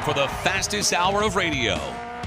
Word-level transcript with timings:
time 0.00 0.14
for 0.14 0.18
the 0.18 0.28
fastest 0.28 0.92
hour 0.92 1.22
of 1.22 1.36
radio. 1.36 1.78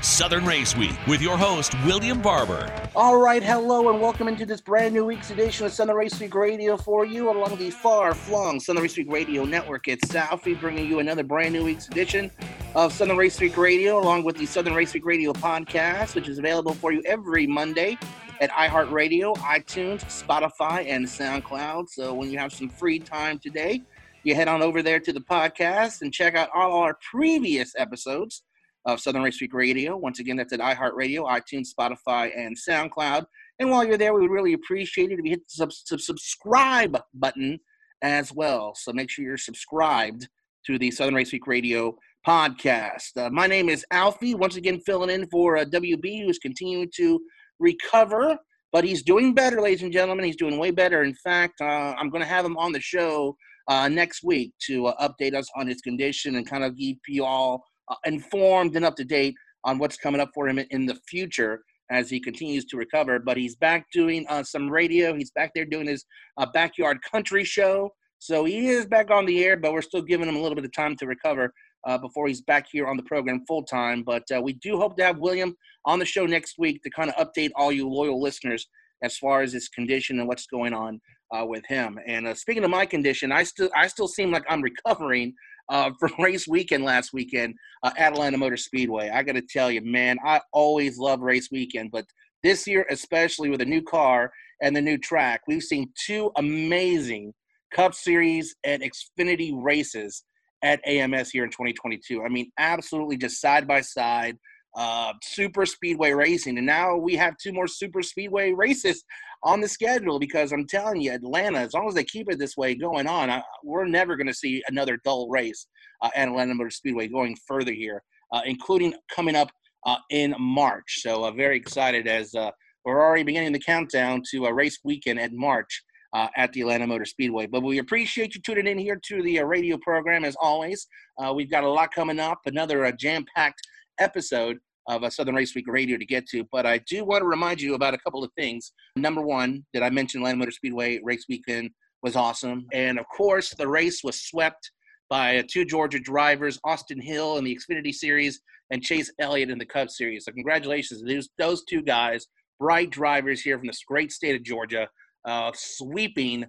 Southern 0.02 0.46
Race 0.46 0.76
Week 0.76 0.96
with 1.08 1.21
your 1.21 1.38
host, 1.38 1.73
William 1.86 2.21
Barber. 2.21 2.70
All 2.94 3.18
right, 3.18 3.42
hello, 3.42 3.89
and 3.89 4.02
welcome 4.02 4.28
into 4.28 4.46
this 4.46 4.60
brand 4.60 4.94
new 4.94 5.05
week's 5.05 5.32
edition 5.32 5.66
of 5.66 5.71
Southern 5.71 5.96
Race 5.96 6.20
Week 6.20 6.36
Radio 6.36 6.75
for 6.75 7.05
you 7.05 7.32
along 7.32 7.55
the 7.57 7.70
far 7.70 8.14
flung 8.14 8.59
Southern 8.59 8.84
Race 8.84 8.98
Week 8.98 9.09
Radio 9.09 9.46
network. 9.46 9.88
It's 9.88 10.05
Southie 10.12 10.59
bringing 10.59 10.88
you 10.88 11.00
another 11.00 11.23
brand 11.23 11.54
new 11.54 11.64
week's 11.64 11.88
edition 11.88 12.32
of 12.75 12.91
Southern 12.91 13.16
Race 13.16 13.39
Week 13.39 13.55
Radio, 13.55 13.98
along 13.98 14.26
with 14.26 14.36
the 14.36 14.46
Southern 14.46 14.74
Race 14.74 14.94
Week 14.94 15.05
Radio 15.05 15.32
podcast, 15.32 16.16
which 16.16 16.28
is 16.28 16.38
available 16.38 16.74
for 16.74 16.92
you 16.92 17.02
every 17.05 17.48
Monday 17.48 17.98
at 18.42 18.52
iHeartRadio, 18.52 19.38
iTunes, 19.38 20.04
Spotify, 20.04 20.86
and 20.90 21.05
SoundCloud. 21.05 21.88
So 21.88 22.14
when 22.14 22.29
you 22.29 22.37
have 22.39 22.51
some 22.51 22.68
free 22.68 23.00
time 23.00 23.39
today, 23.39 23.83
you 24.23 24.36
head 24.36 24.47
on 24.47 24.61
over 24.61 24.82
there 24.82 25.00
to 25.00 25.11
the 25.11 25.19
podcast 25.19 26.01
and 26.01 26.13
check 26.13 26.36
out 26.36 26.50
all 26.54 26.79
our 26.79 26.97
previous 27.11 27.73
episodes 27.77 28.43
of 28.86 28.99
Southern 28.99 29.23
Race 29.23 29.39
Week 29.41 29.54
Radio. 29.54 29.97
Once 29.97 30.19
again, 30.19 30.37
that's 30.37 30.54
at 30.54 30.59
iHeartRadio, 30.59 31.25
iTunes, 31.25 31.68
Spotify, 31.77 32.31
and 32.38 32.55
SoundCloud. 32.55 33.25
And 33.59 33.69
while 33.69 33.86
you're 33.86 33.97
there, 33.97 34.13
we 34.13 34.22
would 34.22 34.31
really 34.31 34.53
appreciate 34.53 35.11
it 35.11 35.19
if 35.19 35.25
you 35.25 35.31
hit 35.31 35.47
the 35.47 35.55
sub- 35.55 35.73
sub- 35.73 35.99
subscribe 35.99 36.99
button 37.13 37.59
as 38.02 38.33
well. 38.33 38.73
So 38.75 38.91
make 38.94 39.09
sure 39.09 39.25
you're 39.25 39.38
subscribed 39.38 40.27
to 40.66 40.77
the 40.77 40.91
Southern 40.91 41.16
Race 41.16 41.31
Week 41.31 41.47
Radio 41.47 41.95
podcast. 42.27 43.17
Uh, 43.17 43.30
my 43.30 43.47
name 43.47 43.69
is 43.69 43.85
Alfie, 43.91 44.35
once 44.35 44.55
again 44.55 44.80
filling 44.85 45.09
in 45.09 45.27
for 45.27 45.58
uh, 45.58 45.66
WB, 45.66 46.23
who's 46.23 46.39
continuing 46.39 46.89
to 46.95 47.19
recover, 47.59 48.38
but 48.71 48.83
he's 48.83 49.03
doing 49.03 49.33
better, 49.33 49.61
ladies 49.61 49.83
and 49.83 49.91
gentlemen. 49.91 50.25
He's 50.25 50.38
doing 50.38 50.58
way 50.58 50.71
better. 50.71 51.03
In 51.03 51.13
fact, 51.16 51.61
uh, 51.61 51.94
I'm 51.97 52.09
going 52.09 52.23
to 52.23 52.30
have 52.30 52.45
him 52.45 52.58
on 52.58 52.71
the 52.71 52.80
show 52.80 53.35
uh, 53.67 53.88
next 53.88 54.23
week 54.23 54.53
to 54.67 54.88
uh, 54.88 55.08
update 55.08 55.33
us 55.33 55.47
on 55.56 55.67
his 55.67 55.81
condition 55.81 56.36
and 56.36 56.50
kind 56.50 56.64
of 56.64 56.75
keep 56.75 57.00
you 57.08 57.23
all 57.23 57.64
uh, 57.89 57.95
informed 58.05 58.75
and 58.75 58.86
up 58.86 58.95
to 58.95 59.05
date 59.05 59.36
on 59.64 59.78
what's 59.78 59.97
coming 59.97 60.22
up 60.22 60.30
for 60.33 60.47
him 60.47 60.59
in 60.72 60.86
the 60.86 60.97
future 61.08 61.61
as 61.92 62.09
he 62.09 62.20
continues 62.20 62.66
to 62.66 62.78
recover. 62.78 63.20
But 63.20 63.38
he's 63.38 63.55
back 63.55 63.86
doing 63.94 64.25
uh, 64.30 64.44
some 64.44 64.70
radio. 64.70 65.16
He's 65.16 65.31
back 65.31 65.52
there 65.55 65.66
doing 65.66 65.88
his 65.88 66.05
uh, 66.38 66.45
backyard 66.53 66.97
country 67.09 67.44
show. 67.44 67.92
So 68.20 68.45
he 68.45 68.70
is 68.70 68.86
back 68.86 69.11
on 69.11 69.25
the 69.25 69.44
air, 69.44 69.58
but 69.58 69.73
we're 69.73 69.81
still 69.81 70.02
giving 70.02 70.27
him 70.27 70.36
a 70.36 70.42
little 70.42 70.55
bit 70.55 70.66
of 70.66 70.73
time 70.73 70.95
to 70.98 71.05
recover 71.05 71.53
uh, 71.86 71.98
before 71.98 72.27
he's 72.27 72.42
back 72.42 72.67
here 72.72 72.88
on 72.88 72.95
the 72.95 73.03
program 73.03 73.44
full 73.48 73.64
time. 73.64 74.03
But 74.03 74.23
we 74.42 74.53
do 74.53 74.77
hope 74.77 74.95
to 74.98 75.03
have 75.03 75.20
William 75.20 75.55
on 75.86 76.00
the 76.00 76.05
show 76.05 76.25
next 76.25 76.55
week 76.58 76.81
to 76.83 76.89
kind 76.89 77.11
of 77.11 77.27
update 77.27 77.52
all 77.55 77.72
you 77.72 77.89
loyal 77.89 78.22
listeners 78.22 78.67
as 79.03 79.17
far 79.17 79.42
as 79.42 79.52
his 79.52 79.67
condition 79.67 80.20
and 80.20 80.27
what's 80.27 80.48
going 80.48 80.73
on 80.73 81.02
uh, 81.34 81.45
with 81.45 81.66
him. 81.67 82.00
And 82.06 82.28
uh, 82.28 82.36
speaking 82.36 82.64
of 82.64 82.70
my 82.70 82.86
condition, 82.86 83.31
I 83.31 83.44
still 83.44 83.70
I 83.76 83.88
still 83.88 84.08
seem 84.08 84.31
like 84.31 84.44
I'm 84.50 84.62
recovering 84.62 85.34
uh, 85.70 85.92
from 86.00 86.12
race 86.20 86.48
weekend 86.48 86.84
last 86.84 87.12
weekend 87.14 87.56
uh, 87.84 87.92
at 87.98 88.14
Atlanta 88.14 88.38
Motor 88.38 88.58
Speedway. 88.58 89.09
I 89.09 89.23
got 89.23 89.34
to 89.34 89.42
tell 89.42 89.72
you, 89.72 89.81
man, 89.81 90.17
I 90.26 90.42
always 90.52 90.98
love 90.98 91.22
race 91.22 91.50
weekend, 91.52 91.92
but 91.92 92.06
this 92.44 92.67
year, 92.67 92.86
especially 92.89 93.50
with 93.50 93.61
a 93.61 93.66
new 93.66 93.81
car 93.81 94.31
and 94.61 94.76
the 94.76 94.81
new 94.81 94.98
track, 94.98 95.42
we've 95.48 95.64
seen 95.64 95.92
two 96.06 96.31
amazing 96.38 97.34
Cup 97.73 97.94
Series 97.94 98.56
and 98.64 98.84
Xfinity 98.84 99.52
races 99.56 100.23
at 100.61 100.86
AMS 100.86 101.31
here 101.31 101.44
in 101.44 101.50
2022. 101.50 102.23
I 102.23 102.30
mean, 102.30 102.52
absolutely 102.58 103.17
just 103.17 103.42
side 103.42 103.67
by 103.67 103.81
side 103.81 104.38
uh, 104.75 105.13
super 105.21 105.66
speedway 105.66 106.11
racing. 106.11 106.57
And 106.57 106.66
now 106.66 106.95
we 106.95 107.16
have 107.16 107.38
two 107.38 107.53
more 107.53 107.67
super 107.67 108.02
speedway 108.02 108.53
races 108.53 109.03
on 109.43 109.61
the 109.61 109.67
schedule 109.67 110.19
because 110.19 110.52
I'm 110.52 110.65
telling 110.65 111.02
you, 111.02 111.11
Atlanta, 111.11 111.59
as 111.59 111.73
long 111.73 111.88
as 111.88 111.93
they 111.93 112.03
keep 112.03 112.30
it 112.31 112.39
this 112.39 112.57
way 112.57 112.75
going 112.75 113.07
on, 113.07 113.30
I, 113.30 113.43
we're 113.63 113.85
never 113.85 114.15
going 114.15 114.27
to 114.27 114.33
see 114.33 114.63
another 114.67 114.97
dull 115.03 115.30
race 115.30 115.67
uh, 116.02 116.09
at 116.15 116.27
Atlanta 116.27 116.55
Motor 116.55 116.71
Speedway 116.71 117.07
going 117.07 117.35
further 117.47 117.73
here, 117.73 118.02
uh, 118.31 118.42
including 118.45 118.93
coming 119.14 119.36
up 119.36 119.52
uh, 119.86 119.98
in 120.09 120.33
March. 120.39 121.02
So 121.02 121.25
uh, 121.25 121.31
very 121.31 121.58
excited 121.58 122.08
as 122.08 122.33
uh, 122.33 122.52
we're 122.86 123.02
already 123.02 123.23
beginning 123.23 123.53
the 123.53 123.59
countdown 123.59 124.23
to 124.31 124.45
a 124.45 124.53
race 124.53 124.80
weekend 124.83 125.19
in 125.19 125.37
March. 125.37 125.83
Uh, 126.15 126.27
at 126.37 126.53
the 126.53 126.61
Atlanta 126.61 126.86
Motor 126.86 127.05
Speedway. 127.05 127.48
But 127.48 127.64
we 127.64 127.80
appreciate 127.80 128.36
you 128.36 128.42
tuning 128.46 128.68
in 128.68 128.78
here 128.78 129.00
to 129.03 129.24
the 129.24 129.40
uh, 129.40 129.46
radio 129.46 129.80
program 129.80 130.24
as 130.24 130.36
always. 130.40 130.86
Uh, 131.18 131.34
we've 131.34 131.50
got 131.50 131.64
a 131.64 131.68
lot 131.68 131.92
coming 131.92 132.19
up, 132.19 132.38
another 132.46 132.92
jam 132.92 133.25
packed 133.36 133.59
episode 134.00 134.58
of 134.88 135.04
a 135.04 135.12
Southern 135.12 135.36
Race 135.36 135.56
Week 135.56 135.66
radio 135.68 135.98
to 135.98 136.06
get 136.06 136.28
to. 136.30 136.44
But 136.52 136.66
I 136.66 136.80
do 136.80 137.06
want 137.06 137.22
to 137.22 137.28
remind 137.28 137.62
you 137.62 137.76
about 137.76 137.94
a 137.94 137.98
couple 137.98 138.24
of 138.24 138.31
things. 138.38 138.74
Number 138.96 139.22
one, 139.22 139.66
did 139.74 139.84
I 139.84 139.90
mention 139.90 140.22
Atlanta 140.22 140.38
Motor 140.38 140.52
Speedway 140.52 141.00
race 141.04 141.26
weekend 141.30 141.72
was 142.02 142.16
awesome. 142.16 142.68
And 142.74 143.00
of 143.00 143.06
course, 143.08 143.52
the 143.52 143.68
race 143.68 144.04
was 144.04 144.22
swept 144.22 144.72
by 145.09 145.38
uh, 145.38 145.44
two 145.50 145.66
Georgia 145.66 146.00
drivers, 146.00 146.59
Austin 146.64 147.00
Hill 147.00 147.38
in 147.38 147.46
the 147.46 147.58
Xfinity 147.58 147.94
Series 147.94 148.42
and 148.72 148.84
Chase 148.84 149.12
Elliott 149.20 149.50
in 149.50 149.58
the 149.58 149.66
Cup 149.66 149.90
Series. 149.90 150.25
So 150.25 150.31
congratulations 150.31 151.02
to 151.02 151.08
those, 151.08 151.30
those 151.38 151.64
two 151.64 151.81
guys, 151.81 152.28
bright 152.60 152.90
drivers 152.90 153.42
here 153.42 153.58
from 153.58 153.68
this 153.68 153.84
great 153.88 154.12
state 154.12 154.36
of 154.36 154.44
Georgia, 154.44 154.88
uh, 155.25 155.52
sweeping 155.56 156.46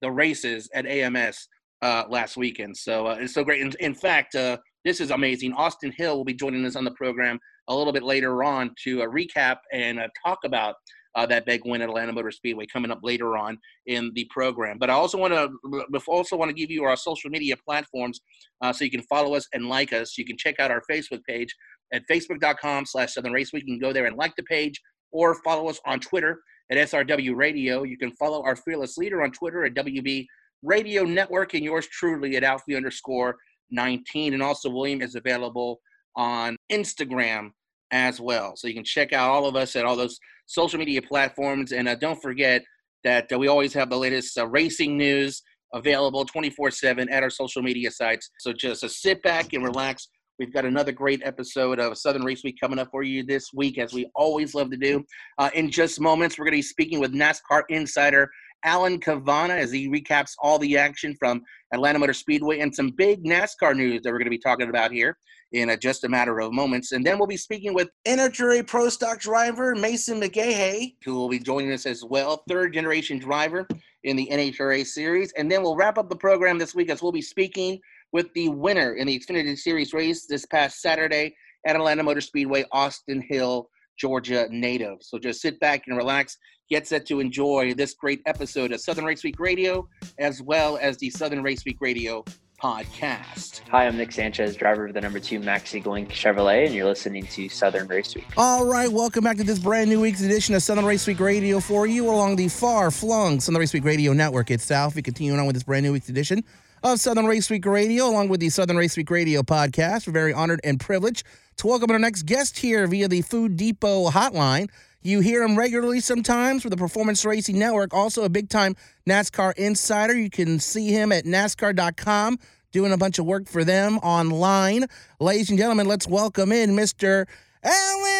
the 0.00 0.10
races 0.10 0.68
at 0.74 0.86
AMS 0.86 1.48
uh, 1.82 2.04
last 2.08 2.36
weekend. 2.36 2.76
So 2.76 3.06
uh, 3.06 3.16
it's 3.18 3.34
so 3.34 3.44
great. 3.44 3.62
In, 3.62 3.72
in 3.80 3.94
fact, 3.94 4.34
uh, 4.34 4.58
this 4.84 5.00
is 5.00 5.10
amazing. 5.10 5.52
Austin 5.54 5.92
Hill 5.96 6.16
will 6.16 6.24
be 6.24 6.34
joining 6.34 6.64
us 6.66 6.76
on 6.76 6.84
the 6.84 6.90
program 6.92 7.38
a 7.68 7.74
little 7.74 7.92
bit 7.92 8.02
later 8.02 8.44
on 8.44 8.74
to 8.84 9.02
uh, 9.02 9.06
recap 9.06 9.56
and 9.72 9.98
uh, 9.98 10.08
talk 10.24 10.38
about 10.44 10.76
uh, 11.16 11.24
that 11.26 11.46
big 11.46 11.62
win 11.64 11.80
at 11.80 11.88
Atlanta 11.88 12.12
Motor 12.12 12.30
Speedway 12.30 12.66
coming 12.66 12.90
up 12.90 12.98
later 13.02 13.36
on 13.36 13.58
in 13.86 14.10
the 14.14 14.26
program. 14.30 14.78
But 14.78 14.90
I 14.90 14.94
also 14.94 15.16
want 15.16 15.32
to 15.32 16.00
also 16.08 16.36
want 16.36 16.48
to 16.50 16.54
give 16.54 16.70
you 16.70 16.84
our 16.84 16.96
social 16.96 17.30
media 17.30 17.56
platforms 17.56 18.20
uh, 18.60 18.72
so 18.72 18.84
you 18.84 18.90
can 18.90 19.02
follow 19.02 19.34
us 19.34 19.46
and 19.52 19.68
like 19.68 19.92
us. 19.92 20.18
You 20.18 20.24
can 20.24 20.36
check 20.36 20.58
out 20.58 20.70
our 20.70 20.82
Facebook 20.90 21.22
page 21.26 21.54
at 21.92 22.02
facebook.com 22.10 22.86
slash 22.86 23.14
Southern 23.14 23.32
Race 23.32 23.52
Week. 23.52 23.64
You 23.66 23.74
can 23.74 23.80
go 23.80 23.92
there 23.92 24.06
and 24.06 24.16
like 24.16 24.34
the 24.36 24.42
page 24.44 24.80
or 25.12 25.36
follow 25.36 25.68
us 25.68 25.80
on 25.86 26.00
Twitter 26.00 26.40
at 26.70 26.76
SRW 26.76 27.36
Radio. 27.36 27.84
You 27.84 27.96
can 27.96 28.10
follow 28.12 28.42
our 28.42 28.56
fearless 28.56 28.96
leader 28.98 29.22
on 29.22 29.30
Twitter 29.30 29.64
at 29.64 29.74
WB 29.74 30.26
Radio 30.62 31.04
Network 31.04 31.54
and 31.54 31.62
yours 31.62 31.86
truly 31.86 32.36
at 32.36 32.42
Alfie 32.42 32.74
underscore 32.74 33.36
19. 33.70 34.34
And 34.34 34.42
also 34.42 34.70
William 34.70 35.02
is 35.02 35.14
available 35.14 35.80
on 36.16 36.56
Instagram 36.70 37.50
as 37.90 38.20
well. 38.20 38.56
So 38.56 38.68
you 38.68 38.74
can 38.74 38.84
check 38.84 39.12
out 39.12 39.30
all 39.30 39.46
of 39.46 39.56
us 39.56 39.76
at 39.76 39.84
all 39.84 39.96
those 39.96 40.18
social 40.46 40.78
media 40.78 41.02
platforms. 41.02 41.72
And 41.72 41.88
uh, 41.88 41.94
don't 41.94 42.20
forget 42.20 42.62
that 43.04 43.30
uh, 43.32 43.38
we 43.38 43.48
always 43.48 43.72
have 43.74 43.90
the 43.90 43.96
latest 43.96 44.38
uh, 44.38 44.46
racing 44.46 44.96
news 44.96 45.42
available 45.72 46.24
24 46.24 46.70
7 46.70 47.08
at 47.08 47.22
our 47.22 47.30
social 47.30 47.62
media 47.62 47.90
sites. 47.90 48.30
So 48.38 48.52
just 48.52 48.84
uh, 48.84 48.88
sit 48.88 49.22
back 49.22 49.52
and 49.52 49.64
relax. 49.64 50.08
We've 50.38 50.52
got 50.52 50.64
another 50.64 50.90
great 50.90 51.22
episode 51.24 51.78
of 51.78 51.96
Southern 51.96 52.24
Race 52.24 52.42
Week 52.42 52.56
coming 52.60 52.80
up 52.80 52.88
for 52.90 53.04
you 53.04 53.24
this 53.24 53.50
week, 53.54 53.78
as 53.78 53.92
we 53.92 54.10
always 54.16 54.52
love 54.54 54.70
to 54.72 54.76
do. 54.76 55.04
Uh, 55.38 55.50
in 55.54 55.70
just 55.70 56.00
moments, 56.00 56.38
we're 56.38 56.46
going 56.46 56.54
to 56.54 56.58
be 56.58 56.62
speaking 56.62 56.98
with 56.98 57.12
NASCAR 57.12 57.62
insider 57.68 58.28
Alan 58.64 58.98
Cavanna 58.98 59.54
as 59.54 59.70
he 59.70 59.88
recaps 59.88 60.32
all 60.38 60.58
the 60.58 60.76
action 60.76 61.14
from 61.16 61.42
Atlanta 61.72 61.98
Motor 61.98 62.14
Speedway 62.14 62.60
and 62.60 62.74
some 62.74 62.90
big 62.90 63.24
NASCAR 63.24 63.76
news 63.76 64.02
that 64.02 64.10
we're 64.10 64.18
going 64.18 64.24
to 64.24 64.30
be 64.30 64.38
talking 64.38 64.68
about 64.68 64.90
here 64.90 65.16
in 65.52 65.70
a, 65.70 65.76
just 65.76 66.04
a 66.04 66.08
matter 66.08 66.40
of 66.40 66.52
moments. 66.52 66.92
And 66.92 67.06
then 67.06 67.18
we'll 67.18 67.28
be 67.28 67.36
speaking 67.36 67.74
with 67.74 67.88
NHRA 68.06 68.66
Pro 68.66 68.88
Stock 68.88 69.20
driver 69.20 69.74
Mason 69.74 70.20
McGaha, 70.20 70.94
who 71.04 71.14
will 71.14 71.28
be 71.28 71.38
joining 71.38 71.72
us 71.72 71.86
as 71.86 72.04
well, 72.04 72.42
third 72.48 72.74
generation 72.74 73.18
driver 73.18 73.66
in 74.02 74.16
the 74.16 74.28
NHRA 74.30 74.84
series. 74.84 75.32
And 75.32 75.50
then 75.50 75.62
we'll 75.62 75.76
wrap 75.76 75.96
up 75.96 76.08
the 76.08 76.16
program 76.16 76.58
this 76.58 76.74
week 76.74 76.90
as 76.90 77.02
we'll 77.02 77.12
be 77.12 77.22
speaking 77.22 77.78
with 78.12 78.32
the 78.34 78.48
winner 78.48 78.94
in 78.94 79.06
the 79.06 79.18
Xfinity 79.18 79.56
Series 79.56 79.92
race 79.92 80.26
this 80.26 80.46
past 80.46 80.80
Saturday 80.80 81.34
at 81.66 81.76
Atlanta 81.76 82.02
Motor 82.02 82.20
Speedway, 82.20 82.64
Austin 82.72 83.22
Hill, 83.28 83.68
Georgia 83.96 84.46
native. 84.50 84.98
So 85.00 85.18
just 85.18 85.40
sit 85.40 85.60
back 85.60 85.84
and 85.86 85.96
relax 85.96 86.38
get 86.70 86.86
set 86.86 87.06
to 87.06 87.20
enjoy 87.20 87.74
this 87.74 87.94
great 87.94 88.22
episode 88.26 88.72
of 88.72 88.80
Southern 88.80 89.04
Race 89.04 89.22
Week 89.22 89.38
Radio, 89.38 89.88
as 90.18 90.40
well 90.40 90.78
as 90.80 90.96
the 90.98 91.10
Southern 91.10 91.42
Race 91.42 91.64
Week 91.64 91.76
Radio 91.80 92.24
podcast. 92.62 93.60
Hi, 93.68 93.86
I'm 93.86 93.96
Nick 93.96 94.12
Sanchez, 94.12 94.56
driver 94.56 94.86
of 94.86 94.94
the 94.94 95.00
number 95.00 95.20
two 95.20 95.40
Maxi 95.40 95.84
Link 95.84 96.08
Chevrolet, 96.10 96.66
and 96.66 96.74
you're 96.74 96.86
listening 96.86 97.26
to 97.26 97.48
Southern 97.48 97.86
Race 97.86 98.14
Week. 98.14 98.26
All 98.36 98.64
right, 98.64 98.90
welcome 98.90 99.24
back 99.24 99.36
to 99.36 99.44
this 99.44 99.58
brand 99.58 99.90
new 99.90 100.00
week's 100.00 100.22
edition 100.22 100.54
of 100.54 100.62
Southern 100.62 100.86
Race 100.86 101.06
Week 101.06 101.20
Radio 101.20 101.60
for 101.60 101.86
you 101.86 102.08
along 102.08 102.36
the 102.36 102.48
far 102.48 102.90
flung 102.90 103.40
Southern 103.40 103.60
Race 103.60 103.74
Week 103.74 103.84
Radio 103.84 104.12
network 104.12 104.50
itself. 104.50 104.94
We 104.94 105.02
continue 105.02 105.36
on 105.36 105.46
with 105.46 105.56
this 105.56 105.64
brand 105.64 105.84
new 105.84 105.92
week's 105.92 106.08
edition 106.08 106.42
of 106.82 107.00
Southern 107.00 107.26
Race 107.26 107.50
Week 107.50 107.64
Radio, 107.66 108.06
along 108.06 108.28
with 108.28 108.40
the 108.40 108.48
Southern 108.48 108.76
Race 108.76 108.96
Week 108.96 109.10
Radio 109.10 109.42
podcast. 109.42 110.06
We're 110.06 110.12
very 110.12 110.32
honored 110.32 110.60
and 110.64 110.80
privileged 110.80 111.24
to 111.56 111.66
welcome 111.66 111.90
our 111.90 111.98
next 111.98 112.22
guest 112.26 112.58
here 112.58 112.86
via 112.86 113.08
the 113.08 113.22
Food 113.22 113.56
Depot 113.56 114.10
hotline. 114.10 114.68
You 115.02 115.20
hear 115.20 115.42
him 115.42 115.56
regularly 115.56 116.00
sometimes 116.00 116.62
for 116.62 116.70
the 116.70 116.76
Performance 116.76 117.24
Racing 117.24 117.58
Network. 117.58 117.92
Also, 117.92 118.24
a 118.24 118.28
big 118.28 118.48
time 118.48 118.74
NASCAR 119.06 119.52
insider. 119.56 120.16
You 120.16 120.30
can 120.30 120.58
see 120.58 120.88
him 120.88 121.12
at 121.12 121.24
NASCAR.com 121.24 122.38
doing 122.72 122.92
a 122.92 122.96
bunch 122.96 123.18
of 123.18 123.26
work 123.26 123.46
for 123.46 123.64
them 123.64 123.98
online. 123.98 124.86
Ladies 125.20 125.50
and 125.50 125.58
gentlemen, 125.58 125.86
let's 125.86 126.08
welcome 126.08 126.50
in 126.52 126.70
Mr. 126.70 127.26
Alan 127.62 128.14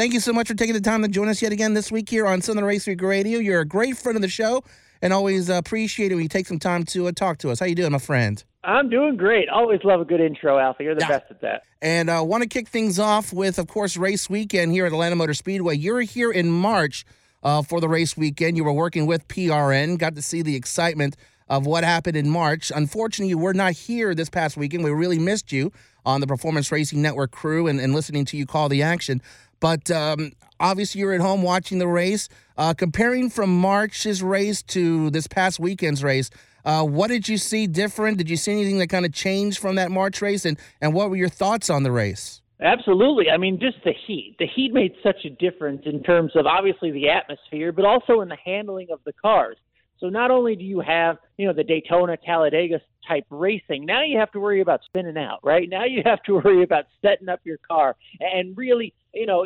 Thank 0.00 0.14
you 0.14 0.20
so 0.20 0.32
much 0.32 0.48
for 0.48 0.54
taking 0.54 0.72
the 0.72 0.80
time 0.80 1.02
to 1.02 1.08
join 1.08 1.28
us 1.28 1.42
yet 1.42 1.52
again 1.52 1.74
this 1.74 1.92
week 1.92 2.08
here 2.08 2.26
on 2.26 2.40
Southern 2.40 2.64
Race 2.64 2.86
Week 2.86 3.02
Radio. 3.02 3.38
You're 3.38 3.60
a 3.60 3.66
great 3.66 3.98
friend 3.98 4.16
of 4.16 4.22
the 4.22 4.28
show 4.28 4.64
and 5.02 5.12
always 5.12 5.50
appreciate 5.50 6.10
it 6.10 6.14
when 6.14 6.22
you 6.22 6.28
take 6.30 6.46
some 6.46 6.58
time 6.58 6.84
to 6.84 7.08
uh, 7.08 7.12
talk 7.12 7.36
to 7.40 7.50
us. 7.50 7.60
How 7.60 7.66
you 7.66 7.74
doing, 7.74 7.92
my 7.92 7.98
friend? 7.98 8.42
I'm 8.64 8.88
doing 8.88 9.18
great. 9.18 9.50
Always 9.50 9.80
love 9.84 10.00
a 10.00 10.06
good 10.06 10.22
intro, 10.22 10.58
Alfie. 10.58 10.84
You're 10.84 10.94
the 10.94 11.02
Yeah. 11.02 11.18
best 11.18 11.24
at 11.28 11.42
that. 11.42 11.64
And 11.82 12.10
I 12.10 12.16
uh, 12.16 12.22
want 12.22 12.42
to 12.42 12.48
kick 12.48 12.68
things 12.68 12.98
off 12.98 13.34
with, 13.34 13.58
of 13.58 13.66
course, 13.66 13.98
race 13.98 14.30
weekend 14.30 14.72
here 14.72 14.86
at 14.86 14.92
Atlanta 14.92 15.16
Motor 15.16 15.34
Speedway. 15.34 15.76
You're 15.76 16.00
here 16.00 16.32
in 16.32 16.50
March 16.50 17.04
uh, 17.42 17.60
for 17.60 17.78
the 17.78 17.88
race 17.90 18.16
weekend. 18.16 18.56
You 18.56 18.64
were 18.64 18.72
working 18.72 19.04
with 19.04 19.28
PRN, 19.28 19.98
got 19.98 20.14
to 20.14 20.22
see 20.22 20.40
the 20.40 20.56
excitement 20.56 21.14
of 21.50 21.66
what 21.66 21.84
happened 21.84 22.16
in 22.16 22.30
March. 22.30 22.72
Unfortunately, 22.74 23.28
you 23.28 23.36
were 23.36 23.52
not 23.52 23.72
here 23.72 24.14
this 24.14 24.30
past 24.30 24.56
weekend. 24.56 24.82
We 24.82 24.92
really 24.92 25.18
missed 25.18 25.52
you 25.52 25.72
on 26.06 26.22
the 26.22 26.26
Performance 26.26 26.72
Racing 26.72 27.02
Network 27.02 27.32
crew 27.32 27.66
and, 27.66 27.78
and 27.78 27.92
listening 27.92 28.24
to 28.26 28.38
you 28.38 28.46
call 28.46 28.70
the 28.70 28.82
action. 28.82 29.20
But 29.60 29.90
um, 29.90 30.32
obviously, 30.58 31.00
you're 31.00 31.12
at 31.12 31.20
home 31.20 31.42
watching 31.42 31.78
the 31.78 31.88
race. 31.88 32.28
Uh, 32.56 32.74
comparing 32.74 33.30
from 33.30 33.58
March's 33.58 34.22
race 34.22 34.62
to 34.62 35.10
this 35.10 35.26
past 35.26 35.60
weekend's 35.60 36.02
race, 36.02 36.30
uh, 36.64 36.84
what 36.84 37.08
did 37.08 37.28
you 37.28 37.38
see 37.38 37.66
different? 37.66 38.18
Did 38.18 38.28
you 38.28 38.36
see 38.36 38.52
anything 38.52 38.78
that 38.78 38.88
kind 38.88 39.06
of 39.06 39.12
changed 39.12 39.58
from 39.58 39.76
that 39.76 39.90
March 39.90 40.20
race? 40.20 40.44
And, 40.44 40.58
and 40.80 40.92
what 40.94 41.10
were 41.10 41.16
your 41.16 41.28
thoughts 41.28 41.70
on 41.70 41.82
the 41.82 41.92
race? 41.92 42.42
Absolutely. 42.60 43.30
I 43.30 43.38
mean, 43.38 43.58
just 43.58 43.82
the 43.84 43.94
heat. 44.06 44.36
The 44.38 44.46
heat 44.46 44.74
made 44.74 44.92
such 45.02 45.24
a 45.24 45.30
difference 45.30 45.82
in 45.86 46.02
terms 46.02 46.32
of 46.34 46.46
obviously 46.46 46.90
the 46.90 47.08
atmosphere, 47.08 47.72
but 47.72 47.86
also 47.86 48.20
in 48.20 48.28
the 48.28 48.36
handling 48.44 48.88
of 48.92 49.00
the 49.06 49.14
cars. 49.14 49.56
So 49.98 50.08
not 50.08 50.30
only 50.30 50.56
do 50.56 50.64
you 50.64 50.80
have, 50.80 51.18
you 51.36 51.46
know, 51.46 51.52
the 51.52 51.64
Daytona, 51.64 52.16
Talladega 52.16 52.80
type 53.06 53.24
racing, 53.30 53.86
now 53.86 54.02
you 54.02 54.18
have 54.18 54.30
to 54.32 54.40
worry 54.40 54.60
about 54.60 54.80
spinning 54.84 55.16
out, 55.16 55.40
right? 55.42 55.68
Now 55.68 55.84
you 55.84 56.02
have 56.04 56.22
to 56.24 56.34
worry 56.34 56.62
about 56.62 56.84
setting 57.02 57.28
up 57.28 57.40
your 57.44 57.58
car 57.58 57.96
and 58.18 58.56
really, 58.56 58.94
you 59.12 59.26
know, 59.26 59.44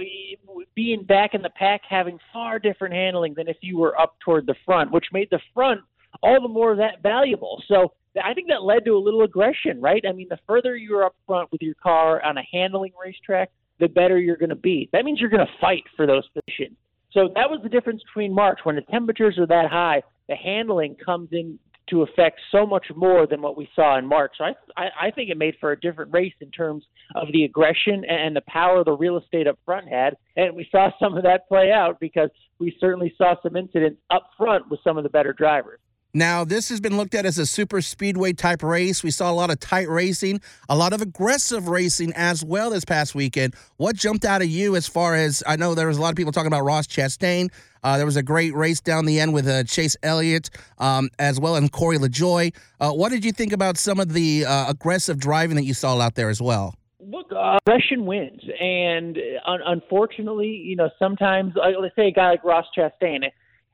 being 0.74 1.04
back 1.04 1.34
in 1.34 1.42
the 1.42 1.50
pack, 1.50 1.82
having 1.88 2.18
far 2.32 2.58
different 2.58 2.94
handling 2.94 3.34
than 3.34 3.48
if 3.48 3.56
you 3.60 3.78
were 3.78 3.98
up 4.00 4.16
toward 4.24 4.46
the 4.46 4.54
front, 4.64 4.92
which 4.92 5.06
made 5.12 5.28
the 5.30 5.40
front 5.52 5.80
all 6.22 6.40
the 6.40 6.48
more 6.48 6.76
that 6.76 7.02
valuable. 7.02 7.62
So 7.66 7.92
I 8.22 8.34
think 8.34 8.48
that 8.48 8.62
led 8.62 8.84
to 8.84 8.92
a 8.92 8.98
little 8.98 9.22
aggression, 9.22 9.80
right? 9.80 10.04
I 10.08 10.12
mean, 10.12 10.28
the 10.28 10.38
further 10.46 10.76
you're 10.76 11.04
up 11.04 11.16
front 11.26 11.50
with 11.50 11.62
your 11.62 11.74
car 11.74 12.24
on 12.24 12.38
a 12.38 12.42
handling 12.52 12.92
racetrack, 13.02 13.50
the 13.80 13.88
better 13.88 14.18
you're 14.18 14.36
going 14.36 14.50
to 14.50 14.54
be. 14.54 14.88
That 14.92 15.04
means 15.04 15.20
you're 15.20 15.30
going 15.30 15.46
to 15.46 15.52
fight 15.60 15.82
for 15.96 16.06
those 16.06 16.22
positions. 16.28 16.76
So 17.12 17.28
that 17.34 17.50
was 17.50 17.60
the 17.62 17.68
difference 17.68 18.02
between 18.02 18.32
March. 18.34 18.60
When 18.64 18.76
the 18.76 18.82
temperatures 18.82 19.38
are 19.38 19.46
that 19.46 19.70
high, 19.70 20.02
the 20.28 20.36
handling 20.36 20.96
comes 20.96 21.28
in 21.32 21.58
to 21.90 22.02
affect 22.02 22.40
so 22.50 22.66
much 22.66 22.86
more 22.96 23.26
than 23.26 23.42
what 23.42 23.56
we 23.56 23.68
saw 23.74 23.98
in 23.98 24.06
March. 24.06 24.32
So 24.38 24.44
I, 24.44 24.52
I, 24.76 24.88
I 25.02 25.10
think 25.10 25.30
it 25.30 25.36
made 25.36 25.54
for 25.60 25.72
a 25.72 25.80
different 25.80 26.12
race 26.12 26.32
in 26.40 26.50
terms 26.50 26.84
of 27.14 27.28
the 27.32 27.44
aggression 27.44 28.04
and 28.08 28.34
the 28.34 28.42
power 28.46 28.82
the 28.84 28.92
real 28.92 29.18
estate 29.18 29.46
up 29.46 29.58
front 29.64 29.88
had. 29.88 30.16
And 30.36 30.56
we 30.56 30.66
saw 30.70 30.90
some 30.98 31.16
of 31.16 31.22
that 31.24 31.46
play 31.48 31.70
out 31.70 32.00
because 32.00 32.30
we 32.58 32.76
certainly 32.80 33.14
saw 33.18 33.34
some 33.42 33.56
incidents 33.56 34.00
up 34.10 34.30
front 34.38 34.70
with 34.70 34.80
some 34.82 34.96
of 34.96 35.02
the 35.02 35.10
better 35.10 35.32
drivers. 35.32 35.80
Now, 36.16 36.44
this 36.44 36.68
has 36.68 36.80
been 36.80 36.96
looked 36.96 37.16
at 37.16 37.26
as 37.26 37.38
a 37.38 37.46
super 37.46 37.82
speedway 37.82 38.34
type 38.34 38.62
race. 38.62 39.02
We 39.02 39.10
saw 39.10 39.32
a 39.32 39.34
lot 39.34 39.50
of 39.50 39.58
tight 39.58 39.88
racing, 39.88 40.40
a 40.68 40.76
lot 40.76 40.92
of 40.92 41.02
aggressive 41.02 41.66
racing 41.66 42.12
as 42.14 42.44
well 42.44 42.70
this 42.70 42.84
past 42.84 43.16
weekend. 43.16 43.56
What 43.78 43.96
jumped 43.96 44.24
out 44.24 44.40
of 44.40 44.46
you 44.46 44.76
as 44.76 44.86
far 44.86 45.16
as 45.16 45.42
I 45.44 45.56
know 45.56 45.74
there 45.74 45.88
was 45.88 45.98
a 45.98 46.00
lot 46.00 46.10
of 46.10 46.16
people 46.16 46.30
talking 46.30 46.46
about 46.46 46.62
Ross 46.62 46.86
Chastain. 46.86 47.50
Uh, 47.82 47.96
there 47.96 48.06
was 48.06 48.14
a 48.14 48.22
great 48.22 48.54
race 48.54 48.80
down 48.80 49.06
the 49.06 49.18
end 49.18 49.34
with 49.34 49.48
uh, 49.48 49.64
Chase 49.64 49.96
Elliott 50.04 50.50
um, 50.78 51.10
as 51.18 51.40
well 51.40 51.56
as 51.56 51.68
Corey 51.70 51.98
LaJoie. 51.98 52.54
Uh, 52.78 52.92
what 52.92 53.10
did 53.10 53.24
you 53.24 53.32
think 53.32 53.52
about 53.52 53.76
some 53.76 53.98
of 53.98 54.12
the 54.12 54.44
uh, 54.46 54.70
aggressive 54.70 55.18
driving 55.18 55.56
that 55.56 55.64
you 55.64 55.74
saw 55.74 56.00
out 56.00 56.14
there 56.14 56.30
as 56.30 56.40
well? 56.40 56.76
Look, 57.00 57.32
uh, 57.32 57.58
aggression 57.66 58.06
wins, 58.06 58.40
and 58.60 59.18
uh, 59.18 59.50
un- 59.50 59.60
unfortunately, 59.66 60.46
you 60.46 60.76
know, 60.76 60.90
sometimes, 60.98 61.54
let's 61.56 61.94
say 61.96 62.08
a 62.08 62.12
guy 62.12 62.30
like 62.30 62.44
Ross 62.44 62.66
Chastain, 62.76 63.24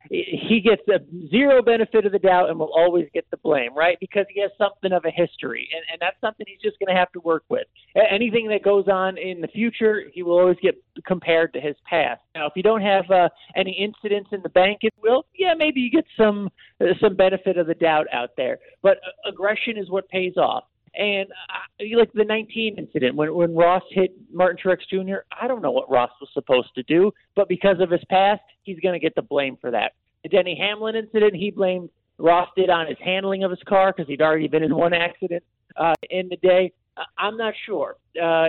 he 0.09 0.61
gets 0.65 0.83
a 0.89 0.99
zero 1.29 1.63
benefit 1.63 2.07
of 2.07 2.13
the 2.13 2.19
doubt 2.19 2.49
and 2.49 2.59
will 2.59 2.73
always 2.75 3.07
get 3.13 3.31
the 3.31 3.37
blame, 3.37 3.75
right? 3.77 3.99
Because 4.01 4.25
he 4.33 4.41
has 4.41 4.51
something 4.57 4.93
of 4.93 5.05
a 5.05 5.11
history, 5.11 5.69
and, 5.75 5.83
and 5.93 6.01
that's 6.01 6.21
something 6.21 6.47
he's 6.49 6.61
just 6.61 6.79
going 6.79 6.95
to 6.95 6.99
have 6.99 7.13
to 7.13 7.21
work 7.21 7.45
with. 7.49 7.67
Anything 8.11 8.49
that 8.49 8.63
goes 8.63 8.89
on 8.89 9.19
in 9.19 9.41
the 9.41 9.49
future, 9.49 10.05
he 10.13 10.23
will 10.23 10.39
always 10.39 10.57
get 10.63 10.83
compared 11.07 11.53
to 11.53 11.61
his 11.61 11.77
past. 11.89 12.23
Now, 12.35 12.47
if 12.47 12.53
you 12.57 12.63
don't 12.63 12.83
have 12.83 13.11
uh, 13.11 13.29
any 13.57 13.73
incidents 13.73 14.31
in 14.33 14.43
the 14.43 14.49
bank, 14.49 14.79
it 14.83 14.95
will, 15.03 15.27
yeah, 15.35 15.53
maybe 15.57 15.81
you 15.81 15.91
get 15.91 16.07
some 16.17 16.51
uh, 16.81 16.87
some 17.01 17.15
benefit 17.15 17.59
of 17.59 17.67
the 17.67 17.75
doubt 17.75 18.07
out 18.13 18.31
there. 18.37 18.59
But 18.83 18.99
uh, 18.99 19.29
aggression 19.29 19.77
is 19.77 19.91
what 19.91 20.09
pays 20.09 20.37
off. 20.37 20.65
And 20.95 21.29
uh, 21.31 21.97
like 21.97 22.13
the 22.13 22.25
19 22.25 22.79
incident 22.79 23.15
when 23.15 23.33
when 23.35 23.55
Ross 23.55 23.83
hit 23.91 24.13
Martin 24.33 24.59
Truex 24.63 24.79
Jr., 24.91 25.21
I 25.41 25.47
don't 25.47 25.63
know 25.63 25.71
what 25.71 25.91
Ross 25.91 26.11
was 26.21 26.31
supposed 26.35 26.75
to 26.75 26.83
do, 26.83 27.13
but 27.37 27.49
because 27.49 27.77
of 27.81 27.91
his 27.91 28.03
past, 28.11 28.43
he's 28.63 28.81
going 28.81 28.95
to 28.95 28.99
get 28.99 29.15
the 29.15 29.23
blame 29.23 29.57
for 29.61 29.71
that. 29.71 29.93
The 30.25 30.29
Denny 30.29 30.59
Hamlin 30.61 30.97
incident, 30.97 31.35
he 31.35 31.51
blamed 31.51 31.91
Ross 32.19 32.49
did 32.57 32.71
on 32.71 32.87
his 32.87 32.99
handling 33.03 33.45
of 33.45 33.51
his 33.51 33.61
car 33.67 33.93
because 33.97 34.09
he'd 34.09 34.21
already 34.21 34.49
been 34.49 34.63
in 34.63 34.75
one 34.75 34.93
accident 34.93 35.43
uh, 35.77 35.95
in 36.11 36.29
the 36.29 36.37
day. 36.37 36.73
I'm 37.17 37.37
not 37.37 37.55
sure. 37.67 37.97
Uh, 38.21 38.49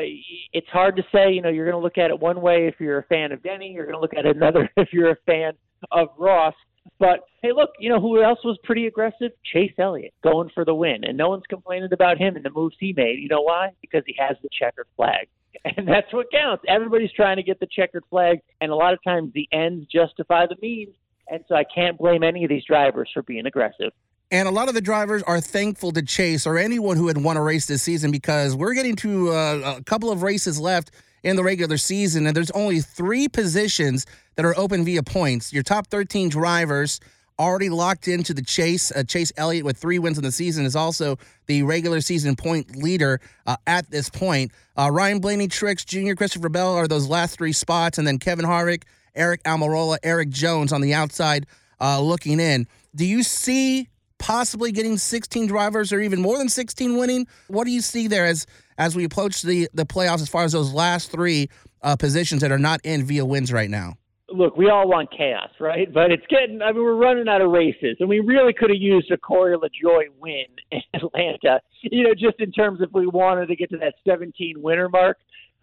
it's 0.52 0.68
hard 0.68 0.96
to 0.98 1.04
say. 1.14 1.32
You 1.32 1.42
know, 1.42 1.50
you're 1.50 1.66
going 1.66 1.80
to 1.80 1.84
look 1.84 1.98
at 1.98 2.10
it 2.10 2.20
one 2.20 2.42
way 2.42 2.68
if 2.68 2.76
you're 2.80 3.00
a 3.00 3.04
fan 3.04 3.32
of 3.32 3.42
Denny. 3.44 3.72
You're 3.72 3.86
going 3.86 3.96
to 3.96 4.02
look 4.02 4.14
at 4.14 4.26
it 4.26 4.36
another 4.36 4.70
if 4.78 4.90
you're 4.92 5.12
a 5.12 5.18
fan 5.26 5.54
of 5.92 6.10
Ross. 6.18 6.56
But 7.00 7.22
hey, 7.42 7.52
look, 7.52 7.72
you 7.80 7.90
know 7.90 8.00
who 8.00 8.22
else 8.22 8.40
was 8.44 8.58
pretty 8.64 8.88
aggressive? 8.88 9.32
Chase 9.44 9.74
Elliott 9.78 10.14
going 10.24 10.50
for 10.54 10.66
the 10.66 10.76
win, 10.76 11.04
and 11.04 11.18
no 11.18 11.30
one's 11.30 11.44
complaining 11.50 11.92
about 11.92 12.18
him 12.18 12.36
and 12.36 12.46
the 12.46 12.52
moves 12.52 12.76
he 12.80 12.94
made. 12.94 13.20
You 13.20 13.28
know 13.28 13.42
why? 13.42 13.70
Because 13.82 14.04
he 14.06 14.16
has 14.20 14.38
the 14.44 14.50
checkered 14.52 14.88
flag, 14.96 15.28
and 15.66 15.88
that's 15.88 16.12
what 16.14 16.32
counts. 16.32 16.64
Everybody's 16.68 17.12
trying 17.12 17.38
to 17.38 17.44
get 17.44 17.60
the 17.60 17.68
checkered 17.68 18.04
flag, 18.10 18.40
and 18.62 18.72
a 18.72 18.76
lot 18.76 18.94
of 18.94 19.00
times 19.04 19.32
the 19.34 19.48
ends 19.52 19.88
justify 19.92 20.46
the 20.46 20.56
means. 20.62 20.94
And 21.28 21.44
so 21.48 21.56
I 21.56 21.64
can't 21.64 21.98
blame 21.98 22.24
any 22.24 22.44
of 22.44 22.50
these 22.50 22.66
drivers 22.66 23.10
for 23.14 23.24
being 23.24 23.46
aggressive. 23.46 23.94
And 24.32 24.48
a 24.48 24.52
lot 24.52 24.68
of 24.68 24.74
the 24.74 24.82
drivers 24.82 25.24
are 25.24 25.42
thankful 25.42 25.92
to 25.92 26.02
Chase 26.02 26.46
or 26.46 26.58
anyone 26.58 26.98
who 26.98 27.08
had 27.08 27.18
won 27.18 27.38
a 27.38 27.42
race 27.42 27.66
this 27.66 27.84
season 27.84 28.12
because 28.12 28.56
we're 28.56 28.74
getting 28.74 28.96
to 28.98 29.30
uh, 29.30 29.76
a 29.78 29.84
couple 29.84 30.10
of 30.10 30.24
races 30.24 30.60
left 30.60 30.92
in 31.24 31.36
the 31.36 31.44
regular 31.44 31.78
season, 31.78 32.26
and 32.28 32.36
there's 32.36 32.52
only 32.52 32.80
three 32.80 33.28
positions 33.28 34.06
that 34.36 34.46
are 34.46 34.58
open 34.58 34.84
via 34.84 35.04
points. 35.04 35.54
Your 35.54 35.64
top 35.64 35.88
13 35.88 36.30
drivers 36.30 37.00
already 37.40 37.70
locked 37.70 38.08
into 38.08 38.34
the 38.34 38.42
chase. 38.42 38.92
Uh, 38.92 39.04
chase 39.04 39.32
Elliott 39.38 39.66
with 39.66 39.78
three 39.78 40.00
wins 40.00 40.18
in 40.18 40.24
the 40.24 40.32
season 40.32 40.66
is 40.66 40.76
also 40.76 41.18
the 41.48 41.64
regular 41.64 42.02
season 42.02 42.36
point 42.36 42.76
leader 42.76 43.20
uh, 43.48 43.56
at 43.66 43.90
this 43.90 44.10
point. 44.10 44.52
Uh, 44.78 44.90
Ryan 44.92 45.20
Blaney, 45.20 45.48
Truex 45.48 45.86
Jr., 45.86 46.14
Christopher 46.16 46.50
Bell 46.50 46.74
are 46.74 46.88
those 46.88 47.08
last 47.08 47.38
three 47.38 47.54
spots, 47.54 47.98
and 47.98 48.08
then 48.08 48.20
Kevin 48.20 48.46
Harvick, 48.46 48.84
Aric 49.18 49.42
Almirola, 49.44 49.98
Erik 50.04 50.30
Jones 50.30 50.72
on 50.72 50.82
the 50.82 50.94
outside 50.94 51.48
uh, 51.80 52.00
looking 52.00 52.40
in. 52.40 52.68
Do 52.96 53.06
you 53.06 53.24
see 53.24 53.90
possibly 54.22 54.72
getting 54.72 54.98
16 54.98 55.48
drivers 55.48 55.92
or 55.92 56.00
even 56.00 56.22
more 56.22 56.38
than 56.38 56.48
16 56.48 56.96
winning? 56.96 57.28
What 57.48 57.66
do 57.66 57.72
you 57.72 57.82
see 57.82 58.08
there 58.08 58.26
as 58.26 58.46
as 58.78 58.96
we 58.96 59.04
approach 59.04 59.42
the 59.42 59.68
the 59.74 59.86
playoffs 59.86 60.22
as 60.22 60.30
far 60.30 60.44
as 60.44 60.54
those 60.54 60.72
last 60.72 61.12
three 61.12 61.50
uh, 61.82 61.96
positions 61.96 62.42
that 62.42 62.52
are 62.52 62.60
not 62.60 62.80
in 62.84 63.04
via 63.04 63.26
wins 63.26 63.52
right 63.52 63.70
now? 63.70 63.96
Look, 64.30 64.56
we 64.56 64.70
all 64.70 64.88
want 64.88 65.10
chaos, 65.12 65.50
right? 65.60 65.92
But 65.92 66.12
it's 66.12 66.26
getting. 66.30 66.62
I 66.62 66.72
mean, 66.72 66.84
we're 66.84 66.96
running 66.96 67.28
out 67.28 67.42
of 67.42 67.52
races, 67.52 67.98
and 68.00 68.08
we 68.08 68.20
really 68.20 68.54
could 68.54 68.70
have 68.70 68.80
used 68.80 69.12
a 69.12 69.18
Corey 69.18 69.58
LaJoie 69.58 70.08
win 70.20 70.46
in 70.72 70.82
Atlanta. 70.94 71.60
You 71.82 72.04
know, 72.04 72.14
just 72.14 72.40
in 72.40 72.52
terms 72.52 72.80
if 72.82 72.90
we 72.94 73.08
wanted 73.08 73.48
to 73.48 73.56
get 73.56 73.72
to 73.72 73.78
that 73.80 73.96
17 74.08 74.62
winner 74.62 74.88
mark. 74.88 75.18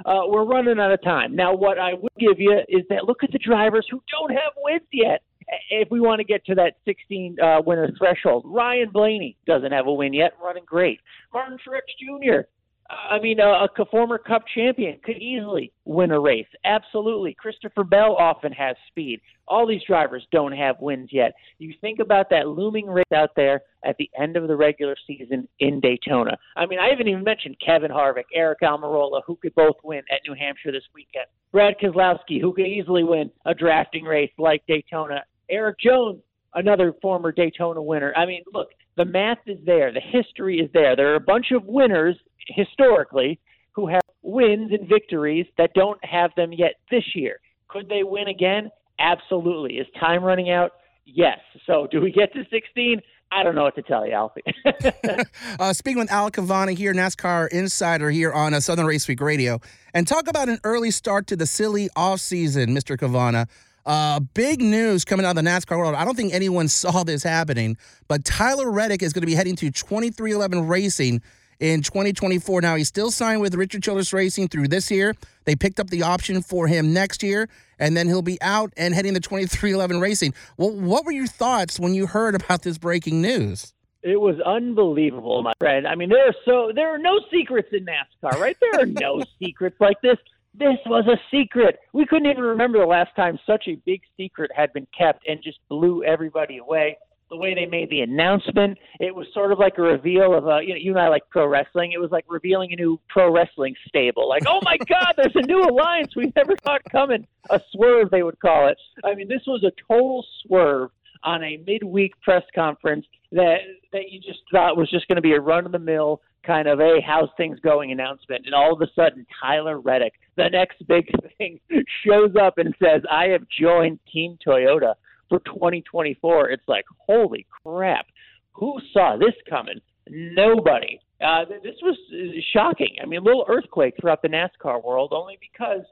Uh, 0.06 0.20
we're 0.28 0.44
running 0.44 0.78
out 0.78 0.92
of 0.92 1.02
time. 1.02 1.34
Now, 1.34 1.52
what 1.52 1.76
I 1.76 1.92
would 1.92 2.12
give 2.20 2.38
you 2.38 2.56
is 2.68 2.82
that 2.88 3.04
look 3.04 3.24
at 3.24 3.32
the 3.32 3.38
drivers 3.38 3.84
who 3.90 4.00
don't 4.12 4.30
have 4.30 4.52
wins 4.62 4.86
yet. 4.92 5.22
If 5.70 5.90
we 5.90 6.00
want 6.00 6.18
to 6.20 6.24
get 6.24 6.44
to 6.46 6.54
that 6.56 6.74
16 6.84 7.36
uh, 7.42 7.62
winner 7.64 7.90
threshold, 7.98 8.44
Ryan 8.46 8.90
Blaney 8.90 9.36
doesn't 9.46 9.72
have 9.72 9.86
a 9.86 9.92
win 9.92 10.12
yet, 10.12 10.32
running 10.42 10.64
great. 10.66 11.00
Martin 11.32 11.58
Truex 11.58 11.82
Jr. 11.98 12.46
I 12.90 13.18
mean, 13.18 13.38
a, 13.38 13.44
a 13.44 13.84
former 13.90 14.16
Cup 14.16 14.44
champion 14.54 14.98
could 15.04 15.18
easily 15.18 15.72
win 15.84 16.10
a 16.10 16.18
race. 16.18 16.46
Absolutely. 16.64 17.34
Christopher 17.38 17.84
Bell 17.84 18.16
often 18.18 18.50
has 18.52 18.76
speed. 18.88 19.20
All 19.46 19.66
these 19.66 19.82
drivers 19.86 20.26
don't 20.32 20.52
have 20.52 20.76
wins 20.80 21.10
yet. 21.12 21.34
You 21.58 21.74
think 21.82 21.98
about 21.98 22.30
that 22.30 22.48
looming 22.48 22.86
race 22.86 23.04
out 23.14 23.30
there 23.36 23.60
at 23.84 23.96
the 23.98 24.10
end 24.18 24.36
of 24.38 24.48
the 24.48 24.56
regular 24.56 24.96
season 25.06 25.46
in 25.60 25.80
Daytona. 25.80 26.38
I 26.56 26.64
mean, 26.64 26.78
I 26.78 26.88
haven't 26.88 27.08
even 27.08 27.24
mentioned 27.24 27.56
Kevin 27.64 27.90
Harvick, 27.90 28.24
Aric 28.36 28.62
Almirola, 28.62 29.20
who 29.26 29.36
could 29.36 29.54
both 29.54 29.76
win 29.84 30.02
at 30.10 30.20
New 30.26 30.34
Hampshire 30.34 30.72
this 30.72 30.88
weekend. 30.94 31.26
Brad 31.52 31.74
Keselowski, 31.82 32.40
who 32.40 32.54
could 32.54 32.66
easily 32.66 33.04
win 33.04 33.30
a 33.44 33.54
drafting 33.54 34.04
race 34.04 34.32
like 34.38 34.62
Daytona. 34.66 35.24
Erik 35.50 35.78
Jones, 35.78 36.20
another 36.54 36.94
former 37.00 37.32
Daytona 37.32 37.82
winner. 37.82 38.12
I 38.16 38.26
mean, 38.26 38.42
look, 38.52 38.68
the 38.96 39.04
math 39.04 39.38
is 39.46 39.58
there, 39.64 39.92
the 39.92 40.00
history 40.00 40.58
is 40.58 40.70
there. 40.72 40.96
There 40.96 41.12
are 41.12 41.16
a 41.16 41.20
bunch 41.20 41.52
of 41.52 41.64
winners 41.64 42.16
historically 42.48 43.38
who 43.72 43.86
have 43.86 44.02
wins 44.22 44.72
and 44.72 44.88
victories 44.88 45.46
that 45.56 45.72
don't 45.74 46.02
have 46.04 46.30
them 46.36 46.52
yet 46.52 46.74
this 46.90 47.04
year. 47.14 47.40
Could 47.68 47.88
they 47.88 48.02
win 48.02 48.28
again? 48.28 48.70
Absolutely. 48.98 49.76
Is 49.76 49.86
time 50.00 50.24
running 50.24 50.50
out? 50.50 50.72
Yes. 51.04 51.38
So 51.66 51.86
do 51.90 52.00
we 52.00 52.10
get 52.10 52.32
to 52.34 52.44
16? 52.50 53.00
I 53.30 53.42
don't 53.42 53.54
know 53.54 53.62
what 53.62 53.74
to 53.76 53.82
tell 53.82 54.06
you, 54.06 54.12
Alfie. 54.12 54.42
uh, 55.60 55.72
speaking 55.72 55.98
with 55.98 56.10
Al 56.10 56.30
Cavanna 56.30 56.72
here, 56.72 56.94
NASCAR 56.94 57.48
insider 57.48 58.10
here 58.10 58.32
on 58.32 58.54
uh, 58.54 58.60
Southern 58.60 58.86
Race 58.86 59.06
Week 59.06 59.20
Radio, 59.20 59.60
and 59.92 60.08
talk 60.08 60.28
about 60.28 60.48
an 60.48 60.58
early 60.64 60.90
start 60.90 61.26
to 61.28 61.36
the 61.36 61.46
silly 61.46 61.90
off 61.94 62.20
season, 62.20 62.70
Mr. 62.70 62.98
Cavanna. 62.98 63.46
Uh, 63.86 64.20
big 64.20 64.60
news 64.60 65.04
coming 65.04 65.24
out 65.24 65.36
of 65.36 65.44
the 65.44 65.48
NASCAR 65.48 65.78
world. 65.78 65.94
I 65.94 66.04
don't 66.04 66.16
think 66.16 66.34
anyone 66.34 66.68
saw 66.68 67.04
this 67.04 67.22
happening, 67.22 67.76
but 68.06 68.24
Tyler 68.24 68.70
Reddick 68.70 69.02
is 69.02 69.12
going 69.12 69.22
to 69.22 69.26
be 69.26 69.34
heading 69.34 69.56
to 69.56 69.70
2311 69.70 70.66
Racing 70.68 71.22
in 71.60 71.82
2024. 71.82 72.60
Now, 72.60 72.76
he's 72.76 72.88
still 72.88 73.10
signed 73.10 73.40
with 73.40 73.54
Richard 73.54 73.82
Childress 73.82 74.12
Racing 74.12 74.48
through 74.48 74.68
this 74.68 74.90
year. 74.90 75.14
They 75.44 75.56
picked 75.56 75.80
up 75.80 75.88
the 75.90 76.02
option 76.02 76.42
for 76.42 76.66
him 76.66 76.92
next 76.92 77.22
year, 77.22 77.48
and 77.78 77.96
then 77.96 78.06
he'll 78.06 78.22
be 78.22 78.40
out 78.42 78.72
and 78.76 78.94
heading 78.94 79.14
to 79.14 79.20
2311 79.20 80.00
Racing. 80.00 80.34
Well, 80.56 80.70
what 80.70 81.04
were 81.04 81.12
your 81.12 81.26
thoughts 81.26 81.80
when 81.80 81.94
you 81.94 82.06
heard 82.06 82.34
about 82.34 82.62
this 82.62 82.78
breaking 82.78 83.22
news? 83.22 83.74
It 84.02 84.20
was 84.20 84.40
unbelievable, 84.40 85.42
my 85.42 85.52
friend. 85.58 85.86
I 85.86 85.96
mean, 85.96 86.08
there 86.08 86.28
are 86.28 86.34
so 86.44 86.70
there 86.72 86.94
are 86.94 86.98
no 86.98 87.18
secrets 87.32 87.68
in 87.72 87.84
NASCAR, 87.84 88.38
right? 88.38 88.56
There 88.60 88.80
are 88.80 88.86
no 88.86 89.22
secrets 89.42 89.76
like 89.80 90.00
this. 90.02 90.16
This 90.58 90.78
was 90.86 91.06
a 91.06 91.16
secret. 91.30 91.78
We 91.92 92.04
couldn't 92.04 92.30
even 92.30 92.42
remember 92.42 92.78
the 92.78 92.86
last 92.86 93.14
time 93.14 93.38
such 93.46 93.68
a 93.68 93.76
big 93.86 94.00
secret 94.16 94.50
had 94.54 94.72
been 94.72 94.88
kept 94.96 95.26
and 95.28 95.40
just 95.42 95.58
blew 95.68 96.02
everybody 96.02 96.58
away 96.58 96.96
the 97.30 97.36
way 97.36 97.54
they 97.54 97.66
made 97.66 97.90
the 97.90 98.00
announcement. 98.00 98.78
It 99.00 99.14
was 99.14 99.26
sort 99.34 99.52
of 99.52 99.58
like 99.58 99.78
a 99.78 99.82
reveal 99.82 100.34
of 100.34 100.46
a 100.46 100.60
you 100.62 100.70
know 100.70 100.80
you 100.80 100.92
and 100.92 101.00
I 101.00 101.08
like 101.08 101.22
pro 101.30 101.46
wrestling. 101.46 101.92
It 101.92 102.00
was 102.00 102.10
like 102.10 102.24
revealing 102.28 102.72
a 102.72 102.76
new 102.76 102.98
pro 103.08 103.32
wrestling 103.32 103.74
stable. 103.86 104.28
Like 104.28 104.44
oh 104.46 104.60
my 104.62 104.76
God, 104.88 105.14
there's 105.16 105.36
a 105.36 105.46
new 105.46 105.62
alliance 105.62 106.16
we 106.16 106.32
never 106.34 106.56
thought 106.64 106.82
coming. 106.90 107.26
A 107.50 107.60
swerve 107.72 108.10
they 108.10 108.22
would 108.22 108.40
call 108.40 108.68
it. 108.68 108.78
I 109.04 109.14
mean, 109.14 109.28
this 109.28 109.42
was 109.46 109.62
a 109.62 109.72
total 109.86 110.24
swerve 110.42 110.90
on 111.24 111.42
a 111.42 111.58
midweek 111.66 112.18
press 112.22 112.44
conference 112.54 113.06
that 113.32 113.58
that 113.92 114.10
you 114.10 114.20
just 114.20 114.40
thought 114.50 114.76
was 114.76 114.90
just 114.90 115.06
going 115.08 115.16
to 115.16 115.22
be 115.22 115.32
a 115.32 115.40
run 115.40 115.66
of 115.66 115.72
the 115.72 115.78
mill 115.78 116.20
kind 116.46 116.66
of 116.66 116.80
a 116.80 117.00
how's 117.06 117.28
things 117.36 117.58
going 117.60 117.92
announcement 117.92 118.46
and 118.46 118.54
all 118.54 118.72
of 118.72 118.80
a 118.80 118.86
sudden 118.94 119.26
Tyler 119.40 119.80
Reddick 119.80 120.14
the 120.36 120.48
next 120.48 120.86
big 120.86 121.06
thing 121.38 121.60
shows 122.06 122.30
up 122.40 122.58
and 122.58 122.74
says 122.82 123.02
I 123.10 123.26
have 123.26 123.42
joined 123.60 123.98
team 124.10 124.38
Toyota 124.46 124.94
for 125.28 125.40
2024. 125.40 126.50
It's 126.50 126.62
like, 126.66 126.84
holy 126.98 127.46
crap. 127.64 128.06
Who 128.52 128.78
saw 128.92 129.16
this 129.16 129.34
coming? 129.48 129.80
Nobody. 130.08 131.00
Uh, 131.20 131.44
this 131.62 131.76
was 131.82 131.96
uh, 132.12 132.40
shocking. 132.52 132.96
I 133.02 133.06
mean, 133.06 133.20
a 133.20 133.24
little 133.24 133.44
earthquake 133.48 133.94
throughout 134.00 134.22
the 134.22 134.28
NASCAR 134.28 134.82
world, 134.82 135.12
only 135.12 135.38
because 135.40 135.84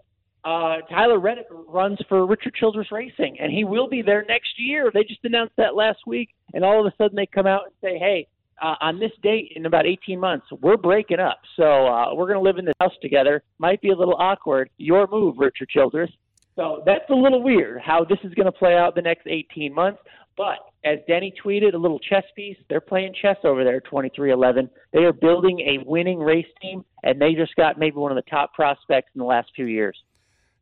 uh, 0.47 0.81
Tyler 0.89 1.19
Reddick 1.19 1.49
runs 1.51 1.99
for 2.09 2.25
Richard 2.25 2.55
Childress 2.55 2.93
Racing, 2.93 3.37
and 3.41 3.53
he 3.53 3.65
will 3.65 3.89
be 3.89 4.01
there 4.01 4.25
next 4.29 4.51
year. 4.59 4.93
They 4.95 5.03
just 5.03 5.25
announced 5.25 5.55
that 5.57 5.75
last 5.75 5.99
week, 6.07 6.29
and 6.55 6.65
all 6.65 6.79
of 6.79 6.87
a 6.87 6.95
sudden 6.97 7.17
they 7.17 7.27
come 7.27 7.49
out 7.49 7.65
and 7.65 7.75
say, 7.83 7.99
"Hey, 7.99 8.29
uh, 8.63 8.77
on 8.81 9.01
this 9.01 9.11
date 9.23 9.53
in 9.57 9.67
about 9.67 9.87
18 9.87 10.21
months, 10.21 10.47
we're 10.61 10.77
breaking 10.77 11.19
up, 11.19 11.41
so 11.57 11.89
uh, 11.89 12.15
we're 12.15 12.29
going 12.29 12.39
to 12.39 12.41
live 12.41 12.59
in 12.59 12.65
this 12.65 12.75
house 12.81 12.97
together. 13.03 13.43
Might 13.59 13.81
be 13.81 13.91
a 13.91 13.97
little 13.97 14.15
awkward. 14.21 14.71
Your 14.77 15.09
move, 15.09 15.37
Richard 15.39 15.69
Childress." 15.69 16.11
So 16.55 16.83
that's 16.87 17.11
a 17.11 17.15
little 17.15 17.43
weird 17.43 17.83
how 17.83 18.05
this 18.05 18.19
is 18.23 18.33
going 18.35 18.47
to 18.47 18.53
play 18.53 18.77
out 18.77 18.95
the 18.95 19.03
next 19.03 19.27
18 19.27 19.75
months. 19.75 20.01
But 20.37 20.59
as 20.85 20.99
Denny 21.09 21.35
tweeted, 21.45 21.75
a 21.75 21.79
little 21.79 21.99
chess 21.99 22.25
piece. 22.37 22.57
They're 22.69 22.81
playing 22.81 23.15
chess 23.21 23.37
over 23.43 23.65
there, 23.65 23.81
2311. 23.81 24.71
They 24.93 25.01
are 25.01 25.13
building 25.13 25.59
a 25.61 25.79
winning 25.85 26.21
race 26.21 26.47
team, 26.63 26.85
and 27.03 27.21
they 27.21 27.35
just 27.35 27.57
got 27.57 27.79
maybe 27.79 27.97
one 27.97 28.13
of 28.13 28.17
the 28.17 28.31
top 28.31 28.55
prospects 28.55 29.11
in 29.15 29.19
the 29.19 29.25
last 29.25 29.51
few 29.57 29.67
years. 29.67 29.99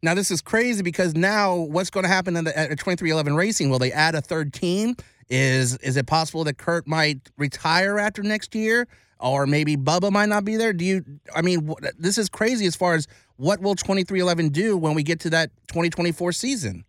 Now 0.05 0.15
this 0.15 0.31
is 0.31 0.41
crazy 0.41 0.83
because 0.83 1.15
now 1.15 1.55
what's 1.57 1.91
going 1.91 2.05
to 2.05 2.11
happen 2.11 2.37
in 2.37 2.45
the, 2.45 2.57
at 2.57 2.71
2311 2.71 3.35
Racing? 3.35 3.71
Will 3.71 3.79
they 3.79 3.91
add 3.91 4.15
a 4.15 4.21
third 4.21 4.53
team? 4.53 4.97
Is 5.31 5.79
is 5.79 5.97
it 5.97 6.07
possible 6.07 6.45
that 6.45 6.59
Kurt 6.59 6.87
might 6.87 7.31
retire 7.39 7.99
after 7.99 8.23
next 8.23 8.55
year? 8.55 8.87
or 9.21 9.47
maybe 9.47 9.77
Bubba 9.77 10.11
might 10.13 10.29
not 10.29 10.45
be 10.45 10.57
there. 10.57 10.73
Do 10.73 10.85
you? 10.85 11.05
I 11.35 11.41
mean, 11.41 11.73
this 11.99 12.19
is 12.19 12.29
crazy 12.29 12.67
as 12.67 12.77
far 12.77 12.95
as 12.95 13.07
what 13.37 13.61
will 13.61 13.75
2311 13.75 14.51
do 14.51 14.77
when 14.77 14.95
we 14.95 15.03
get 15.03 15.21
to 15.21 15.31
that 15.31 15.51
2024 15.69 16.33
season. 16.33 16.85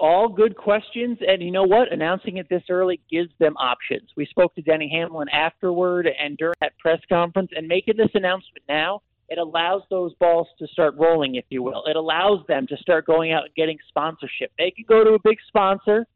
All 0.00 0.28
good 0.28 0.56
questions, 0.56 1.18
and 1.26 1.42
you 1.42 1.50
know 1.50 1.64
what? 1.64 1.92
Announcing 1.92 2.36
it 2.36 2.48
this 2.48 2.62
early 2.68 3.00
gives 3.10 3.30
them 3.38 3.56
options. 3.56 4.10
We 4.16 4.26
spoke 4.26 4.54
to 4.54 4.62
Denny 4.62 4.88
Hamlin 4.92 5.28
afterward 5.28 6.08
and 6.08 6.36
during 6.36 6.54
that 6.60 6.78
press 6.78 7.00
conference, 7.08 7.50
and 7.54 7.66
making 7.66 7.96
this 7.96 8.10
announcement 8.14 8.64
now, 8.68 9.02
it 9.28 9.38
allows 9.38 9.82
those 9.90 10.14
balls 10.14 10.48
to 10.58 10.66
start 10.68 10.94
rolling, 10.96 11.34
if 11.36 11.44
you 11.50 11.62
will. 11.62 11.84
It 11.86 11.96
allows 11.96 12.46
them 12.46 12.66
to 12.68 12.76
start 12.78 13.06
going 13.06 13.32
out 13.32 13.44
and 13.44 13.54
getting 13.54 13.78
sponsorship. 13.88 14.52
They 14.58 14.70
can 14.70 14.84
go 14.88 15.04
to 15.04 15.10
a 15.10 15.18
big 15.22 15.38
sponsor 15.48 16.06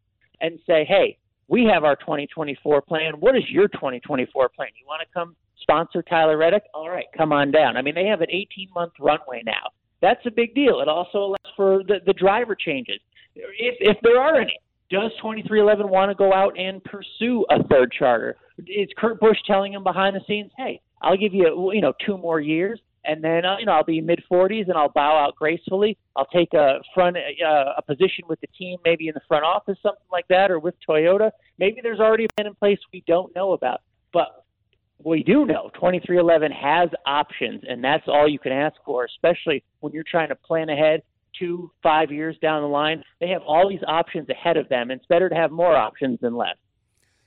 and 0.40 0.59
say, 0.66 0.85
"Hey, 0.85 1.19
we 1.49 1.64
have 1.64 1.85
our 1.85 1.97
2024 1.97 2.81
plan. 2.83 3.14
What 3.21 3.37
is 3.37 3.42
your 3.50 3.69
2024 3.69 4.49
plan? 4.49 4.69
You 4.78 4.87
want 4.87 5.02
to 5.07 5.12
come 5.12 5.37
sponsor 5.61 6.02
Tyler 6.02 6.37
Reddick? 6.38 6.62
All 6.75 6.88
right, 6.88 7.07
come 7.16 7.33
on 7.33 7.50
down. 7.50 7.76
I 7.76 7.83
mean, 7.83 7.95
they 7.95 8.07
have 8.07 8.23
an 8.23 8.31
18 8.31 8.69
month 8.75 8.92
runway 8.99 9.42
now. 9.45 9.71
That's 10.00 10.25
a 10.26 10.31
big 10.31 10.54
deal. 10.54 10.81
It 10.81 10.88
also 10.88 11.19
allows 11.19 11.54
for 11.54 11.83
the, 11.87 11.97
the 12.07 12.12
driver 12.14 12.54
changes, 12.54 13.00
if, 13.35 13.76
if 13.81 13.97
there 14.02 14.21
are 14.21 14.40
any. 14.40 14.59
Does 14.90 15.11
2311 15.23 15.88
want 15.88 16.11
to 16.11 16.14
go 16.14 16.35
out 16.35 16.59
and 16.59 16.83
pursue 16.85 17.47
a 17.50 17.62
third 17.69 17.92
charter? 17.99 18.37
Is 18.59 18.88
Kurt 18.99 19.21
Busch 19.21 19.38
telling 19.47 19.73
him 19.73 19.83
behind 19.83 20.16
the 20.16 20.21
scenes, 20.26 20.50
hey, 20.59 20.81
I'll 21.00 21.16
give 21.16 21.33
you, 21.33 21.73
you 21.73 21.81
know, 21.81 21.92
two 22.04 22.19
more 22.19 22.40
years, 22.40 22.81
and 23.04 23.23
then 23.23 23.44
uh, 23.44 23.56
you 23.59 23.66
know 23.66 23.73
I'll 23.73 23.85
be 23.85 24.00
mid 24.00 24.23
40s 24.30 24.68
and 24.68 24.76
I'll 24.76 24.90
bow 24.90 25.16
out 25.16 25.37
gracefully. 25.37 25.99
I'll 26.16 26.26
take 26.26 26.54
a 26.54 26.80
front 26.94 27.16
uh, 27.16 27.73
a 27.76 27.82
position 27.82 28.25
with 28.28 28.40
the 28.40 28.49
team, 28.59 28.78
maybe 28.85 29.09
in 29.09 29.14
the 29.14 29.23
front 29.28 29.44
office, 29.44 29.78
something 29.82 30.06
like 30.11 30.28
that, 30.28 30.50
or 30.50 30.59
with 30.59 30.75
Toyota. 30.88 31.30
Maybe 31.59 31.80
there's 31.82 32.00
already 32.00 32.25
a 32.25 32.28
plan 32.37 32.47
in 32.47 32.54
place 32.54 32.78
we 32.92 33.02
don't 33.06 33.35
know 33.35 33.52
about. 33.52 33.80
But 34.12 34.44
we 35.04 35.23
do 35.23 35.44
know 35.44 35.71
2311 35.75 36.52
has 36.52 36.90
options, 37.06 37.62
and 37.68 37.82
that's 37.82 38.04
all 38.06 38.28
you 38.28 38.38
can 38.38 38.52
ask 38.52 38.76
for, 38.85 39.04
especially 39.04 39.64
when 39.80 39.92
you're 39.92 40.04
trying 40.04 40.28
to 40.28 40.37
plan 40.37 40.68
ahead 40.68 41.02
two, 41.38 41.71
five 41.82 42.12
years 42.12 42.37
down 42.42 42.62
the 42.62 42.68
line. 42.68 43.02
They 43.21 43.28
have 43.28 43.42
all 43.42 43.68
these 43.68 43.82
options 43.87 44.28
ahead 44.28 44.56
of 44.56 44.68
them. 44.68 44.90
It's 44.90 45.06
better 45.06 45.28
to 45.28 45.35
have 45.35 45.50
more 45.50 45.75
options 45.75 46.21
than 46.21 46.37
less. 46.37 46.56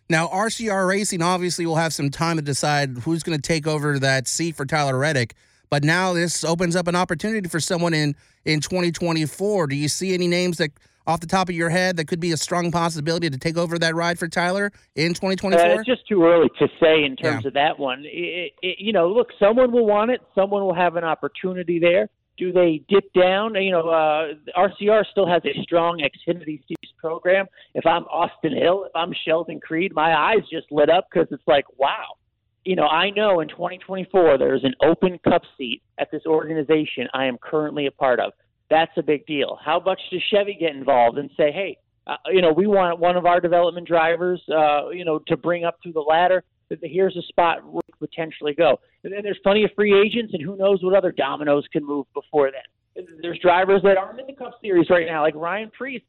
Now, 0.10 0.28
RCR 0.28 0.88
Racing 0.88 1.24
obviously 1.24 1.66
will 1.66 1.78
have 1.78 1.94
some 1.94 2.12
time 2.12 2.36
to 2.36 2.44
decide 2.44 3.00
who's 3.00 3.24
going 3.24 3.38
to 3.38 3.42
take 3.42 3.66
over 3.66 3.98
that 4.00 4.28
seat 4.28 4.56
for 4.56 4.66
Tyler 4.66 4.98
Reddick. 4.98 5.34
But 5.70 5.84
now 5.84 6.14
this 6.14 6.44
opens 6.44 6.76
up 6.76 6.88
an 6.88 6.96
opportunity 6.96 7.48
for 7.50 7.60
someone 7.60 7.94
in 7.94 8.16
in 8.46 8.60
2024. 8.60 9.68
Do 9.68 9.76
you 9.76 9.88
see 9.88 10.14
any 10.14 10.28
names 10.28 10.58
that 10.58 10.72
off 11.08 11.20
the 11.20 11.28
top 11.28 11.50
of 11.50 11.56
your 11.56 11.70
head 11.70 11.98
that 11.98 12.08
could 12.08 12.20
be 12.20 12.32
a 12.32 12.38
strong 12.38 12.72
possibility 12.72 13.30
to 13.30 13.38
take 13.38 13.58
over 13.58 13.78
that 13.80 13.96
ride 13.96 14.18
for 14.18 14.28
Tyler 14.28 14.72
in 14.96 15.10
2024? 15.14 15.60
Uh, 15.60 15.74
it's 15.76 15.86
just 15.86 16.08
too 16.08 16.24
early 16.24 16.50
to 16.60 16.68
say 16.80 17.04
in 17.04 17.16
terms 17.16 17.44
yeah. 17.44 17.48
of 17.48 17.54
that 17.54 17.80
one. 17.80 18.04
It, 18.06 18.54
it, 18.62 18.80
you 18.80 18.94
know, 18.94 19.10
look, 19.10 19.30
someone 19.40 19.72
will 19.72 19.86
want 19.86 20.12
it. 20.12 20.22
Someone 20.34 20.64
will 20.64 20.76
have 20.76 20.96
an 20.96 21.04
opportunity 21.04 21.80
there. 21.80 22.10
Do 22.38 22.52
they 22.52 22.82
dip 22.90 23.14
down? 23.14 23.56
You 23.56 23.72
know, 23.72 23.90
uh, 23.90 24.34
RCR 24.58 25.06
still 25.10 25.28
has 25.28 25.42
a 25.46 25.62
strong 25.62 26.00
Xfinity 26.00 26.60
Series 26.68 26.94
program. 26.98 27.46
If 27.76 27.86
I'm 27.86 28.04
Austin 28.06 28.56
Hill, 28.58 28.86
if 28.86 28.92
I'm 28.94 29.14
Sheldon 29.26 29.62
Creed, 29.62 29.94
my 29.94 30.14
eyes 30.14 30.42
just 30.52 30.70
lit 30.72 30.90
up 30.90 31.08
because 31.10 31.28
it's 31.32 31.48
like, 31.48 31.66
wow. 31.78 32.18
You 32.66 32.76
know, 32.76 32.88
I 32.88 33.12
know 33.12 33.42
in 33.42 33.48
2024 33.48 34.38
there's 34.40 34.64
an 34.64 34.74
open 34.84 35.20
cup 35.20 35.44
seat 35.58 35.82
at 36.00 36.10
this 36.12 36.24
organization 36.26 37.08
I 37.14 37.26
am 37.26 37.38
currently 37.38 37.86
a 37.86 37.92
part 37.92 38.20
of. 38.20 38.34
That's 38.72 38.92
a 38.98 39.04
big 39.04 39.26
deal. 39.28 39.60
How 39.64 39.80
much 39.80 40.02
does 40.12 40.24
Chevy 40.32 40.58
get 40.60 40.76
involved 40.76 41.20
and 41.20 41.30
say, 41.38 41.52
hey, 41.52 41.78
uh, 42.08 42.16
you 42.28 42.42
know, 42.42 42.52
we 42.52 42.68
want 42.68 43.00
one 43.00 43.16
of 43.16 43.26
our 43.26 43.40
development 43.40 43.88
drivers, 43.88 44.42
uh, 44.50 44.90
you 44.90 45.06
know, 45.06 45.20
to 45.28 45.38
bring 45.38 45.64
up 45.64 45.78
through 45.82 45.94
the 45.94 46.00
ladder. 46.00 46.44
Here's 46.82 47.16
a 47.16 47.22
spot 47.28 47.64
we 47.64 47.82
could 47.86 48.10
potentially 48.10 48.54
go. 48.54 48.80
And 49.04 49.14
then 49.14 49.22
there's 49.24 49.40
plenty 49.44 49.64
of 49.64 49.70
free 49.76 49.94
agents, 50.00 50.34
and 50.34 50.42
who 50.42 50.56
knows 50.56 50.84
what 50.84 50.96
other 50.96 51.12
dominoes 51.12 51.66
can 51.72 51.86
move 51.86 52.08
before 52.14 52.52
then. 52.52 53.06
There's 53.22 53.40
drivers 53.40 53.82
that 53.84 53.98
aren't 53.98 54.20
in 54.20 54.28
the 54.28 54.34
Cup 54.34 54.54
Series 54.62 54.90
right 54.90 55.06
now, 55.06 55.22
like 55.22 55.36
Ryan 55.36 55.72
Preece, 55.78 56.02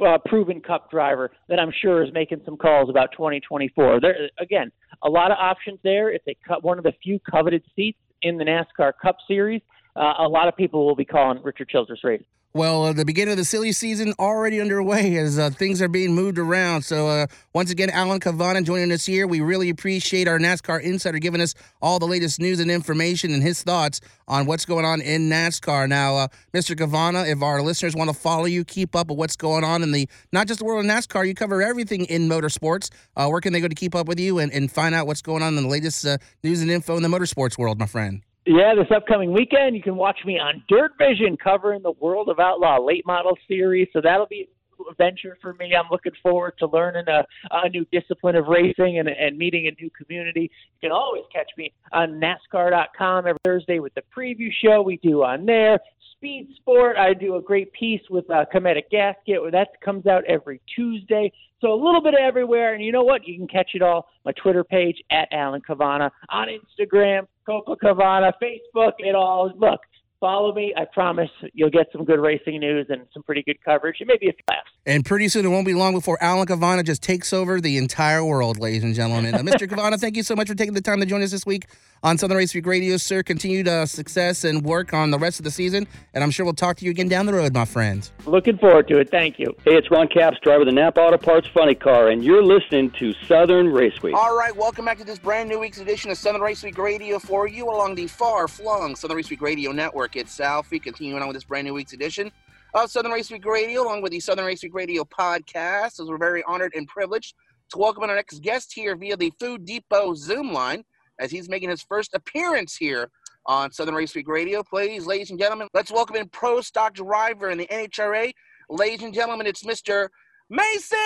uh, 0.00 0.18
proven 0.26 0.60
Cup 0.60 0.90
driver 0.90 1.30
that 1.48 1.58
I'm 1.58 1.72
sure 1.82 2.02
is 2.02 2.12
making 2.12 2.42
some 2.44 2.56
calls 2.56 2.90
about 2.90 3.12
2024. 3.12 4.00
There 4.00 4.30
again, 4.38 4.70
a 5.02 5.08
lot 5.08 5.30
of 5.30 5.38
options 5.38 5.78
there. 5.82 6.10
It's 6.10 6.26
a 6.28 6.36
cut 6.46 6.62
one 6.64 6.78
of 6.78 6.84
the 6.84 6.92
few 7.02 7.18
coveted 7.18 7.62
seats 7.76 7.98
in 8.22 8.36
the 8.36 8.44
NASCAR 8.44 8.92
Cup 9.02 9.16
Series 9.26 9.62
uh, 9.96 10.14
a 10.18 10.28
lot 10.28 10.48
of 10.48 10.56
people 10.56 10.86
will 10.86 10.96
be 10.96 11.04
calling 11.04 11.40
Richard 11.42 11.68
Childress 11.68 12.00
Racing. 12.04 12.26
Well, 12.52 12.86
uh, 12.86 12.92
the 12.92 13.04
beginning 13.04 13.30
of 13.30 13.38
the 13.38 13.44
silly 13.44 13.70
season 13.70 14.12
already 14.18 14.60
underway 14.60 15.16
as 15.18 15.38
uh, 15.38 15.50
things 15.50 15.80
are 15.80 15.86
being 15.86 16.16
moved 16.16 16.36
around. 16.36 16.82
So, 16.82 17.06
uh, 17.06 17.26
once 17.54 17.70
again, 17.70 17.90
Alan 17.90 18.18
Cavanna 18.18 18.62
joining 18.62 18.90
us 18.90 19.06
here. 19.06 19.28
We 19.28 19.40
really 19.40 19.70
appreciate 19.70 20.26
our 20.26 20.40
NASCAR 20.40 20.82
insider 20.82 21.20
giving 21.20 21.40
us 21.40 21.54
all 21.80 22.00
the 22.00 22.08
latest 22.08 22.40
news 22.40 22.58
and 22.58 22.68
information 22.68 23.32
and 23.32 23.40
his 23.40 23.62
thoughts 23.62 24.00
on 24.26 24.46
what's 24.46 24.64
going 24.64 24.84
on 24.84 25.00
in 25.00 25.28
NASCAR. 25.30 25.88
Now, 25.88 26.16
uh, 26.16 26.28
Mr. 26.52 26.76
Cavanna, 26.76 27.22
if 27.22 27.40
our 27.40 27.62
listeners 27.62 27.94
want 27.94 28.10
to 28.10 28.16
follow 28.16 28.46
you, 28.46 28.64
keep 28.64 28.96
up 28.96 29.10
with 29.10 29.18
what's 29.18 29.36
going 29.36 29.62
on 29.62 29.84
in 29.84 29.92
the 29.92 30.08
not 30.32 30.48
just 30.48 30.58
the 30.58 30.64
world 30.64 30.84
of 30.84 30.90
NASCAR, 30.90 31.28
you 31.28 31.34
cover 31.34 31.62
everything 31.62 32.04
in 32.06 32.28
motorsports. 32.28 32.90
Uh, 33.16 33.28
where 33.28 33.40
can 33.40 33.52
they 33.52 33.60
go 33.60 33.68
to 33.68 33.76
keep 33.76 33.94
up 33.94 34.08
with 34.08 34.18
you 34.18 34.40
and, 34.40 34.52
and 34.52 34.72
find 34.72 34.92
out 34.92 35.06
what's 35.06 35.22
going 35.22 35.44
on 35.44 35.56
in 35.56 35.62
the 35.62 35.68
latest 35.68 36.04
uh, 36.04 36.18
news 36.42 36.62
and 36.62 36.70
info 36.72 36.96
in 36.96 37.04
the 37.04 37.08
motorsports 37.08 37.56
world, 37.56 37.78
my 37.78 37.86
friend? 37.86 38.22
Yeah, 38.46 38.74
this 38.74 38.90
upcoming 38.94 39.32
weekend, 39.32 39.76
you 39.76 39.82
can 39.82 39.96
watch 39.96 40.18
me 40.24 40.38
on 40.38 40.62
Dirt 40.68 40.92
Vision 40.98 41.36
covering 41.36 41.82
the 41.82 41.92
World 41.92 42.28
of 42.30 42.38
Outlaw 42.38 42.82
late 42.84 43.06
model 43.06 43.36
series. 43.46 43.88
So 43.92 44.00
that'll 44.02 44.26
be 44.26 44.48
venture 44.96 45.36
for 45.42 45.54
me. 45.54 45.74
I'm 45.74 45.88
looking 45.90 46.12
forward 46.22 46.54
to 46.58 46.66
learning 46.66 47.04
a, 47.08 47.24
a 47.50 47.68
new 47.68 47.84
discipline 47.92 48.36
of 48.36 48.46
racing 48.46 48.98
and, 48.98 49.08
and 49.08 49.36
meeting 49.36 49.66
a 49.66 49.82
new 49.82 49.90
community. 49.90 50.50
You 50.80 50.88
can 50.88 50.92
always 50.92 51.24
catch 51.32 51.50
me 51.58 51.72
on 51.92 52.20
NASCAR.com 52.20 53.26
every 53.26 53.38
Thursday 53.44 53.78
with 53.78 53.94
the 53.94 54.02
preview 54.16 54.48
show 54.64 54.82
we 54.82 54.96
do 55.02 55.22
on 55.22 55.44
there. 55.44 55.78
Speed 56.16 56.48
Sport, 56.56 56.96
I 56.96 57.14
do 57.14 57.36
a 57.36 57.42
great 57.42 57.72
piece 57.72 58.02
with 58.10 58.28
uh, 58.30 58.44
Cometic 58.52 58.90
Gasket. 58.90 59.40
Where 59.40 59.50
that 59.50 59.68
comes 59.82 60.06
out 60.06 60.24
every 60.26 60.60
Tuesday. 60.74 61.32
So 61.60 61.72
a 61.72 61.74
little 61.74 62.02
bit 62.02 62.14
everywhere. 62.14 62.74
And 62.74 62.84
you 62.84 62.92
know 62.92 63.04
what? 63.04 63.26
You 63.26 63.36
can 63.36 63.48
catch 63.48 63.70
it 63.74 63.82
all. 63.82 64.08
My 64.24 64.32
Twitter 64.32 64.64
page 64.64 64.96
at 65.10 65.28
Alan 65.32 65.60
Cavanna, 65.62 66.10
on 66.28 66.48
Instagram, 66.48 67.26
Copa 67.50 67.74
Cavanna, 67.74 68.32
Facebook, 68.40 68.92
it 68.98 69.16
all. 69.16 69.52
Look, 69.58 69.80
follow 70.20 70.54
me. 70.54 70.72
I 70.76 70.84
promise 70.84 71.30
you'll 71.54 71.70
get 71.70 71.88
some 71.92 72.04
good 72.04 72.20
racing 72.20 72.60
news 72.60 72.86
and 72.90 73.06
some 73.12 73.22
pretty 73.22 73.42
good 73.42 73.62
coverage 73.64 73.96
and 74.00 74.08
maybe 74.08 74.28
a 74.28 74.32
few 74.32 74.44
laughs. 74.48 74.70
And 74.86 75.04
pretty 75.04 75.28
soon, 75.28 75.44
it 75.44 75.48
won't 75.48 75.66
be 75.66 75.74
long 75.74 75.94
before 75.94 76.22
Alan 76.22 76.46
Cavanna 76.46 76.82
just 76.82 77.02
takes 77.02 77.32
over 77.32 77.60
the 77.60 77.76
entire 77.76 78.24
world, 78.24 78.58
ladies 78.58 78.84
and 78.84 78.94
gentlemen. 78.94 79.34
Uh, 79.34 79.38
Mr. 79.38 79.68
Cavanna, 79.68 79.98
thank 79.98 80.16
you 80.16 80.22
so 80.22 80.36
much 80.36 80.48
for 80.48 80.54
taking 80.54 80.74
the 80.74 80.80
time 80.80 81.00
to 81.00 81.06
join 81.06 81.22
us 81.22 81.30
this 81.30 81.44
week 81.44 81.66
on 82.02 82.16
Southern 82.18 82.36
Race 82.38 82.54
Week 82.54 82.66
Radio, 82.66 82.96
sir. 82.96 83.22
Continued 83.22 83.68
uh, 83.68 83.86
success 83.86 84.44
and 84.44 84.62
work 84.64 84.94
on 84.94 85.10
the 85.10 85.18
rest 85.18 85.38
of 85.40 85.44
the 85.44 85.50
season, 85.50 85.86
and 86.14 86.24
I'm 86.24 86.30
sure 86.30 86.44
we'll 86.44 86.54
talk 86.54 86.76
to 86.78 86.84
you 86.84 86.90
again 86.90 87.08
down 87.08 87.26
the 87.26 87.34
road, 87.34 87.52
my 87.52 87.64
friend. 87.64 88.08
Looking 88.26 88.58
forward 88.58 88.88
to 88.88 88.98
it. 88.98 89.10
Thank 89.10 89.38
you. 89.38 89.54
Hey, 89.64 89.76
it's 89.76 89.90
Ron 89.90 90.08
Capps, 90.08 90.38
driver 90.42 90.62
of 90.62 90.66
the 90.66 90.72
Napa 90.72 91.00
Auto 91.00 91.18
Parts 91.18 91.48
Funny 91.48 91.74
Car, 91.74 92.08
and 92.08 92.24
you're 92.24 92.42
listening 92.42 92.90
to 92.92 93.12
Southern 93.26 93.68
Race 93.68 94.02
Week. 94.02 94.14
All 94.14 94.36
right, 94.36 94.54
welcome 94.56 94.84
back 94.84 94.98
to 94.98 95.04
this 95.04 95.18
brand 95.18 95.48
new 95.48 95.58
week's 95.58 95.78
edition 95.78 96.10
of 96.10 96.18
Southern 96.18 96.40
Race 96.40 96.62
Week 96.62 96.78
Radio 96.78 97.18
for 97.18 97.46
you 97.46 97.66
along 97.66 97.94
the 97.94 98.06
far-flung 98.06 98.96
Southern 98.96 99.18
Race 99.18 99.30
Week 99.30 99.42
Radio 99.42 99.72
Network. 99.72 100.09
It's 100.16 100.36
Southie, 100.36 100.82
continuing 100.82 101.22
on 101.22 101.28
with 101.28 101.36
this 101.36 101.44
brand 101.44 101.66
new 101.66 101.74
week's 101.74 101.92
edition 101.92 102.32
of 102.74 102.90
Southern 102.90 103.12
Race 103.12 103.30
Week 103.30 103.44
Radio, 103.44 103.82
along 103.82 104.02
with 104.02 104.10
the 104.10 104.18
Southern 104.18 104.44
Race 104.44 104.62
Week 104.62 104.74
Radio 104.74 105.04
podcast. 105.04 106.00
As 106.00 106.08
we're 106.08 106.18
very 106.18 106.42
honored 106.48 106.72
and 106.74 106.88
privileged 106.88 107.34
to 107.70 107.78
welcome 107.78 108.02
our 108.02 108.16
next 108.16 108.42
guest 108.42 108.72
here 108.74 108.96
via 108.96 109.16
the 109.16 109.32
Food 109.38 109.64
Depot 109.64 110.14
Zoom 110.14 110.52
line 110.52 110.82
as 111.20 111.30
he's 111.30 111.48
making 111.48 111.70
his 111.70 111.82
first 111.82 112.14
appearance 112.14 112.76
here 112.76 113.08
on 113.46 113.70
Southern 113.70 113.94
Race 113.94 114.14
Week 114.14 114.26
Radio. 114.26 114.64
Please, 114.64 115.06
ladies 115.06 115.30
and 115.30 115.38
gentlemen, 115.38 115.68
let's 115.74 115.92
welcome 115.92 116.16
in 116.16 116.28
pro 116.28 116.60
stock 116.60 116.94
driver 116.94 117.50
in 117.50 117.58
the 117.58 117.68
NHRA. 117.68 118.32
Ladies 118.68 119.04
and 119.04 119.14
gentlemen, 119.14 119.46
it's 119.46 119.62
Mr. 119.62 120.08
Mason 120.48 120.98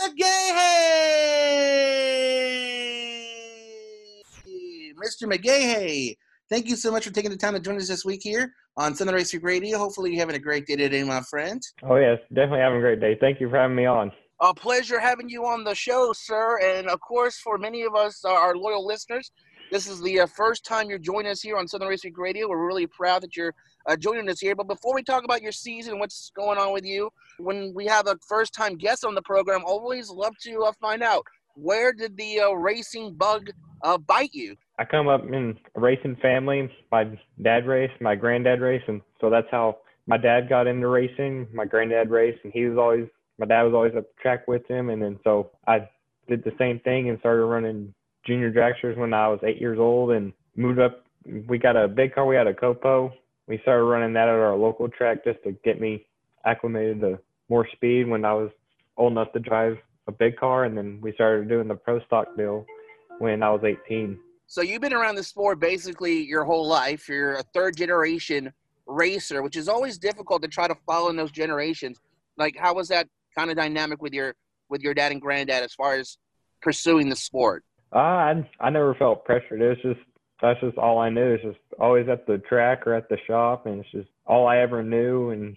McGaha. 0.00 2.15
Mr. 5.06 5.32
McGaha, 5.32 6.16
thank 6.50 6.66
you 6.66 6.74
so 6.74 6.90
much 6.90 7.04
for 7.04 7.12
taking 7.12 7.30
the 7.30 7.36
time 7.36 7.54
to 7.54 7.60
join 7.60 7.76
us 7.76 7.86
this 7.86 8.04
week 8.04 8.22
here 8.24 8.52
on 8.76 8.92
Southern 8.92 9.14
Race 9.14 9.32
Week 9.32 9.44
Radio. 9.44 9.78
Hopefully, 9.78 10.10
you're 10.10 10.18
having 10.18 10.34
a 10.34 10.40
great 10.40 10.66
day 10.66 10.74
today, 10.74 11.04
my 11.04 11.20
friend. 11.30 11.62
Oh, 11.84 11.94
yes, 11.94 12.18
definitely 12.34 12.58
having 12.58 12.78
a 12.78 12.80
great 12.80 13.00
day. 13.00 13.16
Thank 13.20 13.40
you 13.40 13.48
for 13.48 13.56
having 13.56 13.76
me 13.76 13.86
on. 13.86 14.10
A 14.40 14.52
pleasure 14.52 14.98
having 14.98 15.28
you 15.28 15.46
on 15.46 15.62
the 15.62 15.76
show, 15.76 16.12
sir. 16.12 16.58
And 16.58 16.88
of 16.88 17.00
course, 17.00 17.38
for 17.38 17.56
many 17.56 17.82
of 17.82 17.94
us, 17.94 18.24
uh, 18.24 18.32
our 18.32 18.56
loyal 18.56 18.84
listeners, 18.84 19.30
this 19.70 19.86
is 19.86 20.02
the 20.02 20.20
uh, 20.20 20.26
first 20.26 20.64
time 20.64 20.90
you're 20.90 20.98
joining 20.98 21.30
us 21.30 21.40
here 21.40 21.56
on 21.56 21.68
Southern 21.68 21.88
Race 21.88 22.02
Week 22.02 22.18
Radio. 22.18 22.48
We're 22.48 22.66
really 22.66 22.88
proud 22.88 23.22
that 23.22 23.36
you're 23.36 23.54
uh, 23.88 23.96
joining 23.96 24.28
us 24.28 24.40
here. 24.40 24.56
But 24.56 24.66
before 24.66 24.92
we 24.92 25.04
talk 25.04 25.22
about 25.22 25.42
your 25.42 25.52
season 25.52 25.92
and 25.92 26.00
what's 26.00 26.32
going 26.34 26.58
on 26.58 26.72
with 26.72 26.84
you, 26.84 27.10
when 27.38 27.72
we 27.76 27.86
have 27.86 28.08
a 28.08 28.16
first 28.28 28.52
time 28.52 28.76
guest 28.76 29.04
on 29.04 29.14
the 29.14 29.22
program, 29.22 29.62
always 29.64 30.10
love 30.10 30.34
to 30.42 30.64
uh, 30.64 30.72
find 30.80 31.04
out 31.04 31.24
where 31.56 31.92
did 31.92 32.16
the 32.16 32.40
uh, 32.40 32.52
racing 32.52 33.14
bug 33.14 33.50
uh, 33.82 33.98
bite 33.98 34.34
you? 34.34 34.56
I 34.78 34.84
come 34.84 35.08
up 35.08 35.24
in 35.24 35.58
a 35.74 35.80
racing 35.80 36.16
family. 36.16 36.70
My 36.92 37.04
dad 37.42 37.66
raced, 37.66 38.00
my 38.00 38.14
granddad 38.14 38.60
raced, 38.60 38.88
and 38.88 39.00
so 39.20 39.30
that's 39.30 39.46
how 39.50 39.78
my 40.06 40.18
dad 40.18 40.48
got 40.48 40.66
into 40.66 40.88
racing. 40.88 41.48
My 41.52 41.64
granddad 41.64 42.10
raced, 42.10 42.40
and 42.44 42.52
he 42.52 42.66
was 42.66 42.78
always 42.78 43.08
my 43.38 43.46
dad 43.46 43.62
was 43.62 43.74
always 43.74 43.92
at 43.96 44.04
the 44.04 44.22
track 44.22 44.46
with 44.46 44.66
him, 44.68 44.90
and 44.90 45.02
then 45.02 45.18
so 45.24 45.50
I 45.66 45.88
did 46.28 46.44
the 46.44 46.52
same 46.58 46.80
thing 46.80 47.08
and 47.08 47.18
started 47.20 47.44
running 47.44 47.94
junior 48.26 48.52
dragsters 48.52 48.96
when 48.96 49.14
I 49.14 49.28
was 49.28 49.40
eight 49.42 49.60
years 49.60 49.78
old, 49.78 50.10
and 50.10 50.32
moved 50.56 50.78
up. 50.78 51.04
We 51.48 51.58
got 51.58 51.76
a 51.76 51.88
big 51.88 52.14
car. 52.14 52.26
We 52.26 52.36
had 52.36 52.46
a 52.46 52.54
Copo. 52.54 53.12
We 53.48 53.58
started 53.62 53.84
running 53.84 54.12
that 54.14 54.28
at 54.28 54.34
our 54.34 54.56
local 54.56 54.88
track 54.88 55.24
just 55.24 55.42
to 55.44 55.52
get 55.64 55.80
me 55.80 56.04
acclimated 56.44 57.00
to 57.00 57.18
more 57.48 57.66
speed 57.72 58.08
when 58.08 58.24
I 58.24 58.32
was 58.32 58.50
old 58.96 59.12
enough 59.12 59.32
to 59.32 59.40
drive 59.40 59.76
a 60.06 60.12
big 60.12 60.36
car, 60.36 60.64
and 60.64 60.76
then 60.76 60.98
we 61.00 61.12
started 61.12 61.48
doing 61.48 61.68
the 61.68 61.74
pro 61.74 62.00
stock 62.04 62.36
deal 62.36 62.64
when 63.18 63.42
I 63.42 63.50
was 63.50 63.62
18. 63.64 64.18
So 64.46 64.62
you've 64.62 64.80
been 64.80 64.92
around 64.92 65.16
the 65.16 65.24
sport 65.24 65.58
basically 65.58 66.22
your 66.22 66.44
whole 66.44 66.66
life. 66.66 67.08
You're 67.08 67.34
a 67.34 67.42
third 67.54 67.76
generation 67.76 68.52
racer, 68.86 69.42
which 69.42 69.56
is 69.56 69.68
always 69.68 69.98
difficult 69.98 70.42
to 70.42 70.48
try 70.48 70.68
to 70.68 70.76
follow 70.86 71.10
in 71.10 71.16
those 71.16 71.32
generations. 71.32 71.98
Like, 72.36 72.56
how 72.56 72.74
was 72.74 72.88
that 72.88 73.08
kind 73.36 73.50
of 73.50 73.56
dynamic 73.56 74.00
with 74.00 74.12
your 74.12 74.34
with 74.68 74.82
your 74.82 74.94
dad 74.94 75.12
and 75.12 75.20
granddad 75.20 75.62
as 75.62 75.74
far 75.74 75.94
as 75.94 76.18
pursuing 76.62 77.08
the 77.08 77.16
sport? 77.16 77.64
Uh, 77.92 77.98
I 77.98 78.48
I 78.60 78.70
never 78.70 78.94
felt 78.94 79.24
pressured. 79.24 79.60
It 79.60 79.68
was 79.68 79.78
just 79.82 80.06
that's 80.40 80.60
just 80.60 80.78
all 80.78 80.98
I 80.98 81.10
knew. 81.10 81.34
It's 81.34 81.42
just 81.42 81.58
always 81.80 82.08
at 82.08 82.26
the 82.26 82.38
track 82.38 82.86
or 82.86 82.94
at 82.94 83.08
the 83.08 83.18
shop, 83.26 83.66
and 83.66 83.80
it's 83.80 83.90
just 83.90 84.08
all 84.26 84.46
I 84.46 84.58
ever 84.58 84.82
knew. 84.82 85.30
And 85.30 85.56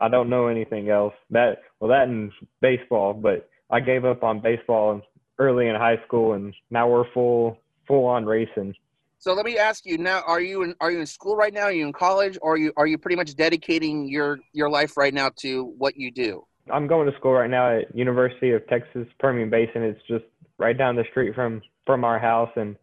I 0.00 0.08
don't 0.08 0.28
know 0.28 0.48
anything 0.48 0.90
else. 0.90 1.14
That 1.30 1.62
well, 1.80 1.90
that 1.90 2.08
and 2.08 2.30
baseball, 2.60 3.14
but 3.14 3.48
I 3.70 3.80
gave 3.80 4.04
up 4.04 4.22
on 4.22 4.40
baseball 4.40 5.00
early 5.38 5.68
in 5.68 5.76
high 5.76 5.98
school, 6.06 6.32
and 6.34 6.54
now 6.70 6.88
we're 6.88 7.10
full 7.12 7.58
full 7.86 8.06
on 8.06 8.24
racing. 8.24 8.74
So 9.18 9.34
let 9.34 9.44
me 9.44 9.58
ask 9.58 9.84
you 9.84 9.98
now: 9.98 10.22
Are 10.26 10.40
you 10.40 10.62
in 10.62 10.74
Are 10.80 10.90
you 10.90 11.00
in 11.00 11.06
school 11.06 11.36
right 11.36 11.52
now? 11.52 11.62
Are 11.62 11.72
you 11.72 11.86
in 11.86 11.92
college, 11.92 12.38
or 12.40 12.54
are 12.54 12.56
you 12.56 12.72
Are 12.76 12.86
you 12.86 12.98
pretty 12.98 13.16
much 13.16 13.34
dedicating 13.34 14.08
your 14.08 14.38
your 14.52 14.70
life 14.70 14.96
right 14.96 15.12
now 15.12 15.30
to 15.40 15.74
what 15.78 15.96
you 15.96 16.10
do? 16.10 16.44
I'm 16.72 16.86
going 16.86 17.10
to 17.10 17.16
school 17.18 17.32
right 17.32 17.50
now 17.50 17.78
at 17.78 17.94
University 17.96 18.52
of 18.52 18.66
Texas 18.68 19.06
Permian 19.18 19.50
Basin. 19.50 19.82
It's 19.82 20.00
just 20.06 20.24
right 20.58 20.76
down 20.76 20.96
the 20.96 21.04
street 21.10 21.34
from 21.34 21.62
from 21.86 22.04
our 22.04 22.18
house, 22.18 22.50
and 22.56 22.76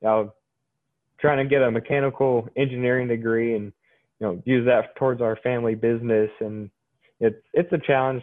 you 0.00 0.08
know, 0.08 0.32
trying 1.20 1.38
to 1.38 1.48
get 1.48 1.62
a 1.62 1.70
mechanical 1.70 2.48
engineering 2.56 3.08
degree 3.08 3.56
and 3.56 3.72
you 4.20 4.26
know 4.26 4.42
use 4.44 4.64
that 4.66 4.94
towards 4.96 5.20
our 5.20 5.36
family 5.42 5.74
business. 5.74 6.30
And 6.40 6.70
it's 7.18 7.42
it's 7.52 7.72
a 7.72 7.78
challenge 7.78 8.22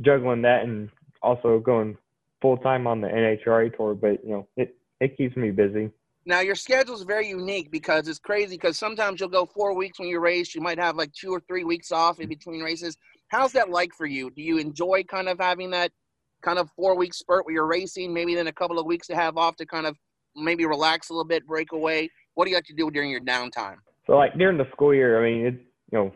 juggling 0.00 0.42
that 0.42 0.62
and 0.62 0.90
also 1.24 1.58
going 1.58 1.96
full 2.40 2.58
time 2.58 2.86
on 2.86 3.00
the 3.00 3.08
NHRA 3.08 3.74
tour, 3.76 3.94
but 3.94 4.24
you 4.24 4.30
know 4.30 4.48
it 4.56 4.76
it 5.00 5.16
keeps 5.16 5.36
me 5.36 5.50
busy. 5.50 5.90
Now 6.26 6.40
your 6.40 6.54
schedule 6.54 6.94
is 6.94 7.02
very 7.02 7.28
unique 7.28 7.70
because 7.70 8.08
it's 8.08 8.18
crazy 8.18 8.56
because 8.56 8.78
sometimes 8.78 9.20
you'll 9.20 9.28
go 9.28 9.46
four 9.46 9.74
weeks 9.74 9.98
when 9.98 10.08
you 10.08 10.20
race. 10.20 10.54
You 10.54 10.60
might 10.60 10.78
have 10.78 10.96
like 10.96 11.12
two 11.12 11.30
or 11.30 11.40
three 11.48 11.64
weeks 11.64 11.92
off 11.92 12.20
in 12.20 12.28
between 12.28 12.62
races. 12.62 12.96
How's 13.28 13.52
that 13.52 13.70
like 13.70 13.92
for 13.94 14.06
you? 14.06 14.30
Do 14.30 14.42
you 14.42 14.58
enjoy 14.58 15.04
kind 15.04 15.28
of 15.28 15.38
having 15.38 15.70
that 15.70 15.90
kind 16.42 16.58
of 16.58 16.70
four 16.76 16.96
week 16.96 17.14
spurt 17.14 17.44
where 17.44 17.54
you're 17.54 17.66
racing, 17.66 18.12
maybe 18.12 18.34
then 18.34 18.46
a 18.46 18.52
couple 18.52 18.78
of 18.78 18.86
weeks 18.86 19.06
to 19.08 19.14
have 19.14 19.36
off 19.36 19.56
to 19.56 19.66
kind 19.66 19.86
of 19.86 19.96
maybe 20.36 20.66
relax 20.66 21.10
a 21.10 21.12
little 21.12 21.24
bit, 21.24 21.46
break 21.46 21.72
away? 21.72 22.10
What 22.34 22.44
do 22.44 22.50
you 22.50 22.56
like 22.56 22.66
to 22.66 22.74
do 22.74 22.90
during 22.90 23.10
your 23.10 23.20
downtime? 23.20 23.76
So 24.06 24.16
like 24.16 24.36
during 24.38 24.58
the 24.58 24.66
school 24.72 24.94
year, 24.94 25.18
I 25.18 25.30
mean, 25.30 25.46
it's 25.46 25.62
you 25.92 25.98
know, 25.98 26.12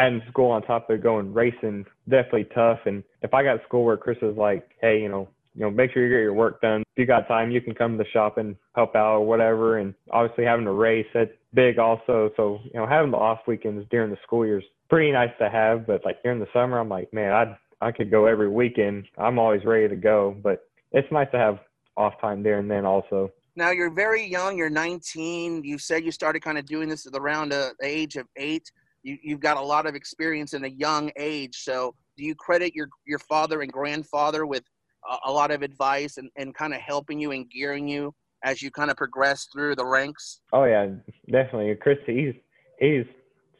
adding 0.00 0.22
school 0.30 0.50
on 0.50 0.62
top 0.62 0.88
of 0.88 1.02
going 1.02 1.32
racing 1.32 1.84
definitely 2.08 2.48
tough. 2.54 2.80
And 2.86 3.04
if 3.22 3.34
I 3.34 3.42
got 3.42 3.62
school 3.66 3.84
where 3.84 3.96
Chris 3.96 4.18
was 4.22 4.36
like, 4.36 4.70
hey, 4.80 5.00
you 5.00 5.08
know, 5.08 5.28
you 5.54 5.62
know, 5.62 5.70
make 5.70 5.92
sure 5.92 6.02
you 6.02 6.08
get 6.08 6.22
your 6.22 6.32
work 6.32 6.60
done. 6.62 6.80
If 6.80 6.98
you 6.98 7.06
got 7.06 7.28
time, 7.28 7.50
you 7.50 7.60
can 7.60 7.74
come 7.74 7.98
to 7.98 8.04
the 8.04 8.10
shop 8.10 8.38
and 8.38 8.56
help 8.74 8.94
out 8.94 9.16
or 9.18 9.26
whatever. 9.26 9.78
And 9.78 9.94
obviously 10.10 10.44
having 10.44 10.64
to 10.64 10.72
race, 10.72 11.06
that's 11.12 11.30
big 11.52 11.78
also. 11.78 12.30
So, 12.36 12.60
you 12.64 12.80
know, 12.80 12.86
having 12.86 13.10
the 13.10 13.16
off 13.16 13.40
weekends 13.46 13.86
during 13.90 14.10
the 14.10 14.16
school 14.22 14.46
year 14.46 14.58
is 14.58 14.64
pretty 14.88 15.12
nice 15.12 15.30
to 15.38 15.50
have. 15.50 15.86
But 15.86 16.04
like 16.04 16.22
during 16.22 16.40
the 16.40 16.46
summer, 16.52 16.78
I'm 16.78 16.88
like, 16.88 17.12
man, 17.12 17.32
I 17.32 17.58
I 17.86 17.92
could 17.92 18.10
go 18.10 18.26
every 18.26 18.48
weekend. 18.48 19.06
I'm 19.18 19.38
always 19.38 19.64
ready 19.64 19.88
to 19.88 19.96
go. 19.96 20.36
But 20.42 20.68
it's 20.92 21.10
nice 21.10 21.28
to 21.32 21.38
have 21.38 21.58
off 21.96 22.14
time 22.20 22.42
there 22.42 22.58
and 22.58 22.70
then 22.70 22.86
also. 22.86 23.30
Now 23.56 23.70
you're 23.70 23.90
very 23.90 24.24
young. 24.24 24.56
You're 24.56 24.70
19. 24.70 25.64
You 25.64 25.78
said 25.78 26.04
you 26.04 26.12
started 26.12 26.40
kind 26.40 26.58
of 26.58 26.64
doing 26.64 26.88
this 26.88 27.06
at 27.06 27.14
around 27.14 27.52
uh, 27.52 27.70
the 27.78 27.86
age 27.86 28.16
of 28.16 28.26
eight. 28.36 28.70
You, 29.02 29.18
you've 29.22 29.40
got 29.40 29.56
a 29.56 29.60
lot 29.62 29.86
of 29.86 29.94
experience 29.94 30.52
in 30.54 30.64
a 30.64 30.68
young 30.68 31.10
age. 31.16 31.56
So 31.62 31.94
do 32.16 32.24
you 32.24 32.34
credit 32.34 32.74
your 32.74 32.88
your 33.06 33.18
father 33.18 33.62
and 33.62 33.72
grandfather 33.72 34.46
with 34.46 34.62
a, 35.10 35.30
a 35.30 35.32
lot 35.32 35.50
of 35.50 35.62
advice 35.62 36.18
and, 36.18 36.30
and 36.36 36.54
kind 36.54 36.74
of 36.74 36.80
helping 36.80 37.18
you 37.18 37.32
and 37.32 37.50
gearing 37.50 37.88
you 37.88 38.14
as 38.44 38.62
you 38.62 38.70
kind 38.70 38.90
of 38.90 38.96
progress 38.96 39.48
through 39.52 39.76
the 39.76 39.86
ranks? 39.86 40.40
Oh 40.52 40.64
yeah, 40.64 40.86
definitely. 41.30 41.74
Chris, 41.76 41.98
he's 42.06 42.34
he's 42.78 43.04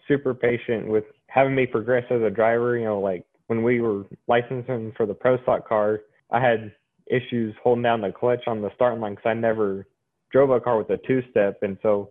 super 0.09 0.35
patient 0.35 0.89
with 0.89 1.05
having 1.29 1.55
me 1.55 1.67
progress 1.67 2.05
as 2.11 2.23
a 2.23 2.31
driver. 2.31 2.77
You 2.77 2.85
know, 2.85 3.01
like 3.01 3.25
when 3.47 3.63
we 3.63 3.81
were 3.81 4.05
licensing 4.29 4.93
for 4.97 5.07
the 5.07 5.15
pro 5.15 5.41
stock 5.43 5.69
car, 5.69 6.01
I 6.31 6.41
had 6.41 6.73
issues 7.07 7.55
holding 7.63 7.83
down 7.83 8.01
the 8.01 8.13
clutch 8.13 8.45
on 8.47 8.63
the 8.63 8.71
starting 8.75 9.01
line 9.01 9.15
because 9.15 9.29
I 9.29 9.35
never 9.35 9.87
drove 10.33 10.51
a 10.51 10.61
car 10.61 10.79
with 10.79 10.91
a 10.91 10.99
two 11.07 11.23
step, 11.31 11.59
and 11.63 11.77
so 11.83 12.11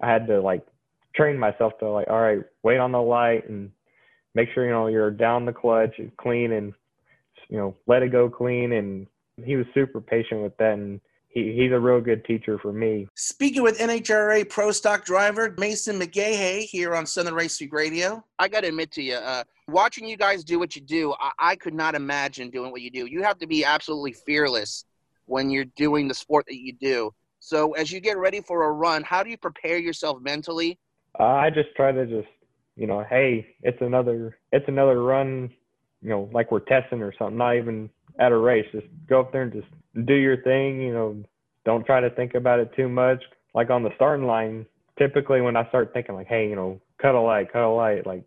I 0.00 0.10
had 0.10 0.26
to 0.28 0.40
like 0.40 0.64
train 1.14 1.38
myself 1.38 1.72
to 1.80 1.88
like, 1.90 2.08
all 2.08 2.20
right, 2.20 2.40
wait 2.62 2.78
on 2.78 2.92
the 2.92 3.00
light 3.00 3.48
and 3.48 3.70
make 4.34 4.48
sure 4.54 4.64
you 4.64 4.70
know 4.70 4.86
you're 4.86 5.10
down 5.10 5.44
the 5.44 5.52
clutch, 5.52 5.94
and 5.98 6.16
clean, 6.16 6.52
and 6.52 6.72
you 7.48 7.58
know 7.58 7.76
let 7.86 8.02
it 8.02 8.12
go 8.12 8.28
clean. 8.28 8.72
And 8.72 9.06
he 9.44 9.56
was 9.56 9.66
super 9.74 10.00
patient 10.00 10.42
with 10.42 10.56
that, 10.58 10.74
and 10.74 11.00
he, 11.28 11.54
he's 11.56 11.72
a 11.72 11.78
real 11.78 12.00
good 12.00 12.24
teacher 12.24 12.58
for 12.58 12.72
me. 12.72 13.08
Speaking 13.14 13.62
with 13.62 13.78
NHRA 13.78 14.48
Pro 14.48 14.72
Stock 14.72 15.04
driver 15.04 15.54
Mason 15.58 15.98
McGaha 15.98 16.62
here 16.62 16.94
on 16.94 17.06
Southern 17.06 17.34
Race 17.34 17.60
Week 17.60 17.72
Radio, 17.72 18.24
I 18.38 18.48
got 18.48 18.60
to 18.62 18.68
admit 18.68 18.90
to 18.92 19.02
you, 19.02 19.14
uh, 19.14 19.44
watching 19.68 20.06
you 20.06 20.16
guys 20.16 20.44
do 20.44 20.58
what 20.58 20.74
you 20.74 20.82
do, 20.82 21.14
I, 21.20 21.30
I 21.38 21.56
could 21.56 21.74
not 21.74 21.94
imagine 21.94 22.50
doing 22.50 22.70
what 22.70 22.82
you 22.82 22.90
do. 22.90 23.06
You 23.06 23.22
have 23.22 23.38
to 23.38 23.46
be 23.46 23.64
absolutely 23.64 24.12
fearless 24.12 24.84
when 25.26 25.50
you're 25.50 25.66
doing 25.76 26.08
the 26.08 26.14
sport 26.14 26.46
that 26.48 26.58
you 26.58 26.72
do. 26.72 27.12
So, 27.42 27.72
as 27.72 27.90
you 27.90 28.00
get 28.00 28.18
ready 28.18 28.42
for 28.42 28.64
a 28.64 28.72
run, 28.72 29.02
how 29.02 29.22
do 29.22 29.30
you 29.30 29.38
prepare 29.38 29.78
yourself 29.78 30.20
mentally? 30.20 30.78
Uh, 31.18 31.24
I 31.24 31.50
just 31.50 31.74
try 31.76 31.92
to 31.92 32.06
just, 32.06 32.28
you 32.76 32.86
know, 32.86 33.04
hey, 33.08 33.46
it's 33.62 33.80
another, 33.80 34.38
it's 34.52 34.68
another 34.68 35.02
run, 35.02 35.50
you 36.02 36.10
know, 36.10 36.30
like 36.32 36.50
we're 36.50 36.60
testing 36.60 37.02
or 37.02 37.12
something. 37.18 37.38
Not 37.38 37.56
even 37.56 37.90
at 38.18 38.32
a 38.32 38.36
race. 38.36 38.66
Just 38.72 38.86
go 39.08 39.20
up 39.20 39.32
there 39.32 39.42
and 39.42 39.52
just 39.52 39.68
do 40.06 40.14
your 40.14 40.42
thing. 40.42 40.80
You 40.80 40.92
know, 40.92 41.24
don't 41.64 41.84
try 41.84 42.00
to 42.00 42.10
think 42.10 42.34
about 42.34 42.60
it 42.60 42.70
too 42.76 42.88
much. 42.88 43.22
Like 43.54 43.70
on 43.70 43.82
the 43.82 43.90
starting 43.96 44.26
line, 44.26 44.66
typically 44.98 45.40
when 45.40 45.56
I 45.56 45.68
start 45.68 45.92
thinking 45.92 46.14
like, 46.14 46.28
hey, 46.28 46.48
you 46.48 46.56
know, 46.56 46.80
cut 47.00 47.14
a 47.14 47.20
light, 47.20 47.52
cut 47.52 47.62
a 47.62 47.68
light, 47.68 48.06
like 48.06 48.24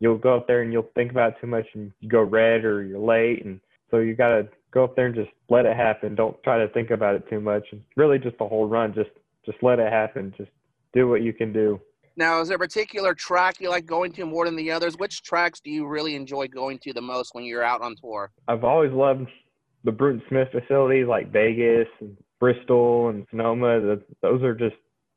you'll 0.00 0.18
go 0.18 0.36
up 0.36 0.46
there 0.46 0.62
and 0.62 0.72
you'll 0.72 0.90
think 0.94 1.10
about 1.10 1.32
it 1.32 1.36
too 1.40 1.46
much 1.46 1.66
and 1.74 1.92
you 2.00 2.08
go 2.08 2.22
red 2.22 2.64
or 2.64 2.82
you're 2.82 2.98
late, 2.98 3.44
and 3.44 3.60
so 3.90 3.98
you 3.98 4.14
gotta 4.14 4.48
go 4.72 4.84
up 4.84 4.96
there 4.96 5.06
and 5.06 5.14
just 5.14 5.30
let 5.48 5.66
it 5.66 5.76
happen. 5.76 6.14
Don't 6.14 6.42
try 6.42 6.58
to 6.58 6.68
think 6.72 6.90
about 6.90 7.14
it 7.14 7.28
too 7.28 7.40
much. 7.40 7.64
And 7.72 7.82
really, 7.96 8.18
just 8.18 8.38
the 8.38 8.48
whole 8.48 8.66
run, 8.66 8.94
just 8.94 9.10
just 9.44 9.58
let 9.62 9.78
it 9.78 9.92
happen. 9.92 10.34
Just 10.36 10.50
do 10.92 11.08
what 11.08 11.22
you 11.22 11.32
can 11.32 11.52
do. 11.52 11.80
Now, 12.16 12.40
is 12.40 12.48
there 12.48 12.56
a 12.56 12.58
particular 12.58 13.14
track 13.14 13.60
you 13.60 13.70
like 13.70 13.86
going 13.86 14.12
to 14.12 14.26
more 14.26 14.44
than 14.44 14.56
the 14.56 14.70
others? 14.70 14.96
Which 14.96 15.22
tracks 15.22 15.60
do 15.60 15.70
you 15.70 15.86
really 15.86 16.14
enjoy 16.14 16.48
going 16.48 16.78
to 16.80 16.92
the 16.92 17.00
most 17.00 17.34
when 17.34 17.44
you're 17.44 17.64
out 17.64 17.80
on 17.80 17.96
tour? 17.96 18.30
I've 18.48 18.64
always 18.64 18.92
loved 18.92 19.28
the 19.84 19.92
Bruton 19.92 20.22
Smith 20.28 20.48
facilities 20.52 21.06
like 21.06 21.32
Vegas 21.32 21.88
and 22.00 22.16
Bristol 22.38 23.08
and 23.08 23.26
Sonoma. 23.30 23.80
The, 23.80 24.02
those 24.20 24.42
are 24.42 24.54
just 24.54 24.76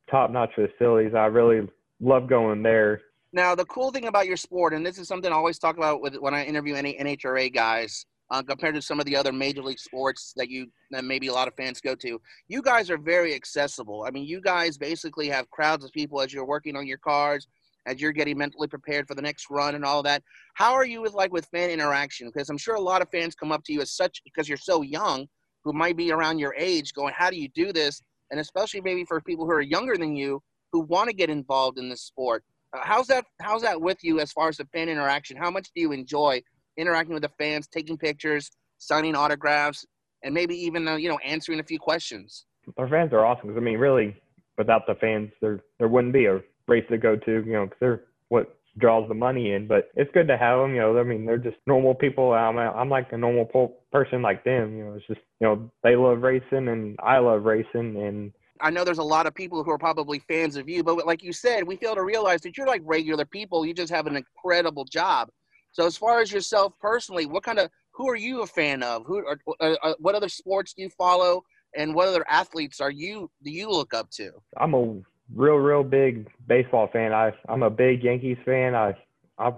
top 0.10 0.32
notch 0.32 0.52
facilities. 0.56 1.14
I 1.14 1.26
really 1.26 1.68
love 2.00 2.28
going 2.28 2.64
there. 2.64 3.02
Now, 3.34 3.54
the 3.54 3.66
cool 3.66 3.92
thing 3.92 4.08
about 4.08 4.28
your 4.28 4.38
sport, 4.38 4.74
and 4.74 4.86
this 4.86 4.98
is 4.98 5.08
something 5.10 5.32
I 5.32 5.36
always 5.36 5.60
talk 5.60 5.76
about 5.76 6.02
with 6.02 6.16
when 6.16 6.34
I 6.34 6.46
interview 6.46 6.76
any 6.76 6.98
NHRA 6.98 7.54
guys, 7.54 8.06
uh, 8.32 8.42
compared 8.42 8.76
to 8.76 8.82
some 8.82 9.00
of 9.00 9.06
the 9.06 9.16
other 9.16 9.32
major 9.32 9.62
league 9.62 9.80
sports 9.80 10.34
that 10.36 10.50
you 10.50 10.68
that 10.92 11.04
maybe 11.04 11.28
a 11.28 11.34
lot 11.34 11.48
of 11.48 11.56
fans 11.56 11.80
go 11.80 11.96
to. 11.96 12.20
You 12.48 12.62
guys 12.62 12.90
are 12.90 12.98
very 12.98 13.36
accessible. 13.36 14.06
I 14.08 14.12
mean, 14.12 14.26
you 14.26 14.42
guys 14.42 14.78
basically 14.78 15.30
have 15.30 15.50
crowds 15.52 15.86
of 15.86 15.92
people 15.92 16.22
as 16.22 16.34
you're 16.34 16.46
working 16.46 16.76
on 16.76 16.88
your 16.88 16.98
cars, 16.98 17.48
as 17.86 18.02
you're 18.02 18.12
getting 18.12 18.38
mentally 18.38 18.68
prepared 18.68 19.08
for 19.08 19.16
the 19.16 19.22
next 19.22 19.48
run 19.50 19.76
and 19.76 19.86
all 19.86 20.02
that. 20.04 20.24
How 20.56 20.74
are 20.74 20.86
you 20.86 21.02
with 21.02 21.14
like 21.14 21.32
with 21.32 21.48
fan 21.48 21.70
interaction? 21.70 22.32
Because 22.34 22.50
I'm 22.50 22.58
sure 22.58 22.76
a 22.76 22.82
lot 22.82 23.02
of 23.02 23.10
fans 23.10 23.36
come 23.36 23.52
up 23.52 23.64
to 23.66 23.74
you 23.74 23.82
as 23.82 23.92
such 23.92 24.22
because 24.24 24.50
you're 24.50 24.58
so 24.58 24.82
young, 24.82 25.28
who 25.64 25.74
might 25.74 25.98
be 25.98 26.12
around 26.12 26.40
your 26.40 26.56
age, 26.58 26.94
going, 26.94 27.14
"How 27.16 27.30
do 27.30 27.38
you 27.38 27.50
do 27.50 27.72
this?" 27.72 28.02
And 28.32 28.40
especially 28.40 28.82
maybe 28.82 29.06
for 29.06 29.22
people 29.22 29.46
who 29.46 29.52
are 29.52 29.62
younger 29.62 29.98
than 29.98 30.16
you 30.16 30.42
who 30.72 30.82
want 30.82 31.10
to 31.10 31.16
get 31.16 31.30
involved 31.30 31.78
in 31.78 31.90
this 31.90 32.02
sport. 32.02 32.44
Uh, 32.74 32.80
how's 32.84 33.08
that? 33.08 33.26
How's 33.42 33.62
that 33.62 33.80
with 33.80 34.04
you 34.04 34.20
as 34.20 34.32
far 34.32 34.50
as 34.50 34.58
the 34.58 34.66
fan 34.74 34.90
interaction? 34.90 35.38
How 35.38 35.52
much 35.52 35.70
do 35.76 35.82
you 35.82 35.92
enjoy 35.92 36.42
interacting 36.78 37.14
with 37.14 37.24
the 37.24 37.32
fans, 37.38 37.68
taking 37.68 37.98
pictures, 37.98 38.52
signing 38.78 39.16
autographs, 39.16 39.86
and 40.24 40.34
maybe 40.34 40.56
even 40.56 40.88
uh, 40.88 40.96
you 40.96 41.10
know 41.10 41.20
answering 41.20 41.60
a 41.60 41.64
few 41.64 41.80
questions. 41.80 42.46
Our 42.78 42.90
fans 42.90 43.14
are 43.14 43.26
awesome 43.26 43.48
because 43.48 43.62
I 43.62 43.64
mean, 43.64 43.78
really, 43.78 44.16
without 44.58 44.88
the 44.88 44.96
fans, 44.96 45.32
there 45.42 45.62
there 45.80 45.88
wouldn't 45.88 46.14
be 46.14 46.26
a 46.26 46.42
race 46.68 46.86
to 46.90 46.98
go 46.98 47.16
to. 47.16 47.32
You 47.32 47.54
know, 47.54 47.66
because 47.66 47.80
they're 47.80 48.02
what 48.30 48.58
draws 48.78 49.08
the 49.08 49.14
money 49.14 49.54
in. 49.54 49.68
But 49.68 49.90
it's 49.96 50.12
good 50.14 50.28
to 50.28 50.38
have 50.38 50.60
them. 50.60 50.76
You 50.76 50.82
know, 50.82 50.98
I 50.98 51.04
mean, 51.04 51.26
they're 51.26 51.38
just 51.38 51.58
normal 51.68 51.96
people. 51.96 52.34
I'm 52.34 52.58
I'm 52.58 52.90
like 52.90 53.12
a 53.12 53.18
normal 53.18 53.46
po- 53.46 53.78
person 53.92 54.22
like 54.22 54.44
them. 54.44 54.78
You 54.78 54.86
know, 54.86 54.94
it's 54.94 55.08
just 55.08 55.22
you 55.40 55.48
know 55.48 55.72
they 55.84 55.96
love 55.96 56.22
racing 56.22 56.68
and 56.68 56.98
I 57.02 57.20
love 57.20 57.44
racing 57.44 57.98
and. 57.98 58.32
I 58.62 58.70
know 58.70 58.86
there's 58.86 59.00
a 59.00 59.04
lot 59.04 59.28
of 59.28 59.36
people 59.36 59.66
who 59.66 59.72
are 59.72 59.78
probably 59.78 60.20
fans 60.20 60.56
of 60.56 60.70
you, 60.70 60.82
but 60.82 61.06
like 61.06 61.22
you 61.22 61.34
said, 61.34 61.66
we 61.68 61.76
fail 61.76 61.94
to 61.94 62.04
realize 62.04 62.40
that 62.42 62.58
you're 62.58 62.66
like 62.66 62.82
regular 62.86 63.26
people. 63.26 63.66
You 63.66 63.74
just 63.74 63.92
have 63.92 64.08
an 64.08 64.16
incredible 64.16 64.86
job. 64.86 65.30
So 65.76 65.86
as 65.86 65.98
far 65.98 66.22
as 66.22 66.32
yourself 66.32 66.72
personally, 66.80 67.26
what 67.26 67.44
kind 67.44 67.60
of 67.60 67.70
who 67.92 68.08
are 68.08 68.16
you 68.16 68.44
a 68.44 68.48
fan 68.48 68.82
of? 68.82 69.06
Who 69.06 69.18
are, 69.18 69.38
uh, 69.60 69.76
uh, 69.84 69.94
what 70.00 70.16
other 70.16 70.30
sports 70.30 70.74
do 70.74 70.84
you 70.84 70.90
follow, 70.90 71.44
and 71.76 71.94
what 71.94 72.08
other 72.08 72.24
athletes 72.30 72.80
are 72.80 72.92
you 72.92 73.30
do 73.44 73.52
you 73.52 73.70
look 73.70 73.94
up 73.94 74.10
to? 74.12 74.32
I'm 74.56 74.74
a 74.74 74.96
real 75.36 75.56
real 75.56 75.84
big 75.84 76.30
baseball 76.48 76.88
fan. 76.94 77.12
I 77.12 77.34
I'm 77.50 77.64
a 77.64 77.70
big 77.70 78.06
Yankees 78.06 78.38
fan. 78.46 78.74
I 78.74 78.96
I 79.38 79.52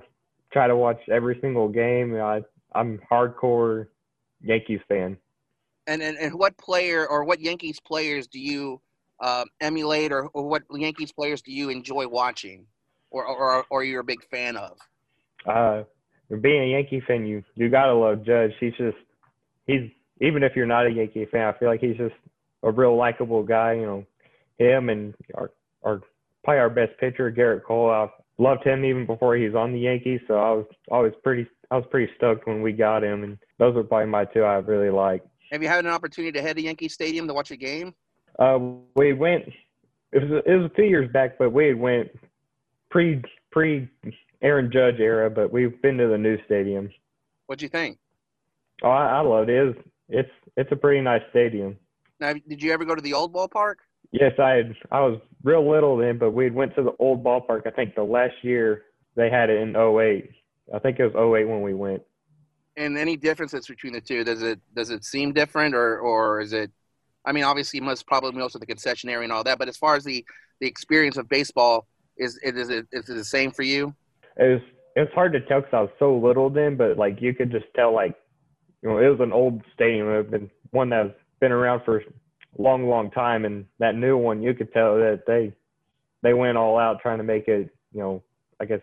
try 0.52 0.66
to 0.66 0.76
watch 0.76 1.00
every 1.08 1.38
single 1.40 1.70
game. 1.70 2.16
I 2.16 2.42
I'm 2.74 3.00
hardcore 3.12 3.86
Yankees 4.42 4.82
fan. 4.88 5.18
And 5.86 6.02
and, 6.02 6.18
and 6.18 6.34
what 6.34 6.58
player 6.58 7.08
or 7.08 7.26
what 7.26 7.42
Yankees 7.42 7.80
players 7.80 8.26
do 8.26 8.40
you 8.40 8.82
uh, 9.20 9.46
emulate, 9.62 10.12
or, 10.12 10.30
or 10.30 10.48
what 10.48 10.64
Yankees 10.72 11.12
players 11.12 11.44
do 11.44 11.52
you 11.52 11.70
enjoy 11.70 12.08
watching, 12.08 12.66
or 13.12 13.24
or 13.24 13.66
or 13.70 13.84
you're 13.84 14.02
a 14.02 14.04
big 14.04 14.24
fan 14.32 14.58
of? 14.58 14.80
Uh, 15.46 15.84
being 16.36 16.64
a 16.64 16.72
Yankee 16.72 17.02
fan, 17.08 17.26
you 17.26 17.44
you 17.56 17.70
gotta 17.70 17.94
love 17.94 18.26
Judge. 18.26 18.52
He's 18.60 18.74
just 18.78 18.98
he's 19.66 19.90
even 20.20 20.44
if 20.44 20.56
you're 20.56 20.66
not 20.66 20.88
a 20.88 20.92
Yankee 20.92 21.26
fan, 21.26 21.48
I 21.48 21.58
feel 21.58 21.70
like 21.70 21.80
he's 21.80 21.98
just 21.98 22.16
a 22.64 22.72
real 22.72 22.96
likable 22.96 23.44
guy. 23.44 23.74
You 23.74 23.86
know, 23.86 24.06
him 24.58 24.90
and 24.90 25.14
our 25.36 25.52
our 25.84 26.02
probably 26.44 26.60
our 26.60 26.70
best 26.70 26.98
pitcher, 27.00 27.32
Gerrit 27.32 27.64
Cole. 27.64 27.90
I 27.90 28.08
loved 28.38 28.66
him 28.66 28.84
even 28.84 29.06
before 29.06 29.36
he 29.36 29.46
was 29.46 29.56
on 29.56 29.72
the 29.72 29.80
Yankees, 29.80 30.22
so 30.28 30.36
I 30.36 30.52
was 30.52 30.66
always 30.90 31.14
pretty 31.24 31.48
I 31.72 31.76
was 31.78 31.86
pretty 31.90 32.12
stoked 32.18 32.48
when 32.48 32.62
we 32.62 32.72
got 32.74 33.04
him, 33.04 33.24
and 33.24 33.38
those 33.58 33.76
were 33.76 33.84
probably 33.84 34.08
my 34.08 34.26
two 34.26 34.44
I 34.44 34.56
really 34.56 34.90
like. 34.90 35.24
Have 35.52 35.62
you 35.62 35.70
had 35.70 35.86
an 35.86 35.92
opportunity 35.92 36.32
to 36.34 36.42
head 36.42 36.58
to 36.58 36.62
Yankee 36.62 36.90
Stadium 36.90 37.28
to 37.28 37.34
watch 37.34 37.52
a 37.52 37.58
game? 37.58 37.94
Uh, 38.38 38.60
we 38.96 39.14
went. 39.14 39.46
It 40.12 40.24
was 40.24 40.44
it 40.46 40.56
was 40.56 40.72
a 40.72 40.76
few 40.76 40.86
years 40.86 41.12
back, 41.12 41.38
but 41.38 41.52
we 41.52 41.68
had 41.68 41.80
went 41.80 42.10
pre 42.90 43.22
pre 43.52 43.90
Aaron 44.42 44.72
Judge 44.72 45.00
era, 45.00 45.30
but 45.30 45.52
we've 45.52 45.82
been 45.82 45.98
to 45.98 46.08
the 46.08 46.18
new 46.18 46.38
stadium. 46.46 46.90
What'd 47.48 47.62
you 47.62 47.70
think? 47.70 47.98
Oh, 48.84 48.90
I, 48.90 49.18
I 49.18 49.22
loved 49.22 49.50
it. 49.50 49.70
It's, 49.70 49.80
it's 50.10 50.32
it's 50.56 50.72
a 50.72 50.76
pretty 50.76 51.02
nice 51.02 51.22
stadium. 51.30 51.78
Now, 52.20 52.34
did 52.34 52.62
you 52.62 52.72
ever 52.72 52.86
go 52.86 52.96
to 52.96 53.02
the 53.02 53.14
old 53.14 53.34
ballpark? 53.34 53.76
Yes, 54.12 54.34
I 54.40 54.52
had. 54.52 54.76
I 54.92 55.02
was 55.02 55.20
real 55.44 55.70
little 55.70 55.98
then, 55.98 56.18
but 56.18 56.32
we 56.32 56.50
went 56.50 56.76
to 56.76 56.84
the 56.84 56.94
old 57.00 57.24
ballpark. 57.24 57.68
I 57.68 57.72
think 57.72 57.96
the 57.96 58.04
last 58.04 58.36
year 58.42 58.84
they 59.16 59.30
had 59.30 59.50
it 59.50 59.60
in 59.60 59.76
08. 59.76 60.30
I 60.74 60.80
think 60.80 61.00
it 61.00 61.14
was 61.14 61.16
08 61.16 61.48
when 61.48 61.62
we 61.62 61.74
went. 61.74 62.02
And 62.76 62.98
any 62.98 63.18
differences 63.18 63.68
between 63.68 63.94
the 63.94 64.02
two? 64.02 64.24
Does 64.24 64.42
it 64.44 64.60
does 64.76 64.92
it 64.92 65.04
seem 65.04 65.34
different, 65.34 65.74
or 65.74 66.00
or 66.00 66.42
is 66.42 66.54
it? 66.54 66.72
I 67.26 67.32
mean, 67.32 67.44
obviously, 67.44 67.80
must 67.80 68.08
probably 68.08 68.40
most 68.40 68.56
of 68.56 68.62
the 68.62 68.68
concession 68.68 69.10
area 69.10 69.24
and 69.24 69.34
all 69.34 69.44
that. 69.44 69.58
But 69.58 69.68
as 69.68 69.78
far 69.78 69.96
as 69.96 70.04
the 70.04 70.24
the 70.62 70.68
experience 70.68 71.18
of 71.18 71.28
baseball, 71.28 71.88
is 72.18 72.40
it 72.44 72.56
is 72.56 72.70
it 72.70 72.88
is 72.92 73.10
it 73.10 73.14
the 73.14 73.26
same 73.26 73.52
for 73.52 73.64
you? 73.64 73.94
It 74.40 74.54
was 74.54 74.62
it 74.96 75.02
was 75.02 75.10
hard 75.14 75.34
to 75.34 75.42
tell 75.42 75.62
because 75.62 75.74
I 75.74 75.82
was 75.82 75.92
so 76.00 76.16
little 76.16 76.50
then, 76.50 76.76
but 76.76 76.98
like 76.98 77.22
you 77.22 77.34
could 77.34 77.52
just 77.52 77.66
tell 77.76 77.94
like 77.94 78.16
you 78.82 78.90
know 78.90 78.98
it 78.98 79.08
was 79.08 79.20
an 79.20 79.34
old 79.34 79.62
stadium, 79.74 80.10
it 80.10 80.32
been 80.32 80.50
one 80.72 80.90
that's 80.90 81.10
been 81.40 81.52
around 81.52 81.84
for 81.86 81.98
a 82.00 82.04
long, 82.58 82.88
long 82.90 83.12
time, 83.12 83.46
and 83.46 83.66
that 83.80 83.96
new 83.96 84.18
one 84.18 84.42
you 84.42 84.54
could 84.54 84.72
tell 84.74 84.96
that 84.96 85.24
they 85.28 85.54
they 86.24 86.34
went 86.34 86.58
all 86.58 86.78
out 86.78 87.00
trying 87.02 87.20
to 87.20 87.24
make 87.24 87.48
it 87.48 87.70
you 87.94 88.00
know 88.00 88.24
I 88.60 88.66
guess 88.66 88.82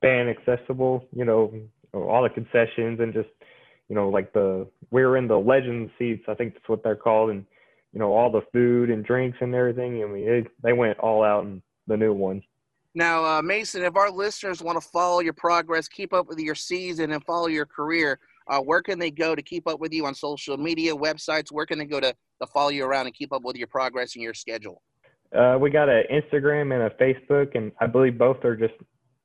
fan 0.00 0.28
accessible, 0.28 1.04
you 1.12 1.24
know 1.24 1.52
all 1.92 2.22
the 2.22 2.28
concessions 2.28 3.00
and 3.00 3.14
just 3.14 3.28
you 3.88 3.94
know 3.94 4.08
like 4.08 4.32
the 4.32 4.68
we 4.90 5.04
were 5.04 5.16
in 5.16 5.28
the 5.28 5.38
legend 5.38 5.90
seats, 5.98 6.24
I 6.28 6.34
think 6.34 6.54
that's 6.54 6.68
what 6.68 6.82
they're 6.82 6.96
called, 6.96 7.30
and 7.30 7.44
you 7.92 7.98
know 7.98 8.12
all 8.12 8.30
the 8.30 8.42
food 8.52 8.90
and 8.90 9.04
drinks 9.04 9.38
and 9.40 9.54
everything. 9.54 10.02
I 10.02 10.06
mean 10.06 10.28
it, 10.28 10.46
they 10.62 10.72
went 10.72 10.98
all 10.98 11.22
out 11.22 11.44
in 11.44 11.62
the 11.86 11.96
new 11.96 12.12
one. 12.12 12.42
Now, 12.96 13.26
uh, 13.26 13.42
Mason, 13.42 13.84
if 13.84 13.94
our 13.94 14.10
listeners 14.10 14.62
want 14.62 14.80
to 14.80 14.88
follow 14.88 15.20
your 15.20 15.34
progress, 15.34 15.86
keep 15.86 16.14
up 16.14 16.28
with 16.28 16.38
your 16.38 16.54
season, 16.54 17.12
and 17.12 17.22
follow 17.24 17.46
your 17.46 17.66
career, 17.66 18.18
uh, 18.48 18.58
where 18.60 18.80
can 18.80 18.98
they 18.98 19.10
go 19.10 19.34
to 19.34 19.42
keep 19.42 19.68
up 19.68 19.80
with 19.80 19.92
you 19.92 20.06
on 20.06 20.14
social 20.14 20.56
media, 20.56 20.96
websites? 20.96 21.52
Where 21.52 21.66
can 21.66 21.78
they 21.78 21.84
go 21.84 22.00
to, 22.00 22.14
to 22.40 22.46
follow 22.46 22.70
you 22.70 22.86
around 22.86 23.04
and 23.04 23.14
keep 23.14 23.34
up 23.34 23.42
with 23.42 23.56
your 23.56 23.66
progress 23.66 24.14
and 24.14 24.22
your 24.22 24.32
schedule? 24.32 24.80
Uh, 25.36 25.58
we 25.60 25.68
got 25.68 25.90
an 25.90 26.04
Instagram 26.10 26.72
and 26.72 26.84
a 26.84 26.90
Facebook, 26.98 27.54
and 27.54 27.70
I 27.82 27.86
believe 27.86 28.16
both 28.16 28.42
are 28.46 28.56
just 28.56 28.72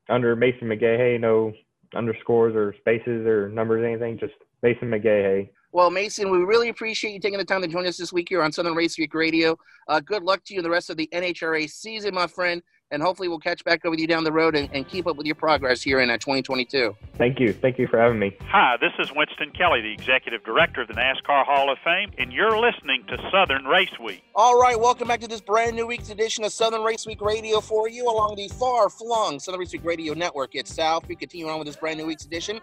under 0.09 0.35
Mason 0.35 0.67
McGaha, 0.67 1.17
no 1.17 1.53
underscores 1.95 2.53
or 2.53 2.75
spaces 2.79 3.25
or 3.25 3.47
numbers, 3.47 3.85
anything, 3.85 4.19
just 4.19 4.33
Mason 4.63 4.89
McGaha. 4.89 5.47
Well, 5.71 5.89
Mason, 5.89 6.29
we 6.29 6.39
really 6.39 6.67
appreciate 6.67 7.13
you 7.13 7.21
taking 7.21 7.39
the 7.39 7.45
time 7.45 7.61
to 7.61 7.69
join 7.69 7.87
us 7.87 7.95
this 7.95 8.11
week 8.11 8.27
here 8.27 8.43
on 8.43 8.51
Southern 8.51 8.75
Race 8.75 8.97
Week 8.97 9.13
Radio. 9.13 9.57
Uh, 9.87 10.01
good 10.01 10.23
luck 10.23 10.43
to 10.47 10.53
you 10.53 10.59
in 10.59 10.63
the 10.65 10.69
rest 10.69 10.89
of 10.89 10.97
the 10.97 11.07
NHRA 11.13 11.69
season, 11.69 12.13
my 12.13 12.27
friend 12.27 12.61
and 12.91 13.01
hopefully 13.01 13.27
we'll 13.27 13.39
catch 13.39 13.63
back 13.63 13.85
up 13.85 13.91
with 13.91 13.99
you 13.99 14.07
down 14.07 14.23
the 14.23 14.31
road 14.31 14.55
and, 14.55 14.69
and 14.73 14.87
keep 14.87 15.07
up 15.07 15.15
with 15.15 15.25
your 15.25 15.35
progress 15.35 15.81
here 15.81 15.99
in 15.99 16.09
uh, 16.09 16.17
2022. 16.17 16.95
Thank 17.17 17.39
you. 17.39 17.53
Thank 17.53 17.79
you 17.79 17.87
for 17.87 17.99
having 17.99 18.19
me. 18.19 18.35
Hi, 18.41 18.77
this 18.79 18.91
is 18.99 19.13
Winston 19.15 19.51
Kelley, 19.51 19.81
the 19.81 19.93
Executive 19.93 20.43
Director 20.43 20.81
of 20.81 20.87
the 20.87 20.93
NASCAR 20.93 21.45
Hall 21.45 21.71
of 21.71 21.77
Fame, 21.83 22.11
and 22.17 22.31
you're 22.33 22.59
listening 22.59 23.03
to 23.07 23.17
Southern 23.31 23.65
Race 23.65 23.97
Week. 24.03 24.23
All 24.35 24.59
right, 24.59 24.79
welcome 24.79 25.07
back 25.07 25.21
to 25.21 25.27
this 25.27 25.41
brand 25.41 25.75
new 25.75 25.87
week's 25.87 26.09
edition 26.09 26.43
of 26.43 26.51
Southern 26.51 26.83
Race 26.83 27.05
Week 27.05 27.21
Radio 27.21 27.61
for 27.61 27.89
you 27.89 28.09
along 28.09 28.35
the 28.35 28.47
far-flung 28.49 29.39
Southern 29.39 29.59
Race 29.59 29.73
Week 29.73 29.85
Radio 29.85 30.13
Network 30.13 30.55
itself. 30.55 31.07
We 31.07 31.15
continue 31.15 31.47
on 31.47 31.59
with 31.59 31.67
this 31.67 31.77
brand 31.77 31.97
new 31.97 32.05
week's 32.05 32.25
edition 32.25 32.59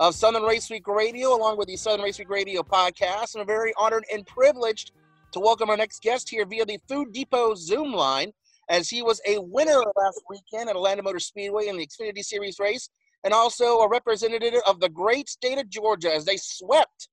of 0.00 0.14
Southern 0.14 0.42
Race 0.42 0.70
Week 0.70 0.86
Radio 0.86 1.34
along 1.34 1.58
with 1.58 1.68
the 1.68 1.76
Southern 1.76 2.02
Race 2.02 2.18
Week 2.18 2.30
Radio 2.30 2.62
podcast. 2.62 3.34
And 3.34 3.40
I'm 3.40 3.46
very 3.46 3.72
honored 3.76 4.04
and 4.12 4.24
privileged 4.26 4.92
to 5.32 5.40
welcome 5.40 5.70
our 5.70 5.76
next 5.76 6.02
guest 6.02 6.30
here 6.30 6.46
via 6.46 6.64
the 6.64 6.78
Food 6.88 7.12
Depot 7.12 7.54
Zoom 7.54 7.92
line, 7.92 8.32
as 8.68 8.88
he 8.88 9.02
was 9.02 9.20
a 9.26 9.38
winner 9.38 9.80
last 9.96 10.22
weekend 10.28 10.68
at 10.68 10.76
Atlanta 10.76 11.02
Motor 11.02 11.18
Speedway 11.18 11.68
in 11.68 11.76
the 11.76 11.86
Xfinity 11.86 12.22
Series 12.22 12.58
race, 12.58 12.88
and 13.24 13.34
also 13.34 13.78
a 13.78 13.88
representative 13.88 14.60
of 14.66 14.80
the 14.80 14.88
great 14.88 15.28
state 15.28 15.58
of 15.58 15.68
Georgia 15.68 16.12
as 16.12 16.24
they 16.24 16.36
swept 16.36 17.08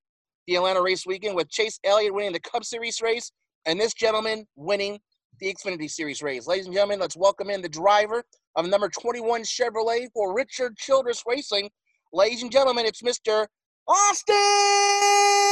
the 0.47 0.55
Atlanta 0.55 0.81
race 0.81 1.05
weekend 1.05 1.35
with 1.35 1.49
Chase 1.49 1.79
Elliott 1.83 2.13
winning 2.13 2.33
the 2.33 2.39
Cup 2.39 2.63
Series 2.63 3.01
race 3.01 3.31
and 3.65 3.79
this 3.79 3.93
gentleman 3.93 4.45
winning 4.55 4.99
the 5.39 5.53
Xfinity 5.53 5.89
Series 5.89 6.21
race. 6.21 6.47
Ladies 6.47 6.65
and 6.65 6.73
gentlemen, 6.73 6.99
let's 6.99 7.17
welcome 7.17 7.49
in 7.49 7.61
the 7.61 7.69
driver 7.69 8.23
of 8.55 8.67
number 8.67 8.89
21 8.89 9.43
Chevrolet 9.43 10.07
for 10.13 10.33
Richard 10.33 10.77
Childress 10.77 11.23
Racing. 11.27 11.69
Ladies 12.13 12.43
and 12.43 12.51
gentlemen, 12.51 12.85
it's 12.85 13.01
Mr. 13.01 13.47
Austin 13.87 15.44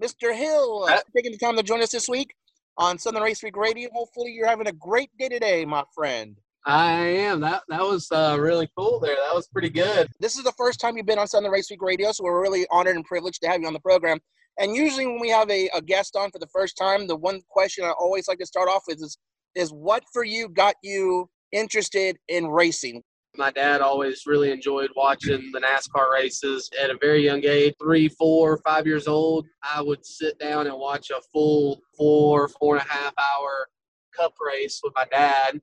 Mr. 0.00 0.34
Hill, 0.34 0.84
uh, 0.84 0.98
taking 1.14 1.32
the 1.32 1.38
time 1.38 1.56
to 1.56 1.62
join 1.62 1.82
us 1.82 1.90
this 1.90 2.08
week 2.08 2.34
on 2.78 2.98
Southern 2.98 3.22
Race 3.22 3.42
Week 3.42 3.56
Radio. 3.56 3.90
Hopefully, 3.92 4.32
you're 4.32 4.48
having 4.48 4.66
a 4.66 4.72
great 4.72 5.10
day 5.18 5.28
today, 5.28 5.64
my 5.66 5.84
friend. 5.94 6.36
I 6.64 6.94
am. 6.94 7.40
That 7.40 7.62
that 7.68 7.82
was 7.82 8.10
uh, 8.10 8.36
really 8.40 8.68
cool 8.76 8.98
there. 9.00 9.16
That 9.16 9.34
was 9.34 9.46
pretty 9.48 9.68
good. 9.68 10.08
This 10.18 10.36
is 10.36 10.44
the 10.44 10.52
first 10.52 10.80
time 10.80 10.96
you've 10.96 11.06
been 11.06 11.18
on 11.18 11.26
Southern 11.26 11.50
Race 11.50 11.70
Week 11.70 11.82
Radio, 11.82 12.12
so 12.12 12.24
we're 12.24 12.40
really 12.40 12.66
honored 12.70 12.96
and 12.96 13.04
privileged 13.04 13.42
to 13.42 13.48
have 13.48 13.60
you 13.60 13.66
on 13.66 13.74
the 13.74 13.80
program. 13.80 14.18
And 14.58 14.74
usually, 14.74 15.06
when 15.06 15.20
we 15.20 15.28
have 15.28 15.50
a, 15.50 15.68
a 15.74 15.82
guest 15.82 16.16
on 16.16 16.30
for 16.30 16.38
the 16.38 16.48
first 16.48 16.76
time, 16.78 17.06
the 17.06 17.16
one 17.16 17.40
question 17.50 17.84
I 17.84 17.90
always 17.90 18.26
like 18.26 18.38
to 18.38 18.46
start 18.46 18.68
off 18.68 18.84
with 18.88 19.02
is, 19.02 19.18
is 19.54 19.70
what 19.70 20.02
for 20.12 20.24
you 20.24 20.48
got 20.48 20.74
you 20.82 21.28
interested 21.52 22.16
in 22.28 22.46
racing? 22.46 23.02
My 23.36 23.50
dad 23.50 23.80
always 23.80 24.24
really 24.26 24.50
enjoyed 24.50 24.90
watching 24.96 25.50
the 25.52 25.60
NASCAR 25.60 26.12
races 26.12 26.68
at 26.82 26.90
a 26.90 26.98
very 27.00 27.24
young 27.24 27.44
age, 27.44 27.74
three, 27.80 28.08
four, 28.08 28.58
five 28.64 28.86
years 28.86 29.06
old. 29.06 29.46
I 29.62 29.80
would 29.80 30.04
sit 30.04 30.38
down 30.38 30.66
and 30.66 30.76
watch 30.76 31.10
a 31.10 31.20
full 31.32 31.80
four, 31.96 32.48
four 32.48 32.76
and 32.76 32.84
a 32.84 32.92
half 32.92 33.14
hour 33.18 33.68
cup 34.16 34.34
race 34.44 34.80
with 34.82 34.92
my 34.96 35.04
dad 35.10 35.60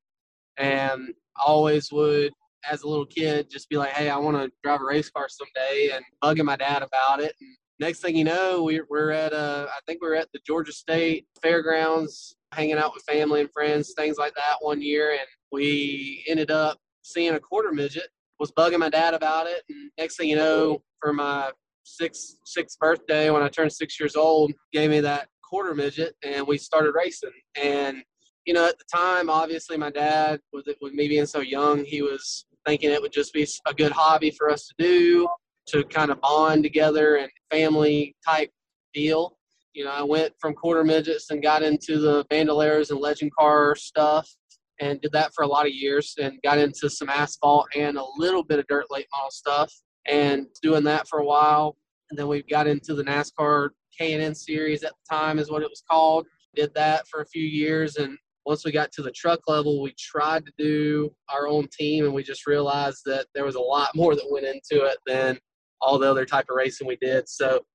and 0.58 1.14
always 1.44 1.92
would 1.92 2.32
as 2.70 2.84
a 2.84 2.88
little 2.88 3.06
kid 3.06 3.50
just 3.50 3.70
be 3.70 3.78
like 3.78 3.92
hey 3.92 4.10
i 4.10 4.18
want 4.18 4.36
to 4.36 4.52
drive 4.64 4.82
a 4.82 4.84
race 4.84 5.10
car 5.10 5.28
someday 5.30 5.92
and 5.94 6.04
bugging 6.24 6.46
my 6.46 6.56
dad 6.56 6.82
about 6.82 7.20
it 7.20 7.34
and 7.40 7.56
next 7.80 8.00
thing 8.00 8.16
you 8.16 8.24
know 8.24 8.64
we're, 8.64 8.86
we're 8.90 9.12
at 9.12 9.34
uh, 9.34 9.68
i 9.70 9.80
think 9.86 10.02
we 10.02 10.08
are 10.08 10.16
at 10.16 10.32
the 10.34 10.40
georgia 10.46 10.72
state 10.72 11.26
fairgrounds 11.42 12.36
hanging 12.54 12.78
out 12.78 12.94
with 12.94 13.04
family 13.04 13.42
and 13.42 13.52
friends 13.52 13.94
things 13.96 14.18
like 14.18 14.34
that 14.36 14.56
one 14.62 14.82
year 14.82 15.12
and 15.12 15.28
we 15.52 16.24
ended 16.28 16.52
up 16.52 16.78
seeing 17.08 17.34
a 17.34 17.40
quarter 17.40 17.72
midget 17.72 18.10
was 18.40 18.52
bugging 18.52 18.80
my 18.80 18.90
dad 18.90 19.14
about 19.14 19.48
it 19.48 19.64
and 19.70 19.92
next 19.98 20.18
thing 20.18 20.30
you 20.30 20.36
know 20.36 20.82
for 21.00 21.14
my 21.14 21.52
sixth 21.84 22.38
sixth 22.46 22.78
birthday 22.80 23.30
when 23.30 23.42
i 23.42 23.48
turned 23.48 23.72
six 23.72 24.00
years 24.00 24.16
old 24.16 24.52
gave 24.74 24.90
me 24.90 25.00
that 25.00 25.28
quarter 25.42 25.74
midget 25.74 26.16
and 26.24 26.46
we 26.46 26.58
started 26.58 26.94
racing 26.94 27.32
and 27.62 28.04
you 28.48 28.54
know, 28.54 28.66
at 28.66 28.80
the 28.80 28.86
time, 28.86 29.30
obviously, 29.30 29.78
my 29.78 29.92
dad, 29.92 30.40
with 30.54 30.70
it, 30.70 30.78
with 30.82 30.94
me 30.94 31.10
being 31.10 31.26
so 31.26 31.42
young, 31.42 31.84
he 31.84 32.02
was 32.02 32.46
thinking 32.66 32.90
it 32.90 33.02
would 33.02 33.12
just 33.12 33.34
be 33.34 33.46
a 33.68 33.74
good 33.74 33.92
hobby 33.92 34.32
for 34.32 34.50
us 34.50 34.68
to 34.68 34.74
do, 34.80 35.28
to 35.68 35.84
kind 35.84 36.12
of 36.12 36.22
bond 36.22 36.64
together 36.64 37.18
and 37.18 37.30
family 37.52 38.16
type 38.26 38.50
deal. 38.94 39.38
You 39.74 39.84
know, 39.84 39.92
I 39.92 40.02
went 40.02 40.34
from 40.40 40.54
quarter 40.54 40.86
midgets 40.86 41.30
and 41.30 41.44
got 41.44 41.62
into 41.62 42.00
the 42.00 42.24
Bandoleros 42.32 42.90
and 42.90 43.02
legend 43.02 43.36
car 43.38 43.76
stuff 43.76 44.34
and 44.80 45.02
did 45.02 45.12
that 45.12 45.34
for 45.34 45.44
a 45.44 45.48
lot 45.48 45.66
of 45.66 45.72
years 45.72 46.16
and 46.22 46.40
got 46.44 46.58
into 46.58 46.90
some 46.90 47.10
asphalt 47.10 47.68
and 47.76 47.98
a 47.98 48.06
little 48.18 48.44
bit 48.44 48.60
of 48.60 48.68
dirt 48.68 48.86
late 48.90 49.08
model 49.12 49.32
stuff 49.32 49.74
and 50.08 50.48
doing 50.62 50.84
that 50.84 51.08
for 51.08 51.20
a 51.20 51.26
while. 51.26 51.76
And 52.10 52.18
then 52.18 52.28
we 52.28 52.44
got 52.44 52.68
into 52.68 52.94
the 52.94 53.04
NASCAR 53.04 53.70
K&N 53.98 54.36
series 54.36 54.84
at 54.84 54.92
the 54.92 55.16
time 55.16 55.40
is 55.40 55.50
what 55.50 55.62
it 55.62 55.70
was 55.70 55.84
called. 55.90 56.28
Did 56.56 56.74
that 56.76 57.08
for 57.08 57.22
a 57.22 57.28
few 57.28 57.44
years 57.44 57.98
and 57.98 58.18
once 58.48 58.64
we 58.64 58.72
got 58.72 58.94
to 58.94 59.02
the 59.02 59.12
truck 59.12 59.42
level, 59.48 59.82
we 59.82 59.94
tried 60.00 60.46
to 60.46 60.54
do 60.58 61.14
our 61.30 61.48
own 61.50 61.68
team, 61.78 62.06
and 62.06 62.14
we 62.14 62.24
just 62.24 62.48
realized 62.48 63.02
that 63.06 63.28
there 63.36 63.44
was 63.44 63.56
a 63.56 63.60
lot 63.60 63.94
more 63.94 64.16
that 64.16 64.26
went 64.32 64.46
into 64.46 64.86
it 64.86 64.98
than 65.06 65.38
all 65.82 66.00
the 66.00 66.10
other 66.10 66.26
type 66.26 66.46
of 66.50 66.56
racing 66.56 66.88
we 66.88 66.96
did. 66.96 67.28
So 67.28 67.66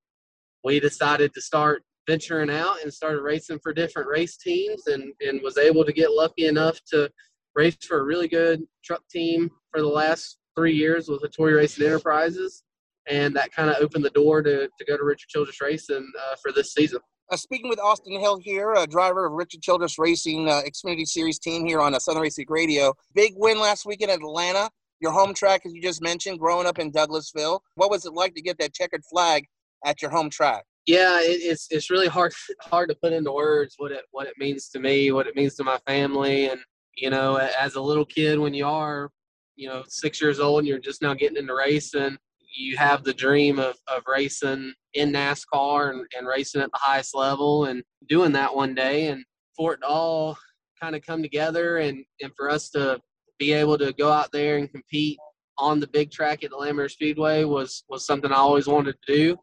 we 0.64 0.80
decided 0.80 1.34
to 1.34 1.42
start 1.42 1.84
venturing 2.06 2.50
out 2.50 2.76
and 2.82 2.92
started 2.92 3.22
racing 3.22 3.58
for 3.62 3.72
different 3.72 4.08
race 4.08 4.36
teams, 4.36 4.86
and 4.86 5.12
and 5.20 5.40
was 5.42 5.58
able 5.58 5.84
to 5.84 5.92
get 5.92 6.10
lucky 6.10 6.46
enough 6.46 6.78
to 6.92 7.10
race 7.54 7.76
for 7.86 8.00
a 8.00 8.04
really 8.04 8.28
good 8.28 8.62
truck 8.84 9.02
team 9.08 9.50
for 9.70 9.80
the 9.80 9.88
last 9.88 10.38
three 10.56 10.74
years 10.74 11.08
with 11.08 11.22
Hattori 11.22 11.56
Racing 11.56 11.86
Enterprises, 11.86 12.62
and 13.08 13.34
that 13.36 13.52
kind 13.52 13.70
of 13.70 13.76
opened 13.80 14.04
the 14.04 14.10
door 14.10 14.42
to 14.42 14.68
to 14.68 14.84
go 14.86 14.96
to 14.96 15.04
Richard 15.04 15.28
Childress 15.28 15.60
Racing 15.60 16.10
uh, 16.18 16.36
for 16.42 16.52
this 16.52 16.72
season. 16.72 17.00
Uh, 17.30 17.36
speaking 17.36 17.70
with 17.70 17.80
Austin 17.80 18.20
Hill 18.20 18.38
here, 18.42 18.74
a 18.74 18.86
driver 18.86 19.24
of 19.24 19.32
Richard 19.32 19.62
Childress 19.62 19.98
Racing 19.98 20.50
uh, 20.50 20.60
Xfinity 20.66 21.06
Series 21.06 21.38
team 21.38 21.66
here 21.66 21.80
on 21.80 21.94
uh, 21.94 21.98
Southern 21.98 22.22
Racing 22.22 22.46
Radio. 22.48 22.92
Big 23.14 23.32
win 23.36 23.58
last 23.58 23.86
weekend 23.86 24.10
at 24.10 24.18
Atlanta. 24.18 24.68
Your 25.00 25.12
home 25.12 25.32
track, 25.32 25.62
as 25.64 25.72
you 25.72 25.80
just 25.80 26.02
mentioned, 26.02 26.38
growing 26.38 26.66
up 26.66 26.78
in 26.78 26.92
Douglasville. 26.92 27.60
What 27.74 27.90
was 27.90 28.04
it 28.04 28.12
like 28.12 28.34
to 28.34 28.42
get 28.42 28.58
that 28.58 28.74
checkered 28.74 29.02
flag 29.04 29.46
at 29.84 30.02
your 30.02 30.10
home 30.10 30.30
track? 30.30 30.64
Yeah, 30.86 31.20
it, 31.20 31.40
it's 31.42 31.68
it's 31.70 31.90
really 31.90 32.08
hard 32.08 32.32
hard 32.60 32.88
to 32.88 32.96
put 32.96 33.12
into 33.12 33.32
words 33.32 33.74
what 33.78 33.92
it 33.92 34.02
what 34.10 34.26
it 34.26 34.34
means 34.38 34.68
to 34.70 34.80
me, 34.80 35.12
what 35.12 35.26
it 35.26 35.36
means 35.36 35.54
to 35.56 35.64
my 35.64 35.78
family, 35.86 36.48
and 36.48 36.60
you 36.96 37.10
know, 37.10 37.36
as 37.36 37.74
a 37.74 37.80
little 37.80 38.04
kid 38.04 38.38
when 38.38 38.54
you 38.54 38.66
are, 38.66 39.10
you 39.56 39.68
know, 39.68 39.82
six 39.88 40.20
years 40.20 40.40
old 40.40 40.60
and 40.60 40.68
you're 40.68 40.78
just 40.78 41.02
now 41.02 41.14
getting 41.14 41.36
into 41.36 41.54
racing, 41.54 42.16
you 42.54 42.76
have 42.76 43.04
the 43.04 43.14
dream 43.14 43.58
of, 43.58 43.76
of 43.88 44.02
racing 44.06 44.72
in 44.94 45.12
NASCAR 45.12 45.90
and, 45.90 46.06
and 46.16 46.26
racing 46.26 46.60
at 46.60 46.70
the 46.70 46.78
highest 46.78 47.14
level 47.14 47.66
and 47.66 47.82
doing 48.08 48.32
that 48.32 48.54
one 48.54 48.74
day. 48.74 49.08
And 49.08 49.24
for 49.56 49.74
it 49.74 49.82
all 49.82 50.36
kind 50.80 50.94
of 50.94 51.02
come 51.02 51.22
together 51.22 51.78
and, 51.78 52.04
and 52.20 52.32
for 52.36 52.50
us 52.50 52.70
to 52.70 53.00
be 53.38 53.52
able 53.52 53.78
to 53.78 53.92
go 53.94 54.10
out 54.10 54.32
there 54.32 54.58
and 54.58 54.70
compete 54.70 55.18
on 55.58 55.80
the 55.80 55.86
big 55.88 56.10
track 56.10 56.44
at 56.44 56.52
Atlanta 56.52 56.74
Motor 56.74 56.88
Speedway 56.88 57.44
was, 57.44 57.84
was 57.88 58.06
something 58.06 58.32
I 58.32 58.36
always 58.36 58.66
wanted 58.66 58.96
to 59.06 59.14
do. 59.14 59.36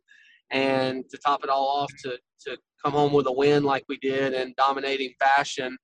And 0.51 1.03
to 1.09 1.17
top 1.17 1.43
it 1.43 1.49
all 1.49 1.67
off, 1.67 1.91
to, 2.03 2.17
to 2.47 2.57
come 2.83 2.93
home 2.93 3.13
with 3.13 3.27
a 3.27 3.31
win 3.31 3.63
like 3.63 3.85
we 3.87 3.97
did 3.97 4.33
in 4.33 4.53
dominating 4.57 5.13
fashion, 5.19 5.77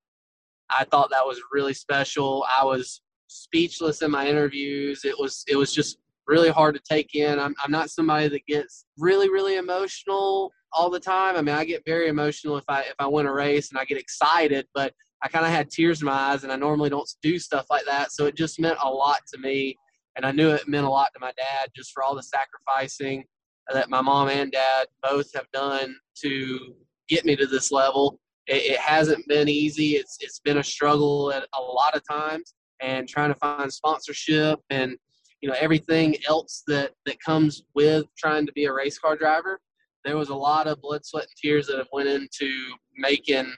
I 0.69 0.85
thought 0.85 1.09
that 1.11 1.25
was 1.25 1.39
really 1.51 1.73
special. 1.73 2.45
I 2.59 2.65
was 2.65 3.01
speechless 3.27 4.01
in 4.01 4.11
my 4.11 4.27
interviews. 4.27 5.05
It 5.05 5.17
was 5.19 5.43
it 5.47 5.55
was 5.55 5.73
just 5.73 5.97
really 6.27 6.49
hard 6.49 6.75
to 6.75 6.81
take 6.81 7.15
in. 7.15 7.39
I'm, 7.39 7.53
I'm 7.63 7.71
not 7.71 7.89
somebody 7.89 8.27
that 8.29 8.45
gets 8.47 8.85
really, 8.97 9.29
really 9.29 9.57
emotional 9.57 10.51
all 10.71 10.89
the 10.89 10.99
time. 10.99 11.35
I 11.35 11.41
mean, 11.41 11.55
I 11.55 11.65
get 11.65 11.83
very 11.85 12.07
emotional 12.07 12.57
if 12.57 12.65
I 12.67 12.81
if 12.81 12.95
I 12.99 13.07
win 13.07 13.27
a 13.27 13.33
race 13.33 13.69
and 13.69 13.79
I 13.79 13.85
get 13.85 13.99
excited, 13.99 14.67
but 14.73 14.93
I 15.23 15.27
kind 15.27 15.45
of 15.45 15.51
had 15.51 15.69
tears 15.69 16.01
in 16.01 16.05
my 16.05 16.13
eyes, 16.13 16.43
and 16.43 16.51
I 16.51 16.55
normally 16.55 16.89
don't 16.89 17.09
do 17.21 17.39
stuff 17.39 17.65
like 17.69 17.85
that. 17.85 18.11
So 18.11 18.25
it 18.25 18.35
just 18.35 18.59
meant 18.59 18.77
a 18.83 18.89
lot 18.89 19.21
to 19.33 19.39
me, 19.39 19.75
and 20.15 20.25
I 20.25 20.31
knew 20.31 20.49
it 20.51 20.67
meant 20.67 20.85
a 20.85 20.89
lot 20.89 21.09
to 21.13 21.19
my 21.19 21.31
dad 21.37 21.69
just 21.75 21.91
for 21.93 22.03
all 22.03 22.15
the 22.15 22.23
sacrificing 22.23 23.23
that 23.73 23.89
my 23.89 24.01
mom 24.01 24.29
and 24.29 24.51
dad 24.51 24.87
both 25.01 25.33
have 25.33 25.49
done 25.51 25.95
to 26.21 26.75
get 27.07 27.25
me 27.25 27.35
to 27.35 27.47
this 27.47 27.71
level. 27.71 28.19
It, 28.47 28.73
it 28.73 28.79
hasn't 28.79 29.27
been 29.27 29.49
easy. 29.49 29.95
It's 29.95 30.17
it's 30.21 30.39
been 30.39 30.57
a 30.57 30.63
struggle 30.63 31.31
at 31.31 31.47
a 31.53 31.61
lot 31.61 31.95
of 31.95 32.01
times, 32.09 32.53
and 32.81 33.07
trying 33.07 33.33
to 33.33 33.39
find 33.39 33.71
sponsorship 33.71 34.59
and 34.69 34.97
you 35.41 35.49
know 35.49 35.55
everything 35.59 36.15
else 36.27 36.63
that 36.67 36.91
that 37.05 37.19
comes 37.19 37.63
with 37.73 38.05
trying 38.17 38.45
to 38.45 38.53
be 38.53 38.65
a 38.65 38.73
race 38.73 38.97
car 38.97 39.15
driver 39.15 39.59
there 40.03 40.17
was 40.17 40.29
a 40.29 40.35
lot 40.35 40.67
of 40.67 40.81
blood 40.81 41.05
sweat 41.05 41.23
and 41.23 41.31
tears 41.41 41.67
that 41.67 41.77
have 41.77 41.87
went 41.91 42.07
into 42.07 42.49
making 42.97 43.51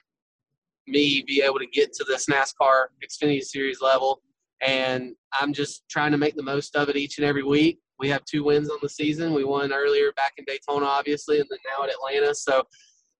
me 0.86 1.22
be 1.26 1.42
able 1.42 1.58
to 1.58 1.66
get 1.66 1.92
to 1.92 2.04
this 2.04 2.26
nascar 2.26 2.86
xfinity 3.02 3.42
series 3.42 3.80
level 3.80 4.20
and 4.60 5.14
i'm 5.40 5.52
just 5.52 5.84
trying 5.88 6.12
to 6.12 6.18
make 6.18 6.36
the 6.36 6.42
most 6.42 6.76
of 6.76 6.88
it 6.88 6.96
each 6.96 7.18
and 7.18 7.26
every 7.26 7.42
week 7.42 7.78
we 7.98 8.08
have 8.08 8.24
two 8.24 8.44
wins 8.44 8.70
on 8.70 8.78
the 8.82 8.88
season. 8.88 9.34
We 9.34 9.44
won 9.44 9.72
earlier 9.72 10.12
back 10.12 10.34
in 10.38 10.44
daytona 10.46 10.86
obviously 10.86 11.40
and 11.40 11.48
then 11.50 11.58
now 11.66 11.84
at 11.84 11.90
atlanta. 11.90 12.34
So 12.34 12.62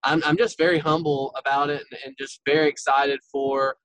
i'm, 0.04 0.22
I'm 0.24 0.36
just 0.36 0.58
very 0.58 0.78
humble 0.78 1.34
about 1.36 1.70
it 1.70 1.82
and, 1.90 2.00
and 2.04 2.14
just 2.18 2.40
very 2.46 2.68
excited 2.68 3.20
for 3.32 3.76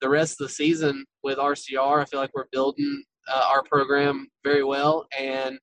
the 0.00 0.08
rest 0.08 0.40
of 0.40 0.46
the 0.46 0.52
season 0.52 1.04
with 1.22 1.38
rcr 1.38 2.00
i 2.00 2.04
feel 2.04 2.20
like 2.20 2.30
we're 2.34 2.46
building 2.52 3.02
uh, 3.28 3.44
our 3.48 3.62
program 3.62 4.28
very 4.44 4.64
well, 4.64 5.06
and 5.18 5.56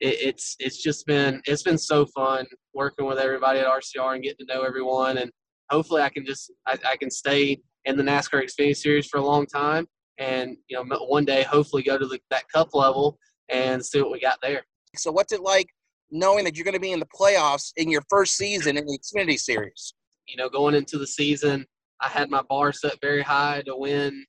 it, 0.00 0.16
it's 0.20 0.56
it's 0.58 0.82
just 0.82 1.06
been 1.06 1.40
it's 1.46 1.62
been 1.62 1.78
so 1.78 2.06
fun 2.06 2.46
working 2.74 3.06
with 3.06 3.18
everybody 3.18 3.60
at 3.60 3.66
RCR 3.66 4.14
and 4.14 4.22
getting 4.22 4.46
to 4.46 4.54
know 4.54 4.62
everyone, 4.62 5.18
and 5.18 5.30
hopefully 5.70 6.02
I 6.02 6.08
can 6.08 6.24
just 6.24 6.52
I, 6.66 6.78
I 6.86 6.96
can 6.96 7.10
stay 7.10 7.58
in 7.84 7.96
the 7.96 8.02
NASCAR 8.02 8.44
Xfinity 8.44 8.76
Series 8.76 9.06
for 9.06 9.18
a 9.18 9.24
long 9.24 9.46
time, 9.46 9.86
and 10.18 10.56
you 10.68 10.76
know 10.76 10.96
one 11.06 11.24
day 11.24 11.42
hopefully 11.42 11.82
go 11.82 11.98
to 11.98 12.06
the, 12.06 12.20
that 12.30 12.44
Cup 12.52 12.74
level 12.74 13.18
Mm-hmm. 13.50 13.72
and 13.72 13.84
see 13.84 14.00
what 14.00 14.12
we 14.12 14.20
got 14.20 14.38
there. 14.42 14.62
So 14.96 15.10
what's 15.10 15.32
it 15.32 15.40
like 15.40 15.68
knowing 16.10 16.44
that 16.44 16.56
you're 16.56 16.64
going 16.64 16.74
to 16.74 16.80
be 16.80 16.92
in 16.92 17.00
the 17.00 17.06
playoffs 17.06 17.72
in 17.76 17.90
your 17.90 18.02
first 18.08 18.36
season 18.36 18.76
in 18.76 18.86
the 18.86 18.98
Xfinity 18.98 19.38
Series? 19.38 19.94
You 20.26 20.36
know, 20.36 20.48
going 20.48 20.74
into 20.74 20.98
the 20.98 21.06
season, 21.06 21.66
I 22.00 22.08
had 22.08 22.30
my 22.30 22.42
bar 22.48 22.72
set 22.72 22.98
very 23.00 23.22
high 23.22 23.62
to 23.66 23.76
win 23.76 24.24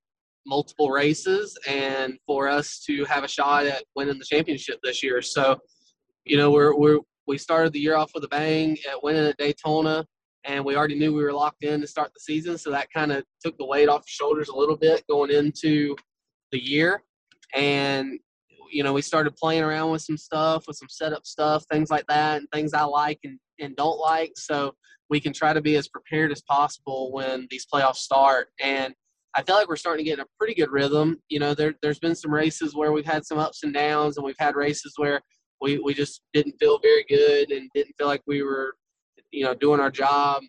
multiple 0.45 0.89
races 0.89 1.57
and 1.67 2.17
for 2.25 2.47
us 2.47 2.81
to 2.87 3.05
have 3.05 3.23
a 3.23 3.27
shot 3.27 3.65
at 3.65 3.83
winning 3.95 4.17
the 4.17 4.25
championship 4.25 4.79
this 4.83 5.03
year. 5.03 5.21
So, 5.21 5.59
you 6.25 6.37
know, 6.37 6.51
we're 6.51 6.75
we're 6.75 6.99
we 7.27 7.37
started 7.37 7.73
the 7.73 7.79
year 7.79 7.95
off 7.95 8.11
with 8.15 8.23
a 8.23 8.27
bang 8.29 8.77
at 8.89 9.03
winning 9.03 9.27
at 9.27 9.37
Daytona, 9.37 10.05
and 10.45 10.65
we 10.65 10.75
already 10.75 10.97
knew 10.97 11.13
we 11.13 11.23
were 11.23 11.33
locked 11.33 11.63
in 11.63 11.81
to 11.81 11.87
start 11.87 12.11
the 12.13 12.19
season. 12.19 12.57
So 12.57 12.71
that 12.71 12.87
kind 12.91 13.11
of 13.11 13.23
took 13.43 13.57
the 13.57 13.65
weight 13.65 13.89
off 13.89 14.01
the 14.01 14.09
shoulders 14.09 14.49
a 14.49 14.55
little 14.55 14.77
bit 14.77 15.05
going 15.07 15.29
into 15.29 15.95
the 16.51 16.63
year. 16.63 17.03
And 17.53 18.19
you 18.69 18.83
know, 18.83 18.93
we 18.93 19.01
started 19.01 19.35
playing 19.35 19.63
around 19.63 19.91
with 19.91 20.01
some 20.01 20.17
stuff, 20.17 20.65
with 20.67 20.77
some 20.77 20.89
setup 20.89 21.25
stuff, 21.25 21.65
things 21.71 21.89
like 21.89 22.05
that, 22.07 22.37
and 22.37 22.47
things 22.53 22.73
I 22.73 22.83
like 22.83 23.19
and, 23.23 23.39
and 23.59 23.75
don't 23.75 23.99
like. 23.99 24.33
So 24.35 24.73
we 25.09 25.19
can 25.19 25.33
try 25.33 25.53
to 25.53 25.61
be 25.61 25.75
as 25.75 25.87
prepared 25.87 26.31
as 26.31 26.41
possible 26.41 27.11
when 27.11 27.47
these 27.49 27.65
playoffs 27.65 27.97
start. 27.97 28.49
And 28.59 28.93
I 29.35 29.43
feel 29.43 29.55
like 29.55 29.67
we're 29.67 29.75
starting 29.75 30.05
to 30.05 30.09
get 30.09 30.19
in 30.19 30.25
a 30.25 30.37
pretty 30.37 30.53
good 30.53 30.71
rhythm. 30.71 31.17
You 31.29 31.39
know, 31.39 31.53
there, 31.53 31.73
there's 31.81 31.99
been 31.99 32.15
some 32.15 32.33
races 32.33 32.75
where 32.75 32.91
we've 32.91 33.05
had 33.05 33.25
some 33.25 33.37
ups 33.37 33.63
and 33.63 33.73
downs, 33.73 34.17
and 34.17 34.25
we've 34.25 34.35
had 34.39 34.55
races 34.55 34.93
where 34.97 35.21
we, 35.61 35.79
we 35.79 35.93
just 35.93 36.21
didn't 36.33 36.55
feel 36.59 36.79
very 36.79 37.05
good 37.09 37.51
and 37.51 37.69
didn't 37.73 37.95
feel 37.97 38.07
like 38.07 38.21
we 38.27 38.43
were, 38.43 38.75
you 39.31 39.43
know, 39.43 39.53
doing 39.53 39.79
our 39.79 39.91
job. 39.91 40.41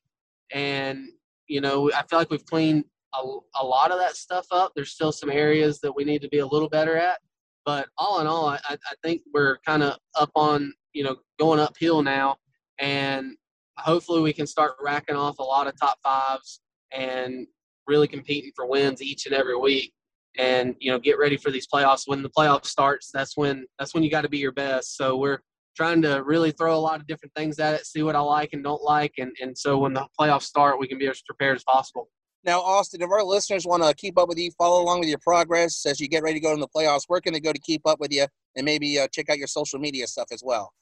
And, 0.52 1.08
you 1.46 1.60
know, 1.60 1.90
I 1.92 2.02
feel 2.08 2.18
like 2.18 2.30
we've 2.30 2.44
cleaned 2.44 2.84
a, 3.14 3.22
a 3.56 3.64
lot 3.64 3.90
of 3.90 3.98
that 3.98 4.16
stuff 4.16 4.46
up. 4.50 4.72
There's 4.74 4.92
still 4.92 5.12
some 5.12 5.30
areas 5.30 5.80
that 5.80 5.94
we 5.94 6.04
need 6.04 6.22
to 6.22 6.28
be 6.28 6.38
a 6.38 6.46
little 6.46 6.68
better 6.68 6.96
at. 6.96 7.18
But 7.64 7.88
all 7.98 8.20
in 8.20 8.26
all, 8.26 8.48
I, 8.48 8.58
I 8.68 8.94
think 9.02 9.22
we're 9.32 9.58
kind 9.66 9.82
of 9.82 9.98
up 10.18 10.30
on, 10.34 10.72
you 10.92 11.04
know, 11.04 11.16
going 11.38 11.60
uphill 11.60 12.02
now. 12.02 12.36
And 12.78 13.36
hopefully 13.76 14.20
we 14.22 14.32
can 14.32 14.46
start 14.46 14.72
racking 14.82 15.16
off 15.16 15.38
a 15.38 15.42
lot 15.42 15.66
of 15.66 15.78
top 15.78 15.98
fives 16.02 16.60
and 16.92 17.46
really 17.86 18.08
competing 18.08 18.52
for 18.54 18.66
wins 18.66 19.02
each 19.02 19.26
and 19.26 19.34
every 19.34 19.56
week 19.56 19.92
and 20.38 20.76
you 20.78 20.90
know 20.90 20.98
get 20.98 21.18
ready 21.18 21.36
for 21.36 21.50
these 21.50 21.66
playoffs 21.66 22.02
when 22.06 22.22
the 22.22 22.30
playoffs 22.30 22.66
starts 22.66 23.10
that's 23.12 23.36
when 23.36 23.66
that's 23.78 23.94
when 23.94 24.02
you 24.02 24.10
got 24.10 24.20
to 24.20 24.28
be 24.28 24.38
your 24.38 24.52
best 24.52 24.96
so 24.96 25.16
we're 25.16 25.40
trying 25.76 26.00
to 26.00 26.22
really 26.24 26.52
throw 26.52 26.76
a 26.76 26.78
lot 26.78 27.00
of 27.00 27.06
different 27.06 27.34
things 27.34 27.58
at 27.58 27.74
it 27.74 27.84
see 27.84 28.02
what 28.02 28.14
i 28.14 28.20
like 28.20 28.50
and 28.52 28.62
don't 28.62 28.82
like 28.82 29.14
and, 29.18 29.32
and 29.40 29.56
so 29.56 29.78
when 29.78 29.92
the 29.92 30.06
playoffs 30.18 30.42
start 30.42 30.78
we 30.78 30.86
can 30.86 30.98
be 30.98 31.08
as 31.08 31.22
prepared 31.22 31.56
as 31.56 31.64
possible 31.64 32.08
now 32.44 32.60
austin 32.60 33.02
if 33.02 33.10
our 33.10 33.22
listeners 33.22 33.66
want 33.66 33.82
to 33.82 33.94
keep 33.94 34.18
up 34.18 34.28
with 34.28 34.38
you 34.38 34.50
follow 34.52 34.82
along 34.82 35.00
with 35.00 35.08
your 35.08 35.18
progress 35.18 35.84
as 35.86 36.00
you 36.00 36.08
get 36.08 36.22
ready 36.22 36.34
to 36.34 36.40
go 36.40 36.52
in 36.52 36.60
the 36.60 36.68
playoffs 36.68 37.04
where 37.08 37.20
can 37.20 37.32
they 37.32 37.40
go 37.40 37.52
to 37.52 37.60
keep 37.60 37.82
up 37.86 38.00
with 38.00 38.12
you 38.12 38.26
and 38.56 38.64
maybe 38.64 38.98
uh, 38.98 39.06
check 39.12 39.28
out 39.30 39.38
your 39.38 39.46
social 39.46 39.78
media 39.78 40.06
stuff 40.06 40.26
as 40.32 40.42
well 40.44 40.72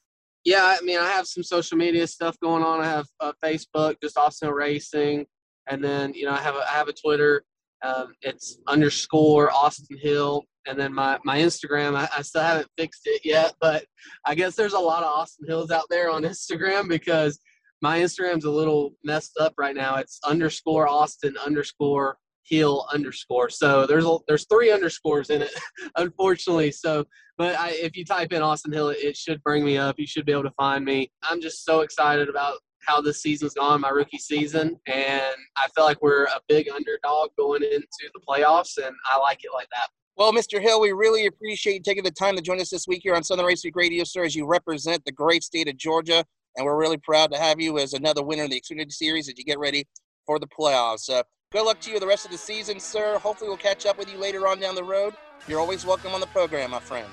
yeah 0.43 0.77
i 0.79 0.83
mean 0.83 0.97
i 0.97 1.09
have 1.09 1.27
some 1.27 1.43
social 1.43 1.77
media 1.77 2.05
stuff 2.07 2.37
going 2.41 2.63
on 2.63 2.81
i 2.81 2.85
have 2.85 3.07
uh, 3.19 3.33
facebook 3.43 3.95
just 4.01 4.17
austin 4.17 4.49
racing 4.49 5.25
and 5.67 5.83
then 5.83 6.13
you 6.13 6.25
know 6.25 6.31
i 6.31 6.37
have 6.37 6.55
a, 6.55 6.59
I 6.59 6.71
have 6.71 6.87
a 6.87 6.93
twitter 6.93 7.43
um, 7.81 8.13
it's 8.21 8.57
underscore 8.67 9.51
Austin 9.51 9.97
Hill. 9.97 10.43
And 10.67 10.77
then 10.77 10.93
my, 10.93 11.17
my 11.23 11.39
Instagram, 11.39 11.95
I, 11.95 12.07
I, 12.15 12.21
still 12.21 12.41
haven't 12.41 12.67
fixed 12.77 13.03
it 13.05 13.21
yet, 13.23 13.53
but 13.61 13.85
I 14.25 14.35
guess 14.35 14.55
there's 14.55 14.73
a 14.73 14.79
lot 14.79 15.03
of 15.03 15.09
Austin 15.09 15.47
Hills 15.47 15.71
out 15.71 15.85
there 15.89 16.09
on 16.09 16.23
Instagram 16.23 16.87
because 16.87 17.39
my 17.81 17.99
Instagram's 17.99 18.45
a 18.45 18.51
little 18.51 18.93
messed 19.03 19.37
up 19.39 19.53
right 19.57 19.75
now. 19.75 19.95
It's 19.95 20.19
underscore 20.25 20.87
Austin 20.87 21.35
underscore 21.37 22.17
Hill 22.43 22.87
underscore. 22.91 23.49
So 23.49 23.85
there's 23.85 24.05
a, 24.05 24.17
there's 24.27 24.45
three 24.47 24.71
underscores 24.71 25.29
in 25.29 25.43
it, 25.43 25.51
unfortunately. 25.97 26.71
So, 26.71 27.05
but 27.37 27.55
I, 27.57 27.69
if 27.71 27.95
you 27.95 28.03
type 28.03 28.33
in 28.33 28.41
Austin 28.41 28.73
Hill, 28.73 28.89
it, 28.89 28.97
it 28.97 29.17
should 29.17 29.41
bring 29.43 29.63
me 29.63 29.77
up. 29.77 29.99
You 29.99 30.07
should 30.07 30.25
be 30.25 30.31
able 30.31 30.43
to 30.43 30.51
find 30.51 30.83
me. 30.83 31.11
I'm 31.21 31.41
just 31.41 31.63
so 31.63 31.81
excited 31.81 32.27
about 32.27 32.57
how 32.85 33.01
this 33.01 33.21
season's 33.21 33.53
gone, 33.53 33.81
my 33.81 33.89
rookie 33.89 34.17
season, 34.17 34.79
and 34.87 35.35
I 35.57 35.67
feel 35.75 35.83
like 35.83 36.01
we're 36.01 36.23
a 36.25 36.39
big 36.47 36.69
underdog 36.69 37.29
going 37.37 37.61
into 37.61 38.09
the 38.13 38.21
playoffs, 38.27 38.77
and 38.77 38.95
I 39.13 39.19
like 39.19 39.43
it 39.43 39.51
like 39.53 39.67
that. 39.71 39.89
Well, 40.15 40.33
Mr. 40.33 40.61
Hill, 40.61 40.81
we 40.81 40.91
really 40.91 41.27
appreciate 41.27 41.73
you 41.75 41.81
taking 41.81 42.03
the 42.03 42.11
time 42.11 42.35
to 42.35 42.41
join 42.41 42.59
us 42.59 42.69
this 42.69 42.87
week 42.87 43.01
here 43.03 43.15
on 43.15 43.23
Southern 43.23 43.45
Race 43.45 43.63
Week 43.63 43.75
Radio, 43.75 44.03
sir, 44.03 44.23
as 44.23 44.35
you 44.35 44.45
represent 44.45 45.03
the 45.05 45.11
great 45.11 45.43
state 45.43 45.69
of 45.69 45.77
Georgia, 45.77 46.25
and 46.55 46.65
we're 46.65 46.77
really 46.77 46.97
proud 46.97 47.31
to 47.31 47.37
have 47.37 47.59
you 47.59 47.77
as 47.77 47.93
another 47.93 48.23
winner 48.23 48.43
in 48.43 48.49
the 48.49 48.61
Xfinity 48.61 48.91
Series 48.91 49.29
as 49.29 49.37
you 49.37 49.43
get 49.43 49.59
ready 49.59 49.87
for 50.25 50.39
the 50.39 50.47
playoffs. 50.47 51.09
Uh, 51.09 51.23
good 51.51 51.65
luck 51.65 51.79
to 51.81 51.91
you 51.91 51.99
the 51.99 52.07
rest 52.07 52.25
of 52.25 52.31
the 52.31 52.37
season, 52.37 52.79
sir. 52.79 53.17
Hopefully, 53.19 53.49
we'll 53.49 53.57
catch 53.57 53.85
up 53.85 53.97
with 53.97 54.11
you 54.11 54.17
later 54.17 54.47
on 54.47 54.59
down 54.59 54.75
the 54.75 54.83
road. 54.83 55.13
You're 55.47 55.59
always 55.59 55.85
welcome 55.85 56.13
on 56.13 56.19
the 56.19 56.27
program, 56.27 56.71
my 56.71 56.79
friend. 56.79 57.07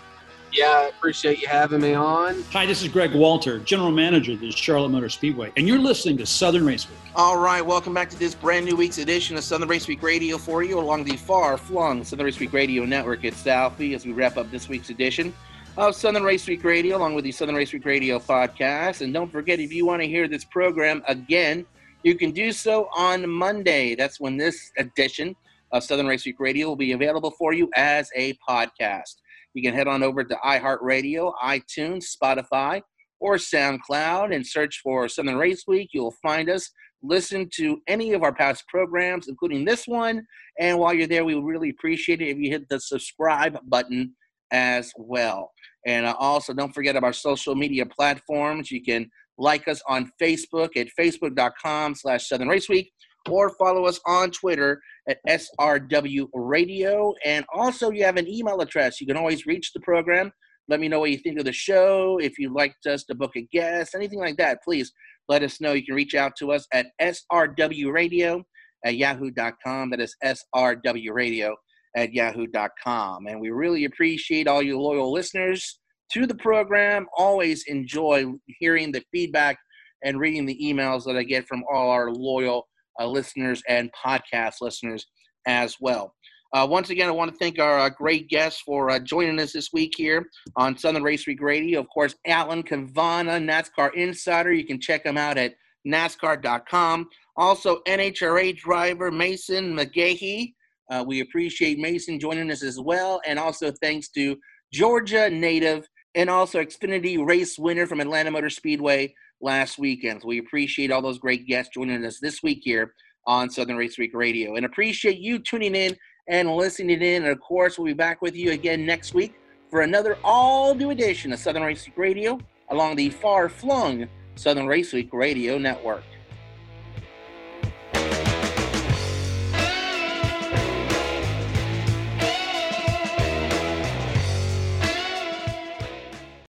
Yeah, 0.53 0.67
I 0.67 0.89
appreciate 0.89 1.41
you 1.43 1.49
having 1.49 1.81
me 1.81 1.95
on. 1.95 2.43
Hi, 2.53 2.67
this 2.67 2.81
is 2.81 2.89
Greg 2.89 3.15
Walter, 3.15 3.59
General 3.59 3.91
Manager 3.91 4.33
of 4.33 4.41
the 4.41 4.51
Charlotte 4.51 4.91
Motor 4.91 5.09
Speedway, 5.09 5.53
and 5.57 5.67
you're 5.67 5.79
listening 5.79 6.17
to 6.19 6.27
Southern 6.27 6.65
Race 6.65 6.89
Week. 6.89 6.99
All 7.15 7.37
right, 7.37 7.65
welcome 7.65 7.93
back 7.93 8.09
to 8.11 8.19
this 8.19 8.35
brand 8.35 8.65
new 8.65 8.77
week's 8.77 8.99
edition 8.99 9.37
of 9.37 9.45
Southern 9.45 9.69
Race 9.69 9.89
Week 9.89 10.03
Radio 10.03 10.39
for 10.39 10.63
you 10.63 10.79
along 10.79 11.05
the 11.05 11.17
far 11.17 11.59
flung 11.59 12.05
Southern 12.05 12.27
Race 12.27 12.39
Week 12.39 12.53
Radio 12.53 12.85
network 12.85 13.25
at 13.25 13.35
Southie 13.35 13.95
as 13.95 14.07
we 14.07 14.13
wrap 14.13 14.37
up 14.37 14.51
this 14.51 14.69
week's 14.69 14.89
edition 14.89 15.35
of 15.77 15.95
Southern 15.95 16.23
Race 16.23 16.49
Week 16.49 16.65
Radio 16.65 16.97
along 16.97 17.15
with 17.15 17.25
the 17.25 17.33
Southern 17.33 17.55
Race 17.55 17.71
Week 17.71 17.85
Radio 17.85 18.19
podcast. 18.19 19.03
And 19.03 19.13
don't 19.13 19.31
forget, 19.31 19.61
if 19.61 19.71
you 19.71 19.85
want 19.85 20.01
to 20.01 20.09
hear 20.09 20.27
this 20.27 20.43
program 20.43 21.03
again, 21.07 21.67
you 22.03 22.15
can 22.15 22.31
do 22.31 22.51
so 22.51 22.89
on 22.97 23.29
Monday. 23.29 23.95
That's 23.95 24.19
when 24.19 24.39
this 24.39 24.73
edition 24.79 25.37
of 25.73 25.85
Southern 25.85 26.07
Race 26.07 26.25
Week 26.25 26.41
Radio 26.41 26.69
will 26.69 26.77
be 26.77 26.93
available 26.93 27.31
for 27.39 27.53
you 27.53 27.69
as 27.77 28.09
a 28.17 28.39
podcast. 28.49 29.17
You 29.53 29.63
can 29.63 29.75
head 29.75 29.87
on 29.87 30.03
over 30.03 30.25
to 30.25 30.35
iHeartRadio, 30.37 31.35
iTunes, 31.45 32.07
Spotify, 32.17 32.81
or 33.21 33.37
SoundCloud 33.37 34.35
and 34.35 34.47
search 34.47 34.81
for 34.83 35.11
Southern 35.11 35.37
Race 35.37 35.65
Week. 35.67 35.91
You'll 35.93 36.15
find 36.23 36.49
us. 36.49 36.71
Listen 37.03 37.51
to 37.55 37.83
any 37.87 38.15
of 38.15 38.23
our 38.23 38.33
past 38.33 38.67
programs, 38.69 39.29
including 39.29 39.67
this 39.67 39.87
one. 39.87 40.27
And 40.59 40.79
while 40.79 40.95
you're 40.95 41.07
there, 41.07 41.27
we 41.27 41.35
really 41.35 41.69
appreciate 41.69 42.23
it 42.23 42.29
if 42.29 42.39
you 42.39 42.51
hit 42.51 42.67
the 42.71 42.81
subscribe 42.81 43.59
button 43.69 44.15
as 44.53 44.93
well. 44.97 45.53
And 45.87 46.07
uh, 46.07 46.15
also, 46.19 46.53
don't 46.53 46.75
forget 46.75 46.97
about 46.97 47.07
our 47.07 47.13
social 47.13 47.55
media 47.55 47.87
platforms. 47.87 48.71
You 48.71 48.83
can 48.83 49.11
like 49.39 49.69
us 49.69 49.81
on 49.89 50.11
Facebook 50.21 50.77
at 50.77 50.89
facebook.com 50.99 51.95
slash 51.95 52.29
Southern 52.29 52.49
Race 52.49 52.69
Week 52.69 52.91
or 53.29 53.51
follow 53.59 53.87
us 53.87 54.01
on 54.07 54.31
Twitter 54.31 54.81
at 55.09 55.19
SRW 55.29 56.29
Radio. 56.33 57.15
And 57.25 57.45
also, 57.55 57.91
you 57.91 58.05
have 58.05 58.17
an 58.17 58.29
email 58.29 58.61
address. 58.61 59.01
You 59.01 59.07
can 59.07 59.17
always 59.17 59.47
reach 59.47 59.73
the 59.73 59.81
program. 59.81 60.33
Let 60.69 60.81
me 60.81 60.89
know 60.89 61.01
what 61.01 61.11
you 61.11 61.19
think 61.19 61.39
of 61.39 61.45
the 61.45 61.53
show. 61.53 62.19
If 62.21 62.39
you'd 62.39 62.53
like 62.53 62.75
us 62.89 63.05
to 63.05 63.15
book 63.15 63.33
a 63.37 63.47
guest, 63.53 63.95
anything 63.95 64.19
like 64.19 64.37
that, 64.39 64.59
please 64.65 64.93
let 65.29 65.43
us 65.43 65.61
know. 65.61 65.73
You 65.73 65.85
can 65.85 65.95
reach 65.95 66.15
out 66.15 66.33
to 66.39 66.53
us 66.53 66.67
at 66.73 66.87
srwradio 67.01 68.43
at 68.85 68.97
yahoo.com. 68.97 69.91
That 69.91 70.01
is 70.01 70.17
srwradio 70.25 71.55
at 71.97 72.13
yahoo.com. 72.13 73.27
And 73.27 73.41
we 73.41 73.51
really 73.51 73.85
appreciate 73.85 74.47
all 74.47 74.63
you 74.63 74.79
loyal 74.79 75.13
listeners 75.13 75.81
to 76.13 76.27
the 76.27 76.35
program. 76.35 77.07
Always 77.17 77.65
enjoy 77.67 78.27
hearing 78.61 78.93
the 78.93 79.03
feedback 79.13 79.59
and 80.05 80.21
reading 80.21 80.47
the 80.47 80.59
emails 80.63 81.05
that 81.05 81.17
I 81.17 81.25
get 81.25 81.49
from 81.49 81.65
all 81.73 81.91
our 81.91 82.13
loyal 82.13 82.69
uh, 83.01 83.07
listeners 83.07 83.63
and 83.69 83.91
podcast 83.93 84.57
listeners 84.61 85.07
as 85.47 85.77
well. 85.81 86.15
Uh, 86.53 86.67
once 86.69 86.91
again, 86.91 87.09
I 87.09 87.13
want 87.13 87.33
to 87.33 87.39
thank 87.39 87.59
our 87.59 87.81
uh, 87.81 87.91
great 87.91 88.29
guests 88.29 88.63
for 88.65 88.91
uh, 88.91 88.99
joining 88.99 89.41
us 89.41 89.53
this 89.53 89.71
week 89.73 89.93
here 89.97 90.27
on 90.57 90.79
Southern 90.79 91.03
Race 91.03 91.27
Week 91.27 91.41
Radio. 91.43 91.81
Of 91.81 91.89
course, 91.93 92.15
Alan 92.27 92.63
Cavanna, 92.63 93.33
NASCAR 93.33 93.95
Insider. 93.95 94.53
You 94.53 94.65
can 94.65 94.81
check 94.81 95.05
him 95.05 95.19
out 95.19 95.39
at 95.39 95.55
NASCAR.com. 95.87 97.09
Also, 97.37 97.81
NHRA 97.87 98.57
driver 98.57 99.11
Mason 99.11 99.77
McGaha. 99.77 100.53
Uh, 100.91 101.05
we 101.07 101.21
appreciate 101.21 101.79
Mason 101.79 102.19
joining 102.21 102.51
us 102.51 102.63
as 102.63 102.79
well. 102.81 103.21
And 103.27 103.39
also, 103.39 103.73
thanks 103.83 104.09
to 104.11 104.37
Georgia 104.73 105.29
native 105.31 105.89
and 106.15 106.31
also 106.31 106.63
Xfinity 106.65 107.25
race 107.25 107.59
winner 107.59 107.87
from 107.87 108.01
Atlanta 108.01 108.31
Motor 108.31 108.51
Speedway, 108.51 109.15
last 109.41 109.79
weekend. 109.79 110.23
So 110.23 110.29
we 110.29 110.39
appreciate 110.39 110.91
all 110.91 111.03
those 111.03 111.19
great 111.19 111.47
guests 111.47 111.73
joining 111.75 112.05
us 112.05 112.19
this 112.21 112.43
week 112.43 112.61
here 112.63 112.95
on 113.27 113.51
Southern 113.51 113.77
Race 113.77 113.99
Week 113.99 114.13
Radio. 114.15 114.55
And 114.55 114.65
appreciate 114.65 115.19
you 115.19 115.39
tuning 115.39 115.75
in 115.75 115.97
and 116.29 116.51
listening 116.51 117.03
in. 117.03 117.25
And 117.25 117.33
of 117.33 117.41
course, 117.41 117.79
we'll 117.79 117.87
be 117.87 117.93
back 117.93 118.23
with 118.23 118.35
you 118.35 118.53
again 118.53 118.87
next 118.87 119.15
week 119.15 119.35
for 119.71 119.83
another 119.83 120.17
all 120.25 120.75
new 120.75 120.91
edition 120.91 121.33
of 121.33 121.39
Southern 121.39 121.63
Race 121.63 121.85
Week 121.87 121.99
Radio 121.99 122.39
along 122.71 122.97
the 122.97 123.11
far 123.11 123.49
flung 123.49 124.09
Southern 124.37 124.67
Race 124.67 124.93
Week 124.93 125.11
Radio 125.13 125.59
Network. 125.59 126.03